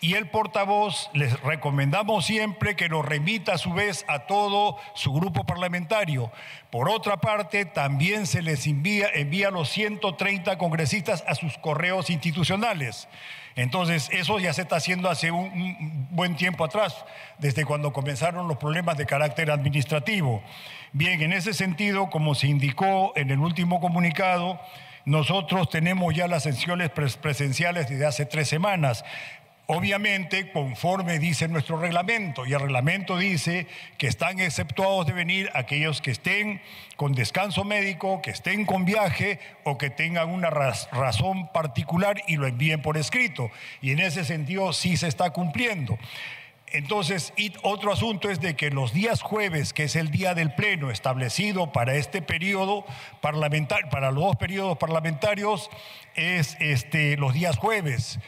Y 0.01 0.15
el 0.15 0.27
portavoz 0.27 1.09
les 1.13 1.39
recomendamos 1.41 2.25
siempre 2.25 2.75
que 2.75 2.89
lo 2.89 3.01
remita 3.01 3.53
a 3.53 3.57
su 3.57 3.71
vez 3.71 4.03
a 4.09 4.19
todo 4.19 4.77
su 4.93 5.13
grupo 5.13 5.45
parlamentario. 5.45 6.31
Por 6.69 6.89
otra 6.89 7.17
parte, 7.17 7.63
también 7.63 8.27
se 8.27 8.41
les 8.41 8.67
envía, 8.67 9.07
envía 9.13 9.47
a 9.47 9.51
los 9.51 9.69
130 9.69 10.57
congresistas 10.57 11.23
a 11.27 11.35
sus 11.35 11.57
correos 11.57 12.09
institucionales. 12.09 13.07
Entonces, 13.55 14.09
eso 14.11 14.39
ya 14.39 14.53
se 14.53 14.63
está 14.63 14.77
haciendo 14.77 15.09
hace 15.09 15.31
un, 15.31 16.07
buen 16.11 16.35
tiempo 16.35 16.65
atrás, 16.65 17.05
desde 17.37 17.63
cuando 17.63 17.93
comenzaron 17.93 18.47
los 18.47 18.57
problemas 18.57 18.97
de 18.97 19.05
carácter 19.05 19.51
administrativo. 19.51 20.41
Bien, 20.93 21.21
en 21.21 21.31
ese 21.31 21.53
sentido, 21.53 22.09
como 22.09 22.35
se 22.35 22.47
indicó 22.47 23.13
en 23.15 23.31
el 23.31 23.39
último 23.39 23.79
comunicado, 23.79 24.59
nosotros 25.05 25.69
tenemos 25.69 26.13
ya 26.13 26.27
las 26.27 26.43
sesiones 26.43 26.89
presenciales 26.89 27.87
desde 27.87 28.05
hace 28.05 28.25
tres 28.25 28.49
semanas. 28.49 29.05
Obviamente, 29.67 30.51
conforme 30.51 31.17
dice 31.17 31.47
nuestro 31.47 31.79
reglamento, 31.79 32.45
y 32.45 32.51
el 32.51 32.59
reglamento 32.59 33.17
dice 33.17 33.67
que 33.97 34.07
están 34.07 34.41
exceptuados 34.41 35.07
de 35.07 35.13
venir 35.13 35.49
aquellos 35.53 36.01
que 36.01 36.11
estén 36.11 36.61
con 36.97 37.13
descanso 37.13 37.63
médico, 37.63 38.21
que 38.21 38.31
estén 38.31 38.65
con 38.65 38.83
viaje 38.83 39.39
o 39.63 39.77
que 39.77 39.89
tengan 39.89 40.27
una 40.27 40.49
razón 40.49 41.47
particular 41.53 42.21
y 42.27 42.35
lo 42.35 42.47
envíen 42.47 42.81
por 42.81 42.97
escrito. 42.97 43.49
Y 43.81 43.91
en 43.91 43.99
ese 43.99 44.25
sentido 44.25 44.73
sí 44.73 44.97
se 44.97 45.07
está 45.07 45.29
cumpliendo. 45.29 45.97
Entonces, 46.73 47.33
otro 47.63 47.91
asunto 47.91 48.29
es 48.29 48.39
de 48.39 48.55
que 48.55 48.69
los 48.69 48.93
días 48.93 49.21
jueves, 49.21 49.73
que 49.73 49.83
es 49.83 49.95
el 49.97 50.09
día 50.09 50.33
del 50.33 50.53
pleno 50.53 50.89
establecido 50.89 51.71
para 51.73 51.95
este 51.95 52.21
periodo 52.21 52.85
parlamentario, 53.19 53.89
para 53.89 54.11
los 54.11 54.23
dos 54.23 54.35
periodos 54.37 54.77
parlamentarios, 54.77 55.69
es 56.15 56.55
este, 56.59 57.17
los 57.17 57.33
días 57.33 57.57
jueves. 57.57 58.19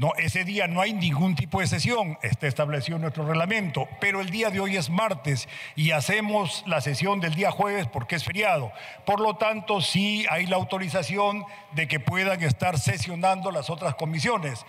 No, 0.00 0.14
ese 0.16 0.44
día 0.44 0.66
no 0.66 0.80
hay 0.80 0.94
ningún 0.94 1.34
tipo 1.34 1.60
de 1.60 1.66
sesión, 1.66 2.18
está 2.22 2.46
establecido 2.46 2.96
en 2.96 3.02
nuestro 3.02 3.26
reglamento, 3.26 3.86
pero 4.00 4.22
el 4.22 4.30
día 4.30 4.48
de 4.48 4.58
hoy 4.58 4.78
es 4.78 4.88
martes 4.88 5.46
y 5.76 5.90
hacemos 5.90 6.64
la 6.66 6.80
sesión 6.80 7.20
del 7.20 7.34
día 7.34 7.50
jueves 7.50 7.86
porque 7.86 8.16
es 8.16 8.24
feriado. 8.24 8.72
Por 9.04 9.20
lo 9.20 9.36
tanto, 9.36 9.82
sí 9.82 10.24
hay 10.30 10.46
la 10.46 10.56
autorización 10.56 11.44
de 11.72 11.86
que 11.86 12.00
puedan 12.00 12.42
estar 12.42 12.78
sesionando 12.78 13.50
las 13.50 13.68
otras 13.68 13.94
comisiones. 13.94 14.64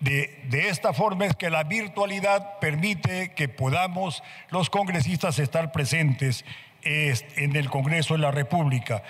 De, 0.00 0.38
de 0.50 0.68
esta 0.68 0.92
forma 0.92 1.24
es 1.24 1.34
que 1.34 1.48
la 1.48 1.64
virtualidad 1.64 2.58
permite 2.58 3.32
que 3.32 3.48
podamos 3.48 4.22
los 4.50 4.68
congresistas 4.68 5.38
estar 5.38 5.72
presentes 5.72 6.44
en 6.84 7.56
el 7.56 7.70
Congreso 7.70 8.14
de 8.14 8.20
la 8.20 8.30
República. 8.30 9.02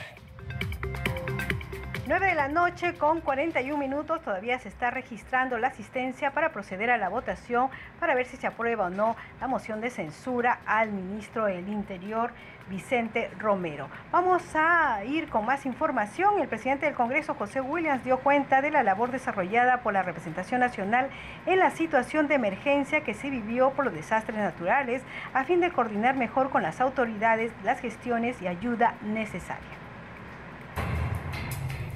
9 2.07 2.27
de 2.27 2.35
la 2.35 2.49
noche 2.49 2.93
con 2.99 3.23
41 3.23 3.79
minutos 3.79 4.21
todavía 4.21 4.59
se 4.59 4.69
está 4.69 4.91
registrando 4.91 5.57
la 5.57 5.69
asistencia 5.69 6.33
para 6.33 6.53
proceder 6.53 6.91
a 6.91 6.99
la 6.99 7.09
votación 7.09 7.71
para 7.99 8.15
ver 8.15 8.27
si 8.27 8.37
se 8.37 8.47
aprueba 8.47 8.87
o 8.87 8.91
no 8.91 9.17
la 9.41 9.47
moción 9.47 9.81
de 9.81 9.89
censura 9.89 10.59
al 10.67 10.93
ministro 10.93 11.47
del 11.47 11.67
Interior, 11.67 12.31
Vicente 12.69 13.31
Romero. 13.39 13.89
Vamos 14.13 14.43
a 14.55 15.03
ir 15.07 15.31
con 15.31 15.47
más 15.47 15.65
información. 15.65 16.43
El 16.43 16.49
presidente 16.49 16.85
del 16.85 16.95
Congreso, 16.95 17.33
José 17.33 17.63
Williams, 17.63 18.05
dio 18.05 18.19
cuenta 18.19 18.61
de 18.61 18.71
la 18.71 18.83
labor 18.83 19.11
desarrollada 19.11 19.79
por 19.79 19.95
la 19.95 20.03
representación 20.03 20.61
nacional 20.61 21.09
en 21.47 21.59
la 21.59 21.71
situación 21.71 22.29
de 22.29 22.35
emergencia 22.35 23.01
que 23.01 23.15
se 23.15 23.31
vivió 23.31 23.71
por 23.71 23.87
los 23.87 23.95
desastres 23.95 24.37
naturales 24.37 25.01
a 25.33 25.45
fin 25.45 25.61
de 25.61 25.73
coordinar 25.73 26.17
mejor 26.17 26.51
con 26.51 26.63
las 26.63 26.83
autoridades 26.83 27.51
las 27.65 27.81
gestiones 27.81 28.43
y 28.43 28.47
ayuda 28.47 28.93
necesaria. 29.01 29.84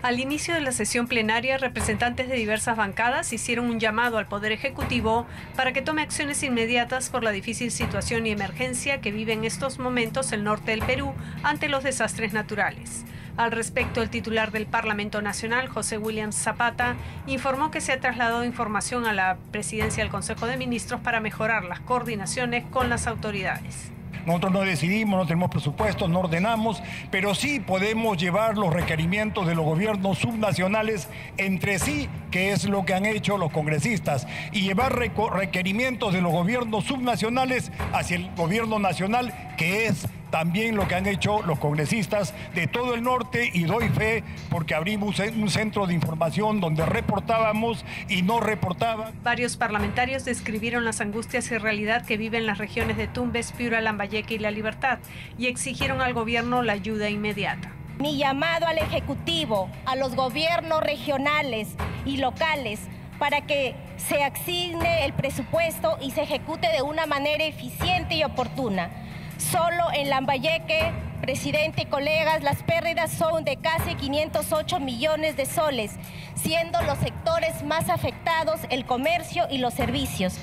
Al 0.08 0.20
inicio 0.20 0.54
de 0.54 0.62
la 0.62 0.72
sesión 0.72 1.06
plenaria, 1.06 1.58
representantes 1.58 2.30
de 2.30 2.34
diversas 2.34 2.78
bancadas 2.78 3.30
hicieron 3.34 3.66
un 3.66 3.78
llamado 3.78 4.16
al 4.16 4.26
Poder 4.26 4.52
Ejecutivo 4.52 5.26
para 5.54 5.74
que 5.74 5.82
tome 5.82 6.00
acciones 6.00 6.42
inmediatas 6.42 7.10
por 7.10 7.22
la 7.22 7.30
difícil 7.30 7.70
situación 7.70 8.26
y 8.26 8.30
emergencia 8.30 9.02
que 9.02 9.12
vive 9.12 9.34
en 9.34 9.44
estos 9.44 9.78
momentos 9.78 10.32
el 10.32 10.44
norte 10.44 10.70
del 10.70 10.80
Perú 10.80 11.12
ante 11.42 11.68
los 11.68 11.84
desastres 11.84 12.32
naturales. 12.32 13.04
Al 13.36 13.52
respecto, 13.52 14.00
el 14.00 14.08
titular 14.08 14.50
del 14.50 14.64
Parlamento 14.64 15.20
Nacional, 15.20 15.68
José 15.68 15.98
Williams 15.98 16.36
Zapata, 16.36 16.96
informó 17.26 17.70
que 17.70 17.82
se 17.82 17.92
ha 17.92 18.00
trasladado 18.00 18.46
información 18.46 19.04
a 19.04 19.12
la 19.12 19.36
presidencia 19.52 20.02
del 20.02 20.10
Consejo 20.10 20.46
de 20.46 20.56
Ministros 20.56 21.02
para 21.02 21.20
mejorar 21.20 21.64
las 21.64 21.80
coordinaciones 21.80 22.64
con 22.70 22.88
las 22.88 23.06
autoridades. 23.06 23.92
Nosotros 24.26 24.52
no 24.52 24.60
decidimos, 24.60 25.18
no 25.18 25.26
tenemos 25.26 25.50
presupuesto, 25.50 26.08
no 26.08 26.20
ordenamos, 26.20 26.82
pero 27.10 27.34
sí 27.34 27.60
podemos 27.60 28.18
llevar 28.18 28.56
los 28.56 28.72
requerimientos 28.72 29.46
de 29.46 29.54
los 29.54 29.64
gobiernos 29.64 30.18
subnacionales 30.18 31.08
entre 31.36 31.78
sí, 31.78 32.08
que 32.30 32.52
es 32.52 32.64
lo 32.64 32.84
que 32.84 32.94
han 32.94 33.06
hecho 33.06 33.38
los 33.38 33.52
congresistas, 33.52 34.26
y 34.52 34.62
llevar 34.62 34.96
requerimientos 34.96 36.12
de 36.12 36.20
los 36.20 36.32
gobiernos 36.32 36.84
subnacionales 36.84 37.72
hacia 37.92 38.16
el 38.16 38.30
gobierno 38.34 38.78
nacional, 38.78 39.32
que 39.56 39.86
es 39.86 40.06
también 40.30 40.76
lo 40.76 40.86
que 40.88 40.94
han 40.94 41.06
hecho 41.06 41.42
los 41.42 41.58
congresistas 41.58 42.34
de 42.54 42.66
todo 42.66 42.94
el 42.94 43.02
norte 43.02 43.50
y 43.52 43.64
doy 43.64 43.88
fe 43.88 44.24
porque 44.50 44.74
abrimos 44.74 45.18
un 45.18 45.50
centro 45.50 45.86
de 45.86 45.94
información 45.94 46.60
donde 46.60 46.84
reportábamos 46.86 47.84
y 48.08 48.22
no 48.22 48.40
reportaban. 48.40 49.12
Varios 49.22 49.56
parlamentarios 49.56 50.24
describieron 50.24 50.84
las 50.84 51.00
angustias 51.00 51.50
y 51.50 51.58
realidad 51.58 52.04
que 52.04 52.16
viven 52.16 52.46
las 52.46 52.58
regiones 52.58 52.96
de 52.96 53.08
Tumbes, 53.08 53.52
Piura, 53.52 53.80
Lambayeque 53.80 54.34
y 54.34 54.38
La 54.38 54.50
Libertad 54.50 54.98
y 55.38 55.46
exigieron 55.46 56.00
al 56.00 56.14
gobierno 56.14 56.62
la 56.62 56.74
ayuda 56.74 57.08
inmediata. 57.08 57.72
Mi 57.98 58.16
llamado 58.16 58.66
al 58.66 58.78
Ejecutivo, 58.78 59.68
a 59.84 59.96
los 59.96 60.14
gobiernos 60.14 60.80
regionales 60.82 61.68
y 62.04 62.18
locales 62.18 62.80
para 63.18 63.40
que 63.40 63.74
se 63.96 64.22
asigne 64.22 65.04
el 65.04 65.12
presupuesto 65.12 65.98
y 66.00 66.12
se 66.12 66.22
ejecute 66.22 66.68
de 66.68 66.82
una 66.82 67.06
manera 67.06 67.44
eficiente 67.44 68.14
y 68.14 68.22
oportuna 68.22 68.90
Solo 69.38 69.92
en 69.94 70.10
Lambayeque, 70.10 70.92
presidente 71.20 71.82
y 71.82 71.86
colegas, 71.86 72.42
las 72.42 72.64
pérdidas 72.64 73.12
son 73.12 73.44
de 73.44 73.56
casi 73.56 73.94
508 73.94 74.80
millones 74.80 75.36
de 75.36 75.46
soles, 75.46 75.92
siendo 76.34 76.82
los 76.82 76.98
sectores 76.98 77.62
más 77.62 77.88
afectados 77.88 78.60
el 78.68 78.84
comercio 78.84 79.46
y 79.48 79.58
los 79.58 79.74
servicios. 79.74 80.34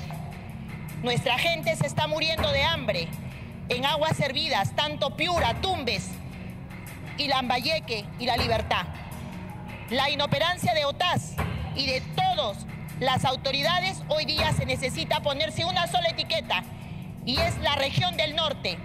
Nuestra 1.02 1.38
gente 1.38 1.76
se 1.76 1.86
está 1.86 2.06
muriendo 2.06 2.50
de 2.50 2.62
hambre. 2.62 3.08
En 3.68 3.84
aguas 3.84 4.16
servidas, 4.16 4.74
tanto 4.74 5.14
Piura, 5.14 5.60
Tumbes 5.60 6.08
y 7.18 7.28
Lambayeque 7.28 8.06
y 8.18 8.24
La 8.24 8.38
Libertad. 8.38 8.86
La 9.90 10.08
inoperancia 10.08 10.72
de 10.72 10.86
OTAS 10.86 11.34
y 11.74 11.86
de 11.86 12.00
todas 12.16 12.64
las 12.98 13.26
autoridades 13.26 14.02
hoy 14.08 14.24
día 14.24 14.52
se 14.54 14.64
necesita 14.64 15.20
ponerse 15.20 15.66
una 15.66 15.86
sola 15.86 16.08
etiqueta 16.08 16.64
y 17.26 17.38
es 17.38 17.58
la 17.58 17.74
región 17.74 18.16
del 18.16 18.34
norte. 18.34 18.78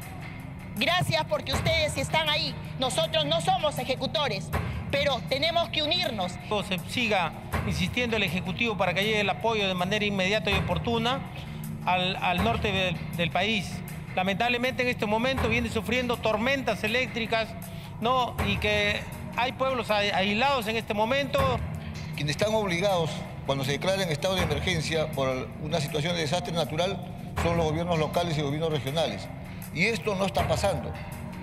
Gracias 0.76 1.24
porque 1.30 1.54
ustedes 1.54 1.96
están 1.98 2.28
ahí. 2.28 2.54
Nosotros 2.80 3.26
no 3.26 3.40
somos 3.40 3.78
ejecutores, 3.78 4.50
pero 4.90 5.22
tenemos 5.30 5.70
que 5.70 5.84
unirnos. 5.84 6.34
Se 6.68 6.80
siga 6.90 7.32
insistiendo 7.68 8.18
el 8.18 8.24
Ejecutivo 8.24 8.76
para 8.78 8.94
que 8.94 9.04
llegue 9.04 9.22
el 9.22 9.30
apoyo 9.30 9.68
de 9.68 9.76
manera 9.76 10.04
inmediata 10.04 10.50
y 10.50 10.56
oportuna 10.56 11.22
al, 11.86 12.44
norte 12.44 12.96
del, 13.16 13.32
país. 13.32 13.72
Lamentablemente 14.16 14.82
en 14.82 14.90
este 14.90 15.06
momento 15.06 15.48
viene 15.48 15.70
sufriendo 15.70 16.18
tormentas 16.18 16.84
eléctricas 16.84 17.48
¿no? 18.02 18.36
y 18.48 18.58
que 18.58 19.02
hay 19.38 19.52
pueblos 19.52 19.92
aislados 19.92 20.68
en 20.68 20.78
este 20.78 20.96
momento. 20.96 21.60
Quienes 22.16 22.36
están 22.36 22.56
obligados 22.56 23.12
cuando 23.46 23.64
se 23.64 23.74
declara 23.74 24.02
en 24.02 24.10
estado 24.10 24.36
de 24.36 24.44
emergencia 24.44 25.12
por 25.12 25.48
una 25.62 25.80
situación 25.80 26.16
de 26.16 26.22
desastre 26.22 26.54
natural 26.54 27.11
son 27.44 27.58
los 27.58 27.66
gobiernos 27.66 27.98
locales 28.00 28.38
y 28.38 28.42
gobiernos 28.42 28.72
regionales. 28.72 29.28
Y 29.74 29.86
esto 29.86 30.16
no 30.16 30.26
está 30.26 30.48
pasando. 30.48 30.92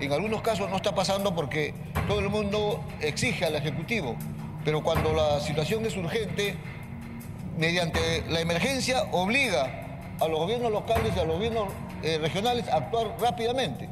En 0.01 0.13
algunos 0.13 0.43
casos 0.43 0.71
no 0.71 0.77
está 0.77 0.95
pasando 0.95 1.35
porque 1.35 1.75
todo 2.07 2.21
el 2.21 2.29
mundo 2.29 2.85
exige 3.01 3.45
al 3.45 3.57
Ejecutivo, 3.57 4.17
pero 4.65 4.83
cuando 4.83 5.13
la 5.13 5.41
situación 5.41 5.85
es 5.87 5.97
urgente, 5.97 6.57
mediante 7.57 8.25
la 8.29 8.41
emergencia 8.41 9.03
obliga 9.11 9.87
a 10.21 10.29
los 10.29 10.39
gobiernos 10.39 10.71
locales 10.71 11.13
y 11.17 11.19
a 11.19 11.25
los 11.25 11.37
gobiernos 11.37 11.69
eh, 12.03 12.19
regionales 12.19 12.69
a 12.69 12.77
actuar 12.77 13.17
rápidamente. 13.21 13.89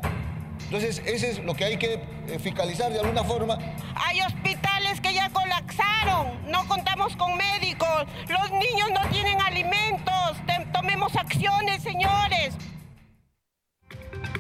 Entonces, 0.65 1.03
ese 1.05 1.31
es 1.31 1.39
lo 1.45 1.55
que 1.55 1.65
hay 1.65 1.77
que 1.77 1.95
eh, 1.95 2.39
fiscalizar 2.41 2.93
de 2.93 3.01
alguna 3.01 3.25
forma. 3.25 3.59
Hay 3.95 4.21
hospitales 4.21 4.76
que 5.13 5.31
colapsaron, 5.33 6.51
no 6.51 6.67
contamos 6.67 7.15
con 7.17 7.37
médicos, 7.37 8.07
los 8.29 8.51
niños 8.51 8.91
no 8.93 9.09
tienen 9.11 9.41
alimentos, 9.41 10.37
tomemos 10.73 11.15
acciones, 11.17 11.83
señores. 11.83 12.55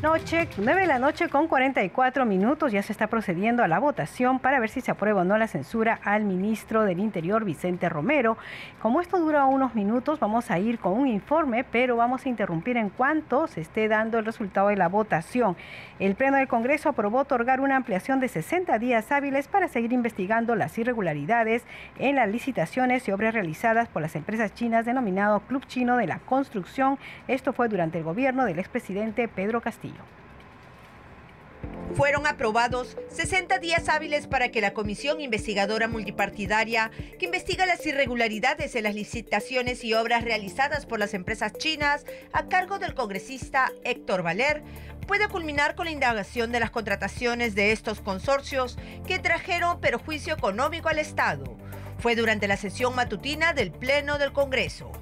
Noche, 0.02 0.48
9 0.58 0.80
de 0.80 0.86
la 0.86 0.98
noche 0.98 1.28
con 1.28 1.46
44 1.46 2.26
minutos. 2.26 2.72
Ya 2.72 2.82
se 2.82 2.92
está 2.92 3.06
procediendo 3.06 3.62
a 3.62 3.68
la 3.68 3.78
votación 3.78 4.38
para 4.38 4.60
ver 4.60 4.68
si 4.68 4.80
se 4.80 4.90
aprueba 4.90 5.22
o 5.22 5.24
no 5.24 5.38
la 5.38 5.48
censura 5.48 5.98
al 6.02 6.24
ministro 6.24 6.84
del 6.84 6.98
Interior, 6.98 7.44
Vicente 7.44 7.88
Romero. 7.88 8.36
Como 8.82 9.00
esto 9.00 9.18
dura 9.18 9.46
unos 9.46 9.74
minutos, 9.74 10.20
vamos 10.20 10.50
a 10.50 10.58
ir 10.58 10.78
con 10.78 10.92
un 10.92 11.06
informe, 11.06 11.64
pero 11.64 11.96
vamos 11.96 12.26
a 12.26 12.28
interrumpir 12.28 12.76
en 12.76 12.90
cuanto 12.90 13.46
se 13.46 13.60
esté 13.60 13.88
dando 13.88 14.18
el 14.18 14.24
resultado 14.24 14.68
de 14.68 14.76
la 14.76 14.88
votación. 14.88 15.56
El 15.98 16.14
Pleno 16.14 16.36
del 16.36 16.48
Congreso 16.48 16.88
aprobó 16.88 17.20
otorgar 17.20 17.60
una 17.60 17.76
ampliación 17.76 18.20
de 18.20 18.28
60 18.28 18.78
días 18.78 19.10
hábiles 19.12 19.48
para 19.48 19.68
seguir 19.68 19.92
investigando 19.92 20.54
las 20.56 20.76
irregularidades 20.78 21.64
en 21.98 22.16
las 22.16 22.28
licitaciones 22.28 23.06
y 23.08 23.12
obras 23.12 23.34
realizadas 23.34 23.88
por 23.88 24.02
las 24.02 24.16
empresas 24.16 24.52
chinas 24.52 24.84
denominado 24.84 25.40
Club 25.40 25.64
Chino 25.66 25.96
de 25.96 26.06
la 26.06 26.18
Construcción. 26.18 26.98
Esto 27.28 27.52
fue 27.52 27.68
durante 27.68 27.98
el 27.98 28.04
gobierno 28.04 28.44
del 28.44 28.58
expresidente 28.58 29.28
Pedro 29.28 29.60
Castillo. 29.60 29.85
Fueron 31.94 32.26
aprobados 32.26 32.96
60 33.08 33.58
días 33.58 33.88
hábiles 33.88 34.26
para 34.26 34.50
que 34.50 34.60
la 34.60 34.74
Comisión 34.74 35.20
Investigadora 35.20 35.88
Multipartidaria, 35.88 36.90
que 37.18 37.24
investiga 37.24 37.64
las 37.64 37.86
irregularidades 37.86 38.74
en 38.74 38.84
las 38.84 38.94
licitaciones 38.94 39.82
y 39.82 39.94
obras 39.94 40.22
realizadas 40.22 40.84
por 40.84 40.98
las 40.98 41.14
empresas 41.14 41.54
chinas 41.54 42.04
a 42.32 42.48
cargo 42.48 42.78
del 42.78 42.94
congresista 42.94 43.72
Héctor 43.82 44.22
Valer, 44.22 44.62
pueda 45.06 45.28
culminar 45.28 45.74
con 45.74 45.86
la 45.86 45.92
indagación 45.92 46.52
de 46.52 46.60
las 46.60 46.70
contrataciones 46.70 47.54
de 47.54 47.72
estos 47.72 48.00
consorcios 48.00 48.76
que 49.06 49.18
trajeron 49.18 49.80
perjuicio 49.80 50.34
económico 50.34 50.88
al 50.88 50.98
Estado. 50.98 51.56
Fue 51.98 52.14
durante 52.14 52.48
la 52.48 52.58
sesión 52.58 52.94
matutina 52.94 53.54
del 53.54 53.72
Pleno 53.72 54.18
del 54.18 54.32
Congreso. 54.32 54.92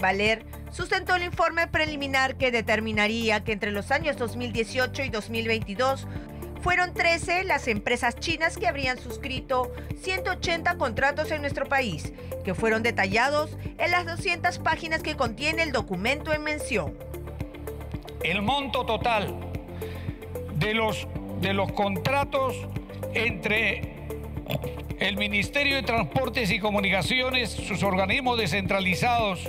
Valer 0.00 0.44
sustentó 0.72 1.16
el 1.16 1.24
informe 1.24 1.66
preliminar 1.66 2.36
que 2.36 2.50
determinaría 2.50 3.42
que 3.42 3.52
entre 3.52 3.72
los 3.72 3.90
años 3.90 4.16
2018 4.16 5.02
y 5.02 5.08
2022 5.08 6.06
fueron 6.62 6.92
13 6.92 7.44
las 7.44 7.68
empresas 7.68 8.16
chinas 8.16 8.56
que 8.56 8.66
habrían 8.66 8.98
suscrito 8.98 9.72
180 10.02 10.76
contratos 10.76 11.30
en 11.30 11.40
nuestro 11.40 11.66
país, 11.66 12.12
que 12.44 12.54
fueron 12.54 12.82
detallados 12.82 13.56
en 13.78 13.90
las 13.90 14.06
200 14.06 14.58
páginas 14.58 15.02
que 15.02 15.16
contiene 15.16 15.62
el 15.62 15.72
documento 15.72 16.32
en 16.32 16.42
mención. 16.42 16.94
El 18.22 18.42
monto 18.42 18.84
total 18.84 19.38
de 20.56 20.74
los, 20.74 21.06
de 21.40 21.54
los 21.54 21.70
contratos 21.72 22.56
entre 23.14 23.96
el 24.98 25.16
Ministerio 25.16 25.76
de 25.76 25.82
Transportes 25.82 26.50
y 26.50 26.58
Comunicaciones, 26.58 27.50
sus 27.50 27.84
organismos 27.84 28.36
descentralizados, 28.36 29.48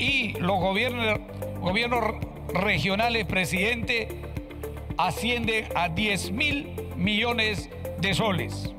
y 0.00 0.32
los 0.40 0.58
gobiernos, 0.58 1.20
gobiernos 1.60 2.14
regionales, 2.54 3.26
presidente, 3.26 4.08
asciende 4.96 5.68
a 5.74 5.90
10 5.90 6.32
mil 6.32 6.74
millones 6.96 7.68
de 7.98 8.14
soles. 8.14 8.72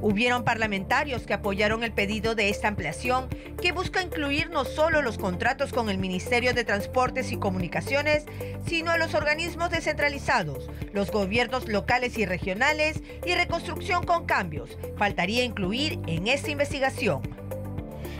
Hubieron 0.00 0.44
parlamentarios 0.44 1.24
que 1.26 1.34
apoyaron 1.34 1.82
el 1.82 1.92
pedido 1.92 2.36
de 2.36 2.50
esta 2.50 2.68
ampliación 2.68 3.28
que 3.60 3.72
busca 3.72 4.00
incluir 4.00 4.48
no 4.48 4.64
solo 4.64 5.02
los 5.02 5.18
contratos 5.18 5.72
con 5.72 5.90
el 5.90 5.98
Ministerio 5.98 6.54
de 6.54 6.62
Transportes 6.62 7.32
y 7.32 7.36
Comunicaciones, 7.36 8.24
sino 8.64 8.92
a 8.92 8.98
los 8.98 9.14
organismos 9.14 9.70
descentralizados, 9.70 10.70
los 10.92 11.10
gobiernos 11.10 11.68
locales 11.68 12.16
y 12.16 12.26
regionales 12.26 13.02
y 13.26 13.34
reconstrucción 13.34 14.06
con 14.06 14.24
cambios. 14.24 14.78
Faltaría 14.96 15.42
incluir 15.42 15.98
en 16.06 16.28
esta 16.28 16.52
investigación. 16.52 17.22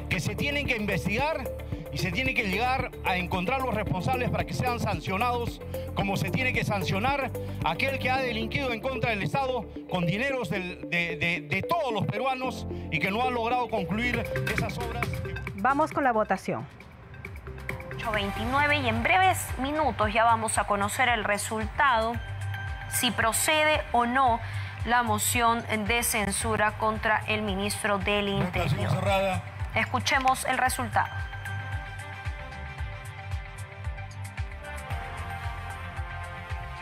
Que 0.08 0.18
se 0.18 0.34
tienen 0.34 0.66
que 0.66 0.74
investigar 0.74 1.48
y 1.98 2.00
se 2.00 2.12
tiene 2.12 2.32
que 2.32 2.44
llegar 2.44 2.92
a 3.04 3.16
encontrar 3.16 3.60
los 3.60 3.74
responsables 3.74 4.30
para 4.30 4.44
que 4.44 4.54
sean 4.54 4.78
sancionados 4.78 5.60
como 5.94 6.16
se 6.16 6.30
tiene 6.30 6.52
que 6.52 6.64
sancionar 6.64 7.32
aquel 7.64 7.98
que 7.98 8.08
ha 8.08 8.18
delinquido 8.18 8.72
en 8.72 8.80
contra 8.80 9.10
del 9.10 9.22
Estado 9.22 9.66
con 9.90 10.06
dineros 10.06 10.48
de, 10.48 11.66
todos 11.68 11.92
los 11.92 12.06
peruanos 12.06 12.66
y 12.92 13.00
que 13.00 13.10
no 13.10 13.22
ha 13.22 13.30
logrado 13.30 13.68
concluir 13.68 14.24
esas 14.54 14.78
obras. 14.78 15.06
Vamos 15.56 15.90
con 15.90 16.04
la 16.04 16.12
votación. 16.12 16.66
8.29 17.98 18.84
y 18.84 18.88
en 18.88 19.02
breves 19.02 19.44
minutos 19.58 20.12
ya 20.12 20.22
vamos 20.22 20.56
a 20.58 20.64
conocer 20.64 21.08
el 21.08 21.24
resultado, 21.24 22.12
si 22.90 23.10
procede 23.10 23.82
o 23.90 24.06
no 24.06 24.38
la 24.84 25.02
moción 25.02 25.64
de 25.88 26.04
censura 26.04 26.78
contra 26.78 27.24
el 27.26 27.42
ministro 27.42 27.98
del 27.98 28.28
Interior. 28.28 28.88
Escuchemos 29.74 30.44
el 30.44 30.58
resultado. 30.58 31.27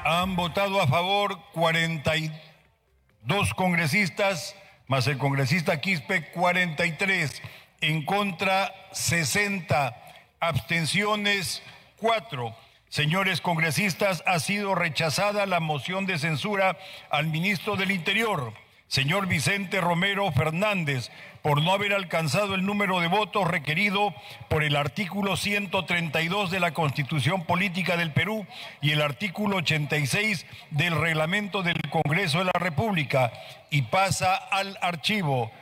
Han 0.08 0.36
votado 0.36 0.80
a 0.80 0.86
favor 0.86 1.36
42 1.52 3.54
congresistas, 3.54 4.54
más 4.86 5.08
el 5.08 5.18
congresista 5.18 5.80
Quispe 5.80 6.30
43, 6.30 7.42
en 7.80 8.04
contra 8.04 8.72
60, 8.92 9.96
abstenciones 10.38 11.60
4. 11.96 12.54
Señores 12.88 13.40
congresistas, 13.40 14.22
ha 14.28 14.38
sido 14.38 14.76
rechazada 14.76 15.44
la 15.44 15.58
moción 15.58 16.06
de 16.06 16.18
censura 16.18 16.78
al 17.10 17.26
ministro 17.26 17.74
del 17.74 17.90
Interior, 17.90 18.54
señor 18.88 19.26
Vicente 19.26 19.80
Romero 19.80 20.30
Fernández, 20.32 21.10
por 21.42 21.62
no 21.62 21.72
haber 21.72 21.92
alcanzado 21.92 22.54
el 22.54 22.66
número 22.66 23.00
de 23.00 23.08
votos 23.08 23.46
requerido 23.46 24.12
por 24.48 24.64
el 24.64 24.74
artículo 24.74 25.36
132 25.36 26.50
de 26.50 26.60
la 26.60 26.74
Constitución 26.74 27.44
Política 27.44 27.96
del 27.96 28.12
Perú 28.12 28.46
y 28.80 28.90
el 28.90 29.02
artículo 29.02 29.58
86 29.58 30.46
del 30.70 30.98
reglamento 31.00 31.62
del 31.62 31.80
Congreso 31.90 32.38
de 32.38 32.46
la 32.46 32.58
República 32.58 33.32
y 33.70 33.82
pasa 33.82 34.34
al 34.34 34.78
archivo. 34.80 35.52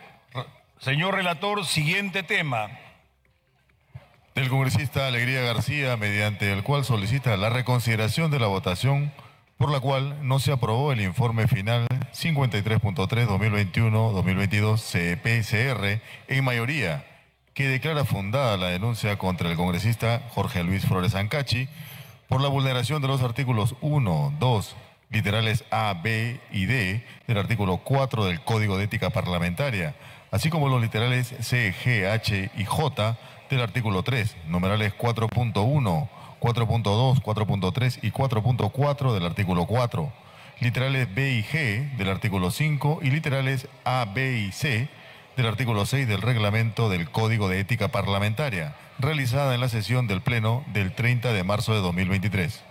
Señor 0.79 1.15
relator, 1.15 1.65
siguiente 1.67 2.23
tema. 2.23 2.71
Del 4.35 4.49
congresista 4.49 5.07
Alegría 5.07 5.43
García, 5.43 5.97
mediante 5.97 6.53
el 6.53 6.63
cual 6.63 6.85
solicita 6.85 7.37
la 7.37 7.51
reconsideración 7.51 8.31
de 8.31 8.41
la 8.41 8.49
votación 8.49 9.13
por 9.59 9.71
la 9.71 9.81
cual 9.81 10.27
no 10.27 10.39
se 10.39 10.53
aprobó 10.53 10.93
el 10.93 11.01
informe 11.01 11.49
final 11.49 11.87
53.3-2021-2022 12.13 14.81
CPCR 14.81 16.01
en 16.29 16.45
mayoría, 16.45 17.05
que 17.55 17.69
declara 17.69 18.05
fundada 18.05 18.57
la 18.57 18.69
denuncia 18.69 19.17
contra 19.17 19.51
el 19.51 19.57
congresista 19.57 20.23
Jorge 20.35 20.65
Luis 20.65 20.87
Flores 20.87 21.15
Ancachi 21.15 21.69
por 22.29 22.41
la 22.41 22.49
vulneración 22.49 23.01
de 23.01 23.09
los 23.09 23.23
artículos 23.23 23.77
1, 23.81 24.35
2, 24.41 24.77
literales 25.11 25.65
A, 25.71 25.95
B 26.03 26.41
y 26.51 26.67
D 26.67 27.05
del 27.27 27.39
artículo 27.39 27.79
4 27.79 28.25
del 28.25 28.41
Código 28.41 28.77
de 28.77 28.85
Ética 28.85 29.11
Parlamentaria, 29.11 29.95
así 30.31 30.51
como 30.51 30.69
los 30.69 30.83
literales 30.83 31.35
C, 31.41 31.73
G, 31.73 32.11
H 32.11 32.51
y 32.57 32.65
J 32.65 33.19
del 33.51 33.61
artículo 33.61 34.03
3, 34.03 34.37
numerales 34.49 34.95
4.1, 34.97 36.09
4.2, 36.45 37.23
4.3 37.23 38.01
y 38.03 38.11
4.4 38.11 39.15
del 39.15 39.25
artículo 39.25 39.65
4, 39.65 40.13
literales 40.61 41.15
B 41.15 41.33
y 41.33 41.43
G 41.43 41.97
del 41.97 42.11
artículo 42.11 42.51
5 42.51 42.99
y 43.01 43.11
literales 43.11 43.67
A, 43.85 44.05
B 44.15 44.41
y 44.41 44.53
C 44.53 44.91
del 45.39 45.47
artículo 45.47 45.87
6 45.87 46.07
del 46.07 46.21
reglamento 46.21 46.91
del 46.91 47.09
Código 47.11 47.49
de 47.49 47.61
Ética 47.61 47.89
Parlamentaria, 47.89 48.77
realizada 48.99 49.55
en 49.55 49.63
la 49.63 49.71
sesión 49.71 50.07
del 50.07 50.21
Pleno 50.21 50.65
del 50.75 50.95
30 50.95 51.33
de 51.33 51.45
marzo 51.45 51.73
de 51.73 51.81
2023. 51.81 52.63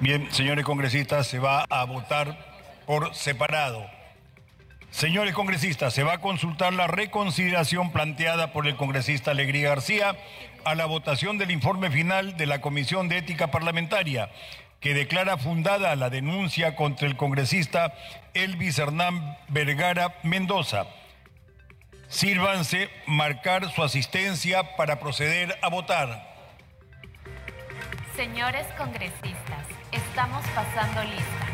Bien, 0.00 0.26
señores 0.32 0.64
congresistas, 0.64 1.28
se 1.28 1.38
va 1.38 1.64
a 1.70 1.84
votar 1.84 2.82
por 2.86 3.14
separado. 3.14 3.97
Señores 4.98 5.32
congresistas, 5.32 5.94
se 5.94 6.02
va 6.02 6.14
a 6.14 6.20
consultar 6.20 6.72
la 6.72 6.88
reconsideración 6.88 7.92
planteada 7.92 8.52
por 8.52 8.66
el 8.66 8.74
congresista 8.74 9.30
Alegría 9.30 9.68
García 9.68 10.16
a 10.64 10.74
la 10.74 10.86
votación 10.86 11.38
del 11.38 11.52
informe 11.52 11.88
final 11.88 12.36
de 12.36 12.46
la 12.46 12.60
Comisión 12.60 13.08
de 13.08 13.18
Ética 13.18 13.52
Parlamentaria, 13.52 14.28
que 14.80 14.94
declara 14.94 15.36
fundada 15.36 15.94
la 15.94 16.10
denuncia 16.10 16.74
contra 16.74 17.06
el 17.06 17.16
congresista 17.16 17.94
Elvis 18.34 18.80
Hernán 18.80 19.38
Vergara 19.46 20.16
Mendoza. 20.24 20.86
Sírvanse 22.08 22.90
marcar 23.06 23.70
su 23.70 23.84
asistencia 23.84 24.74
para 24.74 24.98
proceder 24.98 25.56
a 25.62 25.68
votar. 25.68 26.26
Señores 28.16 28.66
congresistas, 28.76 29.64
estamos 29.92 30.44
pasando 30.56 31.04
lista. 31.04 31.47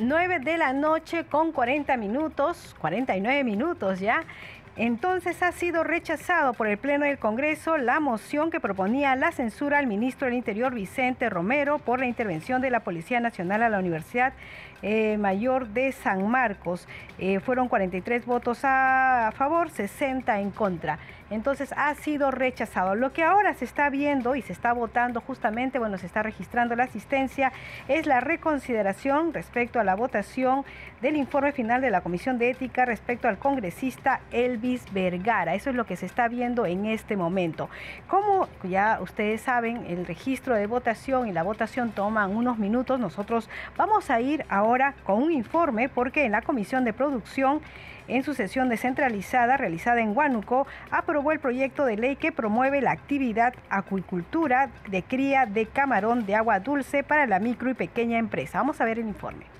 9 0.00 0.38
de 0.40 0.58
la 0.58 0.72
noche 0.72 1.24
con 1.24 1.50
40 1.50 1.96
minutos, 1.96 2.76
49 2.78 3.42
minutos 3.42 3.98
ya. 3.98 4.22
Entonces 4.76 5.42
ha 5.42 5.50
sido 5.50 5.82
rechazado 5.82 6.52
por 6.54 6.68
el 6.68 6.78
Pleno 6.78 7.04
del 7.04 7.18
Congreso 7.18 7.78
la 7.78 7.98
moción 7.98 8.52
que 8.52 8.60
proponía 8.60 9.16
la 9.16 9.32
censura 9.32 9.78
al 9.78 9.88
ministro 9.88 10.26
del 10.26 10.36
Interior 10.36 10.72
Vicente 10.72 11.28
Romero 11.28 11.80
por 11.80 11.98
la 11.98 12.06
intervención 12.06 12.62
de 12.62 12.70
la 12.70 12.80
Policía 12.80 13.18
Nacional 13.18 13.64
a 13.64 13.68
la 13.68 13.80
Universidad 13.80 14.34
eh, 14.82 15.18
Mayor 15.18 15.68
de 15.68 15.92
San 15.92 16.28
Marcos. 16.28 16.88
Eh, 17.18 17.40
fueron 17.40 17.68
43 17.68 18.26
votos 18.26 18.60
a 18.62 19.32
favor, 19.36 19.70
60 19.70 20.40
en 20.40 20.50
contra 20.50 20.98
entonces 21.30 21.72
ha 21.76 21.94
sido 21.94 22.30
rechazado. 22.30 22.94
Lo 22.94 23.12
que 23.12 23.22
ahora 23.22 23.54
se 23.54 23.64
está 23.64 23.90
viendo 23.90 24.34
y 24.34 24.42
se 24.42 24.52
está 24.52 24.72
votando 24.72 25.20
justamente, 25.20 25.78
bueno, 25.78 25.98
se 25.98 26.06
está 26.06 26.22
registrando 26.22 26.74
la 26.76 26.84
asistencia, 26.84 27.52
es 27.86 28.06
la 28.06 28.20
reconsideración 28.20 29.34
respecto 29.34 29.78
a 29.80 29.84
la 29.84 29.94
votación 29.94 30.64
del 31.02 31.16
informe 31.16 31.52
final 31.52 31.80
de 31.80 31.90
la 31.90 32.00
Comisión 32.00 32.38
de 32.38 32.50
Ética 32.50 32.84
respecto 32.84 33.28
al 33.28 33.38
congresista 33.38 34.20
Elvis 34.32 34.92
Vergara. 34.92 35.54
Eso 35.54 35.70
es 35.70 35.76
lo 35.76 35.86
que 35.86 35.96
se 35.96 36.06
está 36.06 36.28
viendo 36.28 36.66
en 36.66 36.86
este 36.86 37.16
momento. 37.16 37.68
Como 38.08 38.48
ya 38.64 38.98
ustedes 39.00 39.42
saben, 39.42 39.86
el 39.86 40.06
registro 40.06 40.54
de 40.54 40.66
votación 40.66 41.28
y 41.28 41.32
la 41.32 41.42
votación 41.42 41.92
toman 41.92 42.34
unos 42.34 42.58
minutos. 42.58 42.98
Nosotros 42.98 43.48
vamos 43.76 44.10
a 44.10 44.20
ir 44.20 44.44
ahora 44.48 44.67
con 45.04 45.22
un 45.22 45.32
informe 45.32 45.88
porque 45.88 46.24
en 46.24 46.32
la 46.32 46.42
Comisión 46.42 46.84
de 46.84 46.92
Producción 46.92 47.62
en 48.06 48.22
su 48.22 48.34
sesión 48.34 48.68
descentralizada 48.68 49.56
realizada 49.56 50.00
en 50.00 50.16
Huánuco, 50.16 50.66
aprobó 50.90 51.32
el 51.32 51.40
proyecto 51.40 51.84
de 51.84 51.96
ley 51.96 52.16
que 52.16 52.32
promueve 52.32 52.80
la 52.80 52.92
actividad 52.92 53.54
acuicultura 53.68 54.70
de 54.88 55.02
cría 55.02 55.46
de 55.46 55.66
camarón 55.66 56.26
de 56.26 56.34
agua 56.34 56.60
dulce 56.60 57.02
para 57.02 57.26
la 57.26 57.38
micro 57.38 57.70
y 57.70 57.74
pequeña 57.74 58.18
empresa. 58.18 58.58
Vamos 58.58 58.80
a 58.80 58.84
ver 58.84 58.98
el 58.98 59.06
informe. 59.06 59.57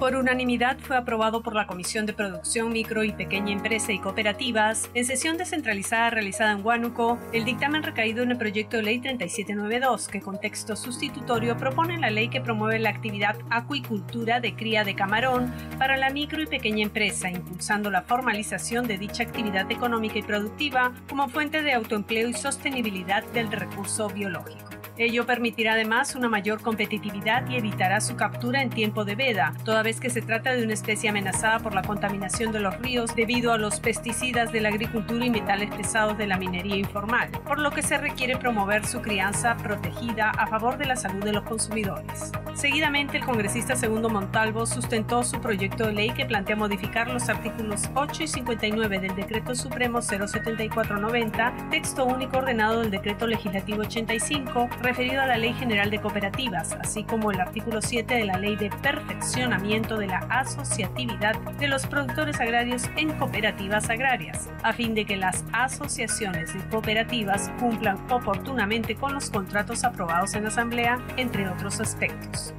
Por 0.00 0.16
unanimidad 0.16 0.78
fue 0.78 0.96
aprobado 0.96 1.42
por 1.42 1.54
la 1.54 1.66
Comisión 1.66 2.06
de 2.06 2.14
Producción 2.14 2.72
Micro 2.72 3.04
y 3.04 3.12
Pequeña 3.12 3.52
Empresa 3.52 3.92
y 3.92 3.98
Cooperativas, 3.98 4.88
en 4.94 5.04
sesión 5.04 5.36
descentralizada 5.36 6.08
realizada 6.08 6.52
en 6.52 6.64
Huánuco, 6.64 7.18
el 7.34 7.44
dictamen 7.44 7.82
recaído 7.82 8.22
en 8.22 8.30
el 8.30 8.38
proyecto 8.38 8.78
de 8.78 8.84
ley 8.84 8.98
3792, 8.98 10.08
que 10.08 10.22
con 10.22 10.40
texto 10.40 10.74
sustitutorio 10.74 11.58
propone 11.58 11.98
la 11.98 12.08
ley 12.08 12.30
que 12.30 12.40
promueve 12.40 12.78
la 12.78 12.88
actividad 12.88 13.36
acuicultura 13.50 14.40
de 14.40 14.56
cría 14.56 14.84
de 14.84 14.94
camarón 14.94 15.52
para 15.78 15.98
la 15.98 16.08
micro 16.08 16.42
y 16.42 16.46
pequeña 16.46 16.84
empresa, 16.84 17.30
impulsando 17.30 17.90
la 17.90 18.00
formalización 18.00 18.88
de 18.88 18.96
dicha 18.96 19.22
actividad 19.22 19.70
económica 19.70 20.18
y 20.18 20.22
productiva 20.22 20.94
como 21.10 21.28
fuente 21.28 21.60
de 21.60 21.74
autoempleo 21.74 22.26
y 22.26 22.32
sostenibilidad 22.32 23.22
del 23.34 23.52
recurso 23.52 24.08
biológico. 24.08 24.79
Ello 25.00 25.24
permitirá 25.24 25.72
además 25.72 26.14
una 26.14 26.28
mayor 26.28 26.60
competitividad 26.60 27.48
y 27.48 27.56
evitará 27.56 28.02
su 28.02 28.16
captura 28.16 28.60
en 28.60 28.68
tiempo 28.68 29.06
de 29.06 29.14
veda, 29.14 29.54
toda 29.64 29.82
vez 29.82 29.98
que 29.98 30.10
se 30.10 30.20
trata 30.20 30.52
de 30.52 30.62
una 30.62 30.74
especie 30.74 31.08
amenazada 31.08 31.58
por 31.60 31.72
la 31.72 31.80
contaminación 31.80 32.52
de 32.52 32.60
los 32.60 32.76
ríos 32.80 33.16
debido 33.16 33.54
a 33.54 33.56
los 33.56 33.80
pesticidas 33.80 34.52
de 34.52 34.60
la 34.60 34.68
agricultura 34.68 35.24
y 35.24 35.30
metales 35.30 35.74
pesados 35.74 36.18
de 36.18 36.26
la 36.26 36.36
minería 36.36 36.76
informal, 36.76 37.30
por 37.46 37.60
lo 37.60 37.70
que 37.70 37.80
se 37.80 37.96
requiere 37.96 38.36
promover 38.36 38.86
su 38.86 39.00
crianza 39.00 39.56
protegida 39.56 40.32
a 40.32 40.46
favor 40.48 40.76
de 40.76 40.84
la 40.84 40.96
salud 40.96 41.24
de 41.24 41.32
los 41.32 41.44
consumidores. 41.44 42.30
Seguidamente, 42.52 43.16
el 43.16 43.24
congresista 43.24 43.76
Segundo 43.76 44.10
Montalvo 44.10 44.66
sustentó 44.66 45.22
su 45.22 45.40
proyecto 45.40 45.86
de 45.86 45.94
ley 45.94 46.10
que 46.10 46.26
plantea 46.26 46.56
modificar 46.56 47.08
los 47.08 47.30
artículos 47.30 47.88
8 47.94 48.24
y 48.24 48.28
59 48.28 48.98
del 48.98 49.14
Decreto 49.14 49.54
Supremo 49.54 50.02
07490, 50.02 51.70
texto 51.70 52.04
único 52.04 52.36
ordenado 52.36 52.80
del 52.80 52.90
Decreto 52.90 53.26
Legislativo 53.26 53.80
85, 53.80 54.68
referido 54.90 55.22
a 55.22 55.26
la 55.26 55.38
Ley 55.38 55.54
General 55.54 55.88
de 55.88 56.00
Cooperativas, 56.00 56.72
así 56.72 57.04
como 57.04 57.30
el 57.30 57.40
artículo 57.40 57.80
7 57.80 58.12
de 58.12 58.24
la 58.24 58.38
Ley 58.38 58.56
de 58.56 58.70
Perfeccionamiento 58.82 59.96
de 59.96 60.08
la 60.08 60.18
Asociatividad 60.28 61.38
de 61.38 61.68
los 61.68 61.86
Productores 61.86 62.40
Agrarios 62.40 62.90
en 62.96 63.16
Cooperativas 63.16 63.88
Agrarias, 63.88 64.50
a 64.64 64.72
fin 64.72 64.96
de 64.96 65.04
que 65.04 65.16
las 65.16 65.44
asociaciones 65.52 66.52
de 66.54 66.68
cooperativas 66.70 67.52
cumplan 67.60 68.04
oportunamente 68.10 68.96
con 68.96 69.14
los 69.14 69.30
contratos 69.30 69.84
aprobados 69.84 70.34
en 70.34 70.48
Asamblea, 70.48 70.98
entre 71.16 71.48
otros 71.48 71.80
aspectos. 71.80 72.52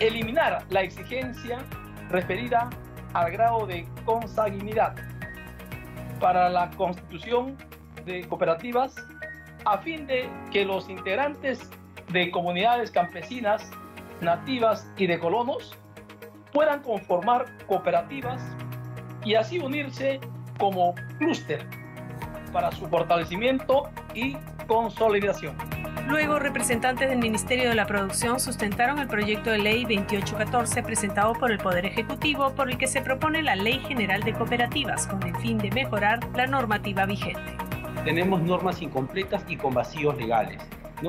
Eliminar 0.00 0.64
la 0.70 0.82
exigencia 0.82 1.58
referida 2.10 2.70
al 3.12 3.30
grado 3.30 3.68
de 3.68 3.86
consanguinidad 4.04 4.96
para 6.18 6.48
la 6.48 6.70
constitución 6.70 7.56
de 8.04 8.26
cooperativas 8.26 8.96
a 9.64 9.78
fin 9.78 10.06
de 10.06 10.28
que 10.50 10.64
los 10.64 10.88
integrantes 10.88 11.70
de 12.12 12.30
comunidades 12.30 12.90
campesinas, 12.90 13.70
nativas 14.20 14.90
y 14.96 15.06
de 15.06 15.18
colonos 15.18 15.76
puedan 16.52 16.82
conformar 16.82 17.46
cooperativas 17.66 18.40
y 19.24 19.34
así 19.34 19.58
unirse 19.58 20.20
como 20.58 20.94
clúster 21.18 21.66
para 22.52 22.72
su 22.72 22.86
fortalecimiento 22.88 23.90
y 24.14 24.36
consolidación. 24.66 25.56
Luego, 26.08 26.38
representantes 26.38 27.10
del 27.10 27.18
Ministerio 27.18 27.68
de 27.68 27.74
la 27.74 27.86
Producción 27.86 28.40
sustentaron 28.40 28.98
el 28.98 29.08
proyecto 29.08 29.50
de 29.50 29.58
ley 29.58 29.82
2814 29.82 30.82
presentado 30.82 31.34
por 31.34 31.52
el 31.52 31.58
Poder 31.58 31.84
Ejecutivo 31.84 32.54
por 32.54 32.70
el 32.70 32.78
que 32.78 32.86
se 32.86 33.02
propone 33.02 33.42
la 33.42 33.56
Ley 33.56 33.78
General 33.80 34.22
de 34.22 34.32
Cooperativas 34.32 35.06
con 35.06 35.22
el 35.22 35.36
fin 35.36 35.58
de 35.58 35.70
mejorar 35.70 36.20
la 36.34 36.46
normativa 36.46 37.04
vigente 37.04 37.67
tenemos 38.08 38.40
normas 38.40 38.80
incompletas 38.80 39.44
y 39.48 39.56
con 39.58 39.74
vacíos 39.74 40.16
legales, 40.16 40.62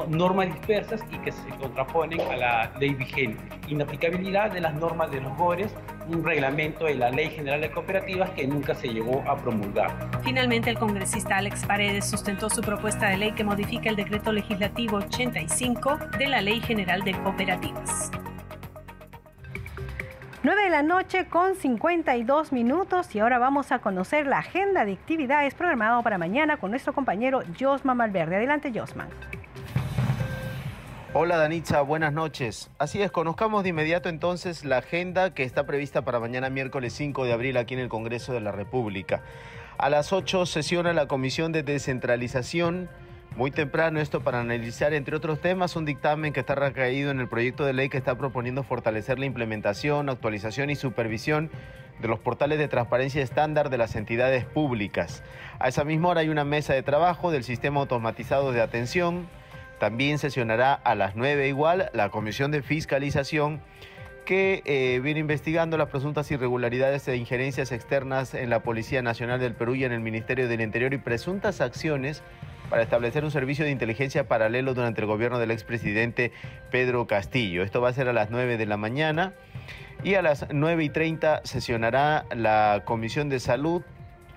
normas 0.09 0.47
dispersas 0.47 1.01
y 1.09 1.17
que 1.19 1.31
se 1.31 1.47
contraponen 1.51 2.19
a 2.19 2.35
la 2.35 2.73
ley 2.77 2.93
vigente, 2.93 3.41
inaplicabilidad 3.69 4.51
de 4.51 4.59
las 4.59 4.75
normas 4.75 5.09
de 5.09 5.21
los 5.21 5.33
GORES, 5.37 5.73
un 6.09 6.25
reglamento 6.25 6.83
de 6.83 6.95
la 6.95 7.09
Ley 7.09 7.29
General 7.29 7.61
de 7.61 7.71
Cooperativas 7.71 8.31
que 8.31 8.45
nunca 8.45 8.75
se 8.75 8.89
llegó 8.89 9.23
a 9.29 9.37
promulgar. 9.37 10.09
Finalmente, 10.23 10.71
el 10.71 10.77
congresista 10.77 11.37
Alex 11.37 11.65
Paredes 11.65 12.03
sustentó 12.03 12.49
su 12.49 12.59
propuesta 12.59 13.07
de 13.07 13.15
ley 13.15 13.31
que 13.31 13.45
modifica 13.45 13.89
el 13.89 13.95
decreto 13.95 14.33
legislativo 14.33 14.97
85 14.97 15.99
de 16.17 16.27
la 16.27 16.41
Ley 16.41 16.59
General 16.59 17.01
de 17.03 17.13
Cooperativas. 17.13 18.11
9 20.41 20.63
de 20.63 20.69
la 20.69 20.83
noche 20.83 21.25
con 21.25 21.53
52 21.53 22.53
minutos 22.53 23.13
y 23.13 23.19
ahora 23.19 23.39
vamos 23.39 23.73
a 23.73 23.79
conocer 23.79 24.25
la 24.25 24.37
agenda 24.37 24.85
de 24.85 24.93
actividades 24.93 25.53
programado 25.53 26.01
para 26.01 26.17
mañana 26.17 26.55
con 26.55 26.71
nuestro 26.71 26.93
compañero 26.93 27.41
Josman 27.59 27.97
Malverde. 27.97 28.37
Adelante, 28.37 28.71
Josman. 28.73 29.09
Hola 31.11 31.35
Danitza, 31.35 31.81
buenas 31.81 32.13
noches. 32.13 32.71
Así 32.77 33.01
es, 33.01 33.11
conozcamos 33.11 33.63
de 33.63 33.69
inmediato 33.69 34.07
entonces 34.07 34.63
la 34.63 34.77
agenda 34.77 35.33
que 35.33 35.43
está 35.43 35.65
prevista 35.65 36.05
para 36.05 36.21
mañana 36.21 36.49
miércoles 36.49 36.93
5 36.93 37.25
de 37.25 37.33
abril 37.33 37.57
aquí 37.57 37.73
en 37.73 37.81
el 37.81 37.89
Congreso 37.89 38.31
de 38.31 38.39
la 38.39 38.53
República. 38.53 39.21
A 39.77 39.89
las 39.89 40.13
8 40.13 40.45
sesiona 40.45 40.93
la 40.93 41.09
Comisión 41.09 41.51
de 41.51 41.63
Descentralización 41.63 42.89
muy 43.39 43.51
temprano 43.51 44.01
esto 44.01 44.19
para 44.19 44.41
analizar, 44.41 44.93
entre 44.93 45.15
otros 45.15 45.39
temas, 45.39 45.77
un 45.77 45.85
dictamen 45.85 46.33
que 46.33 46.41
está 46.41 46.55
recaído 46.55 47.09
en 47.09 47.21
el 47.21 47.29
proyecto 47.29 47.63
de 47.63 47.71
ley 47.71 47.87
que 47.87 47.97
está 47.97 48.17
proponiendo 48.17 48.63
fortalecer 48.63 49.17
la 49.17 49.27
implementación, 49.27 50.09
actualización 50.09 50.69
y 50.69 50.75
supervisión 50.75 51.49
de 52.01 52.09
los 52.09 52.19
portales 52.19 52.59
de 52.59 52.67
transparencia 52.67 53.23
estándar 53.23 53.69
de 53.69 53.77
las 53.77 53.95
entidades 53.95 54.43
públicas. 54.43 55.23
A 55.57 55.69
esa 55.69 55.85
misma 55.85 56.09
hora 56.09 56.19
hay 56.19 56.27
una 56.27 56.43
mesa 56.43 56.73
de 56.73 56.83
trabajo 56.83 57.31
del 57.31 57.45
sistema 57.45 57.79
automatizado 57.79 58.51
de 58.51 58.59
atención. 58.59 59.29
También 59.79 60.17
sesionará 60.17 60.73
a 60.73 60.93
las 60.93 61.15
9 61.15 61.47
igual 61.47 61.91
la 61.93 62.09
Comisión 62.09 62.51
de 62.51 62.61
Fiscalización 62.61 63.61
que 64.25 64.63
eh, 64.65 64.99
viene 65.01 65.21
investigando 65.21 65.77
las 65.77 65.87
presuntas 65.87 66.29
irregularidades 66.29 67.07
e 67.07 67.15
injerencias 67.15 67.71
externas 67.71 68.33
en 68.33 68.49
la 68.49 68.63
Policía 68.63 69.01
Nacional 69.01 69.39
del 69.39 69.53
Perú 69.53 69.75
y 69.75 69.85
en 69.85 69.93
el 69.93 70.01
Ministerio 70.01 70.49
del 70.49 70.59
Interior 70.59 70.93
y 70.93 70.97
presuntas 70.97 71.61
acciones 71.61 72.21
para 72.69 72.83
establecer 72.83 73.23
un 73.23 73.31
servicio 73.31 73.65
de 73.65 73.71
inteligencia 73.71 74.27
paralelo 74.27 74.73
durante 74.73 75.01
el 75.01 75.07
gobierno 75.07 75.39
del 75.39 75.51
expresidente 75.51 76.31
Pedro 76.71 77.07
Castillo. 77.07 77.63
Esto 77.63 77.81
va 77.81 77.89
a 77.89 77.93
ser 77.93 78.07
a 78.07 78.13
las 78.13 78.29
9 78.29 78.57
de 78.57 78.65
la 78.65 78.77
mañana 78.77 79.33
y 80.03 80.13
a 80.13 80.21
las 80.21 80.45
9 80.51 80.83
y 80.83 80.89
30 80.89 81.41
sesionará 81.43 82.25
la 82.35 82.83
Comisión 82.85 83.29
de 83.29 83.39
Salud 83.39 83.81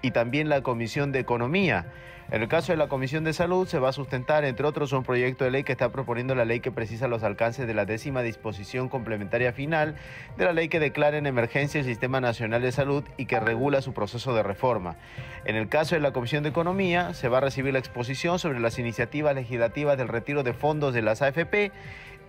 y 0.01 0.11
también 0.11 0.49
la 0.49 0.63
Comisión 0.63 1.13
de 1.13 1.21
Economía. 1.21 1.87
En 2.33 2.41
el 2.41 2.49
caso 2.49 2.73
de 2.73 2.79
la 2.79 2.89
Comisión 2.89 3.25
de 3.25 3.35
Salud 3.35 3.69
se 3.69 3.79
va 3.79 3.91
a 3.91 3.93
sustentar, 3.93 4.47
entre 4.47 4.67
otros, 4.67 4.95
un 4.95 5.03
proyecto 5.03 5.45
de 5.45 5.51
ley 5.51 5.65
que 5.65 5.73
está 5.73 5.93
proponiendo 5.93 6.35
la 6.35 6.47
ley 6.47 6.61
que 6.61 6.73
precisa 6.73 7.07
los 7.07 7.25
alcances 7.25 7.67
de 7.67 7.75
la 7.75 7.85
décima 7.85 8.23
disposición 8.23 8.89
complementaria 8.89 9.53
final 9.53 9.97
de 10.39 10.47
la 10.47 10.55
ley 10.55 10.71
que 10.71 10.81
declara 10.81 11.19
en 11.19 11.27
emergencia 11.27 11.81
el 11.81 11.85
Sistema 11.85 12.23
Nacional 12.23 12.63
de 12.63 12.73
Salud 12.73 13.05
y 13.19 13.27
que 13.27 13.39
regula 13.39 13.83
su 13.83 13.93
proceso 13.93 14.35
de 14.35 14.43
reforma. 14.43 14.97
En 15.45 15.57
el 15.57 15.69
caso 15.69 15.95
de 15.95 16.01
la 16.01 16.15
Comisión 16.15 16.43
de 16.43 16.49
Economía 16.49 17.13
se 17.13 17.29
va 17.29 17.37
a 17.37 17.43
recibir 17.43 17.75
la 17.75 17.81
exposición 17.81 18.39
sobre 18.39 18.61
las 18.61 18.79
iniciativas 18.79 19.35
legislativas 19.35 19.99
del 19.99 20.09
retiro 20.09 20.43
de 20.43 20.55
fondos 20.55 20.95
de 20.95 21.03
las 21.03 21.21
AFP 21.21 21.71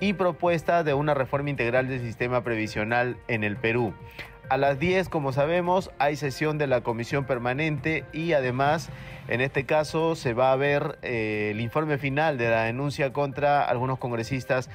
y 0.02 0.12
propuesta 0.12 0.84
de 0.84 0.94
una 0.94 1.14
reforma 1.14 1.50
integral 1.50 1.88
del 1.88 2.02
sistema 2.02 2.44
previsional 2.44 3.16
en 3.30 3.46
el 3.46 3.56
Perú. 3.56 3.94
A 4.50 4.58
las 4.58 4.78
10, 4.78 5.08
como 5.08 5.32
sabemos, 5.32 5.90
hay 6.00 6.18
sesión 6.18 6.58
de 6.58 6.68
la 6.68 6.82
comisión 6.82 7.24
permanente 7.24 8.04
y 8.12 8.34
además, 8.34 8.90
en 9.28 9.42
este 9.42 9.66
caso, 9.66 10.16
se 10.16 10.34
va 10.34 10.52
a 10.52 10.56
ver 10.56 11.00
eh, 11.02 11.50
el 11.52 11.62
informe 11.62 11.98
final 11.98 12.38
de 12.38 12.50
la 12.50 12.64
denuncia 12.64 13.14
contra 13.14 13.64
algunos 13.64 13.98
congresistas 14.00 14.70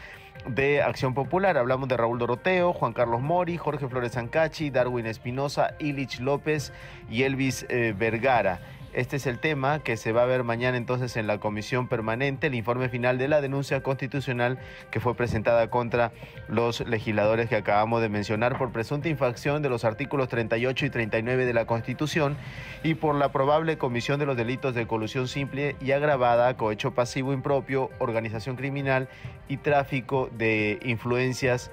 de 0.47 0.83
Acción 0.83 1.15
Popular. 1.15 1.59
Hablamos 1.59 1.89
de 1.89 1.97
Raúl 1.97 2.19
Doroteo, 2.19 2.73
Juan 2.73 2.93
Carlos 2.93 3.21
Mori, 3.21 3.57
Jorge 3.57 3.89
Flores 3.89 4.17
Ancachi, 4.17 4.71
Darwin 4.71 5.07
Espinosa, 5.07 5.75
Ilich 5.79 6.21
López 6.21 6.73
y 7.11 7.25
Elvis 7.25 7.67
eh, 7.69 7.95
Vergara. 7.97 8.61
Este 8.95 9.17
es 9.17 9.27
el 9.27 9.39
tema 9.39 9.81
que 9.81 9.99
se 9.99 10.13
va 10.13 10.23
a 10.23 10.27
ver 10.27 10.45
mañana 10.45 10.79
entonces 10.79 11.17
en 11.19 11.27
la 11.27 11.39
comisión 11.39 11.89
permanente, 11.89 12.47
el 12.47 12.55
informe 12.55 12.89
final 12.89 13.19
de 13.19 13.29
la 13.29 13.43
denuncia 13.43 13.83
constitucional 13.83 14.59
que 14.91 14.99
fue 14.99 15.15
presentada 15.15 15.69
contra 15.69 16.11
los 16.49 16.81
legisladores 16.81 17.51
que 17.51 17.57
acabamos 17.57 18.01
de 18.01 18.09
mencionar 18.09 18.57
por 18.57 18.73
presunta 18.73 19.11
infracción 19.11 19.61
de 19.61 19.69
los 19.69 19.85
artículos 19.85 20.29
38 20.29 20.87
y 20.87 20.91
39 20.91 21.45
de 21.45 21.53
la 21.53 21.67
Constitución 21.67 22.39
y 22.83 22.95
por 22.95 23.15
la 23.15 23.31
probable 23.31 23.77
comisión 23.77 24.19
de 24.19 24.27
los 24.27 24.39
delitos 24.39 24.75
de 24.75 24.87
colusión 24.87 25.29
simple 25.29 25.77
y 25.83 25.93
agravada, 25.93 26.57
cohecho 26.57 26.93
pasivo 26.93 27.35
impropio, 27.35 27.91
organización 27.99 28.57
criminal 28.57 29.09
y 29.49 29.59
tráfico 29.59 30.31
de 30.33 30.81
influencias 30.83 31.71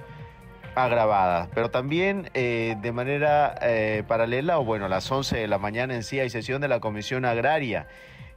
agravada, 0.76 1.48
pero 1.54 1.70
también 1.70 2.30
eh, 2.34 2.76
de 2.80 2.92
manera 2.92 3.54
eh, 3.62 4.04
paralela, 4.06 4.58
o 4.58 4.64
bueno, 4.64 4.84
a 4.84 4.88
las 4.88 5.10
11 5.10 5.38
de 5.38 5.48
la 5.48 5.58
mañana 5.58 5.94
en 5.94 6.02
sí 6.02 6.20
hay 6.20 6.30
sesión 6.30 6.60
de 6.60 6.68
la 6.68 6.80
Comisión 6.80 7.24
Agraria. 7.24 7.88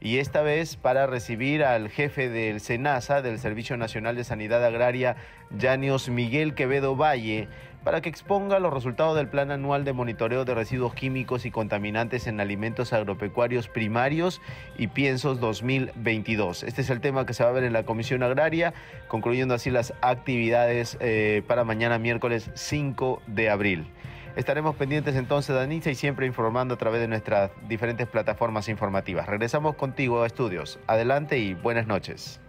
Y 0.02 0.20
esta 0.20 0.42
vez 0.42 0.78
para 0.78 1.08
recibir 1.08 1.66
al 1.66 1.90
jefe 1.90 2.30
del 2.30 2.62
SENASA, 2.62 3.22
del 3.22 3.38
Servicio 3.38 3.76
Nacional 3.76 4.16
de 4.16 4.24
Sanidad 4.24 4.64
Agraria, 4.64 5.18
Yanios 5.52 6.08
Miguel 6.08 6.56
Quevedo 6.56 6.96
Valle, 6.96 7.50
para 7.84 8.02
que 8.02 8.10
exponga 8.10 8.60
los 8.60 8.74
resultados 8.74 9.16
del 9.16 9.28
Plan 9.28 9.52
Anual 9.52 9.86
de 9.86 9.94
Monitoreo 9.94 10.46
de 10.46 10.54
Residuos 10.54 10.94
Químicos 10.94 11.46
y 11.46 11.52
Contaminantes 11.52 12.28
en 12.28 12.40
Alimentos 12.40 12.94
Agropecuarios 12.94 13.68
Primarios 13.68 14.42
y 14.78 14.88
Piensos 14.88 15.40
2022. 15.40 16.64
Este 16.64 16.82
es 16.82 16.90
el 16.90 17.02
tema 17.02 17.26
que 17.26 17.34
se 17.34 17.44
va 17.44 17.50
a 17.50 17.54
ver 17.54 17.64
en 17.64 17.74
la 17.74 17.84
Comisión 17.84 18.24
Agraria, 18.24 18.74
concluyendo 19.08 19.54
así 19.54 19.70
las 19.70 19.94
actividades 20.02 20.98
eh, 21.00 21.44
para 21.48 21.64
mañana 21.64 22.00
miércoles 22.00 22.52
5 22.54 23.22
de 23.28 23.50
abril. 23.50 23.88
Estaremos 24.36 24.76
pendientes 24.76 25.16
entonces, 25.16 25.56
Danitza, 25.56 25.90
y 25.90 25.96
siempre 25.96 26.28
informando 26.28 26.76
a 26.76 26.78
través 26.78 27.02
de 27.02 27.08
nuestras 27.08 27.52
diferentes 27.68 28.08
plataformas 28.08 28.70
informativas. 28.70 29.28
Regresamos 29.28 29.76
contigo 29.76 30.24
a 30.24 30.28
estudios. 30.28 30.80
Adelante 30.88 31.40
y 31.40 31.56
buenas 31.56 31.88
noches. 31.88 32.40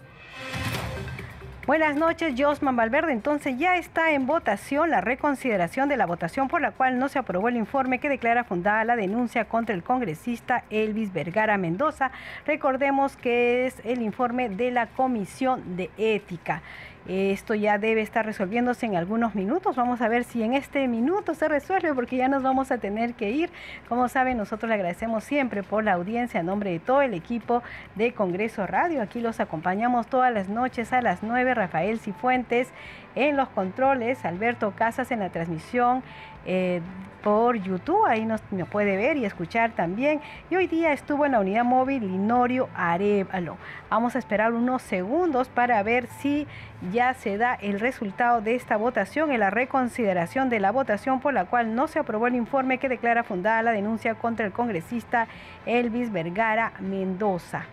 Buenas 1.67 1.95
noches, 1.95 2.35
Josman 2.39 2.75
Valverde. 2.75 3.13
Entonces 3.13 3.59
ya 3.59 3.77
está 3.77 4.13
en 4.13 4.27
votación 4.27 4.89
la 4.89 5.03
reconsideración 5.03 5.91
de 5.91 5.99
la 5.99 6.07
votación 6.07 6.49
por 6.49 6.63
la 6.63 6.71
cual 6.73 6.99
no 6.99 7.11
se 7.11 7.19
aprobó 7.19 7.51
el 7.51 7.57
informe 7.57 8.01
que 8.01 8.09
declara 8.09 8.45
fundada 8.45 8.83
la 8.85 8.97
denuncia 8.97 9.45
contra 9.45 9.75
el 9.75 9.83
congresista 9.83 10.65
Elvis 10.71 11.13
Vergara 11.13 11.59
Mendoza. 11.59 12.13
Recordemos 12.47 13.15
que 13.19 13.67
es 13.67 13.77
el 13.85 14.01
informe 14.01 14.49
de 14.49 14.71
la 14.71 14.87
Comisión 14.87 15.77
de 15.77 15.91
Ética. 15.99 16.63
Esto 17.09 17.55
ya 17.55 17.79
debe 17.79 18.03
estar 18.03 18.27
resolviéndose 18.27 18.87
en 18.87 18.95
algunos 18.95 19.35
minutos. 19.35 19.77
Vamos 19.77 20.01
a 20.01 20.09
ver 20.09 20.25
si 20.25 20.43
en 20.43 20.55
este 20.55 20.87
minuto 20.87 21.35
se 21.35 21.49
resuelve 21.49 21.95
porque 21.95 22.17
ya 22.17 22.29
nos 22.29 22.43
vamos 22.43 22.71
a 22.71 22.79
tener 22.79 23.15
que 23.15 23.31
ir. 23.31 23.51
Como 23.89 24.09
saben, 24.09 24.37
nosotros 24.37 24.69
le 24.69 24.75
agradecemos 24.75 25.25
siempre 25.25 25.63
por 25.63 25.83
la 25.83 25.95
audiencia 25.95 26.41
a 26.41 26.43
nombre 26.43 26.71
de 26.71 26.79
todo 26.79 27.03
el 27.03 27.15
equipo 27.15 27.63
de 27.95 28.13
Congreso 28.13 28.67
Radio. 28.67 29.03
Aquí 29.03 29.21
los 29.21 29.41
acompañamos 29.41 30.07
todas 30.07 30.33
las 30.33 30.49
noches 30.49 30.93
a 30.93 31.01
las 31.01 31.23
9. 31.23 31.55
Rafael 31.55 31.99
Cifuentes 31.99 32.69
en 33.15 33.37
los 33.37 33.49
controles, 33.49 34.25
Alberto 34.25 34.73
Casas 34.77 35.11
en 35.11 35.21
la 35.21 35.31
transmisión. 35.31 36.03
Eh, 36.47 36.81
por 37.23 37.57
YouTube, 37.57 38.07
ahí 38.07 38.25
nos, 38.25 38.41
puede 38.71 38.97
ver 38.97 39.17
y 39.17 39.25
escuchar 39.25 39.73
también. 39.73 40.21
Y 40.49 40.57
hoy 40.57 40.67
día 40.67 40.93
estuvo 40.93 41.27
en 41.27 41.33
la 41.33 41.41
unidad 41.41 41.65
móvil 41.65 42.07
Linorio 42.07 42.69
Arevalo. 42.75 43.57
Vamos 43.91 44.17
a 44.17 44.19
esperar 44.19 44.53
unos 44.53 44.83
segundos 44.83 45.49
para 45.49 45.83
ver 45.83 46.07
si 46.07 46.47
ya 46.93 47.15
se 47.15 47.37
da 47.37 47.55
el 47.55 47.81
resultado 47.81 48.41
de 48.41 48.55
esta 48.55 48.77
votación 48.77 49.31
en 49.33 49.41
la 49.41 49.51
reconsideración 49.51 50.49
de 50.49 50.61
la 50.61 50.71
votación 50.71 51.21
por 51.21 51.35
la 51.35 51.45
cual 51.45 51.75
no 51.75 51.89
se 51.89 51.99
aprobó 51.99 52.27
el 52.27 52.35
informe 52.35 52.79
que 52.79 52.89
declara 52.89 53.23
fundada 53.23 53.63
la 53.63 53.73
denuncia 53.73 54.15
contra 54.15 54.47
el 54.47 54.53
congresista 54.53 55.27
Elvis 55.67 56.11
Vergara 56.11 56.73
Mendoza. 56.81 57.67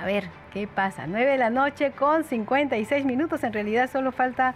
A 0.00 0.04
ver, 0.04 0.28
¿qué 0.50 0.66
pasa? 0.66 1.06
9 1.06 1.30
de 1.30 1.38
la 1.38 1.50
noche 1.50 1.92
con 1.92 2.24
56 2.24 3.04
minutos. 3.04 3.42
En 3.44 3.52
realidad 3.52 3.90
solo 3.90 4.12
falta 4.12 4.54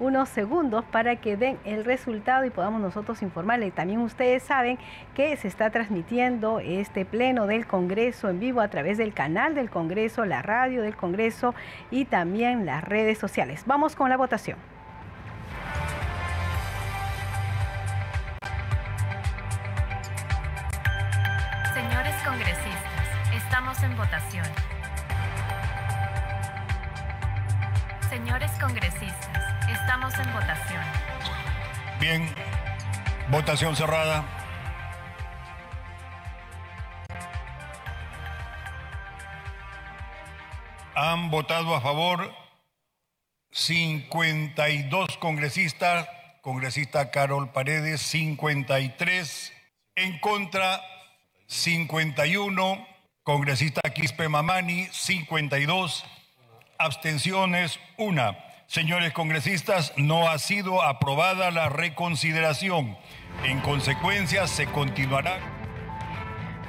unos 0.00 0.28
segundos 0.28 0.84
para 0.84 1.16
que 1.16 1.36
den 1.36 1.58
el 1.64 1.84
resultado 1.84 2.44
y 2.44 2.50
podamos 2.50 2.80
nosotros 2.80 3.22
informarle. 3.22 3.70
También 3.70 4.00
ustedes 4.00 4.42
saben 4.42 4.78
que 5.14 5.36
se 5.36 5.48
está 5.48 5.70
transmitiendo 5.70 6.58
este 6.58 7.04
pleno 7.04 7.46
del 7.46 7.66
Congreso 7.66 8.28
en 8.28 8.40
vivo 8.40 8.60
a 8.60 8.68
través 8.68 8.98
del 8.98 9.14
canal 9.14 9.54
del 9.54 9.70
Congreso, 9.70 10.24
la 10.24 10.42
radio 10.42 10.82
del 10.82 10.96
Congreso 10.96 11.54
y 11.90 12.06
también 12.06 12.66
las 12.66 12.82
redes 12.82 13.18
sociales. 13.18 13.62
Vamos 13.66 13.94
con 13.94 14.10
la 14.10 14.16
votación. 14.16 14.58
Señores 21.72 22.14
congresistas, 22.24 23.34
estamos 23.36 23.82
en 23.82 23.96
votación. 23.96 24.73
Señores 28.14 28.52
congresistas, 28.60 29.44
Estamos 29.68 30.14
en 30.14 30.32
votación. 30.32 30.84
Bien, 31.98 32.32
votación 33.28 33.74
cerrada. 33.74 34.24
Han 40.94 41.28
votado 41.32 41.74
a 41.74 41.80
favor 41.80 42.32
52 43.50 45.16
congresistas, 45.18 46.08
congresista 46.40 47.10
Carol 47.10 47.50
Paredes 47.50 48.00
53, 48.00 49.52
en 49.96 50.20
contra 50.20 50.80
51, 51.48 52.86
congresista 53.24 53.80
Quispe 53.92 54.28
Mamani 54.28 54.86
52, 54.92 56.04
abstenciones 56.78 57.80
1. 57.98 58.36
Señores 58.66 59.12
congresistas, 59.12 59.92
no 59.96 60.28
ha 60.28 60.38
sido 60.38 60.82
aprobada 60.82 61.50
la 61.50 61.68
reconsideración. 61.68 62.96
En 63.44 63.60
consecuencia, 63.60 64.46
se 64.46 64.66
continuará. 64.66 65.38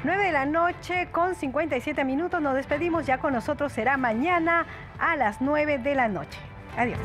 9 0.03 0.23
de 0.23 0.31
la 0.31 0.45
noche 0.45 1.07
con 1.11 1.35
57 1.35 2.03
minutos. 2.03 2.41
Nos 2.41 2.53
despedimos. 2.53 3.05
Ya 3.05 3.17
con 3.17 3.33
nosotros 3.33 3.73
será 3.73 3.97
mañana 3.97 4.67
a 4.99 5.15
las 5.15 5.41
9 5.41 5.79
de 5.79 5.95
la 5.95 6.07
noche. 6.07 6.37
Adiós. 6.77 6.99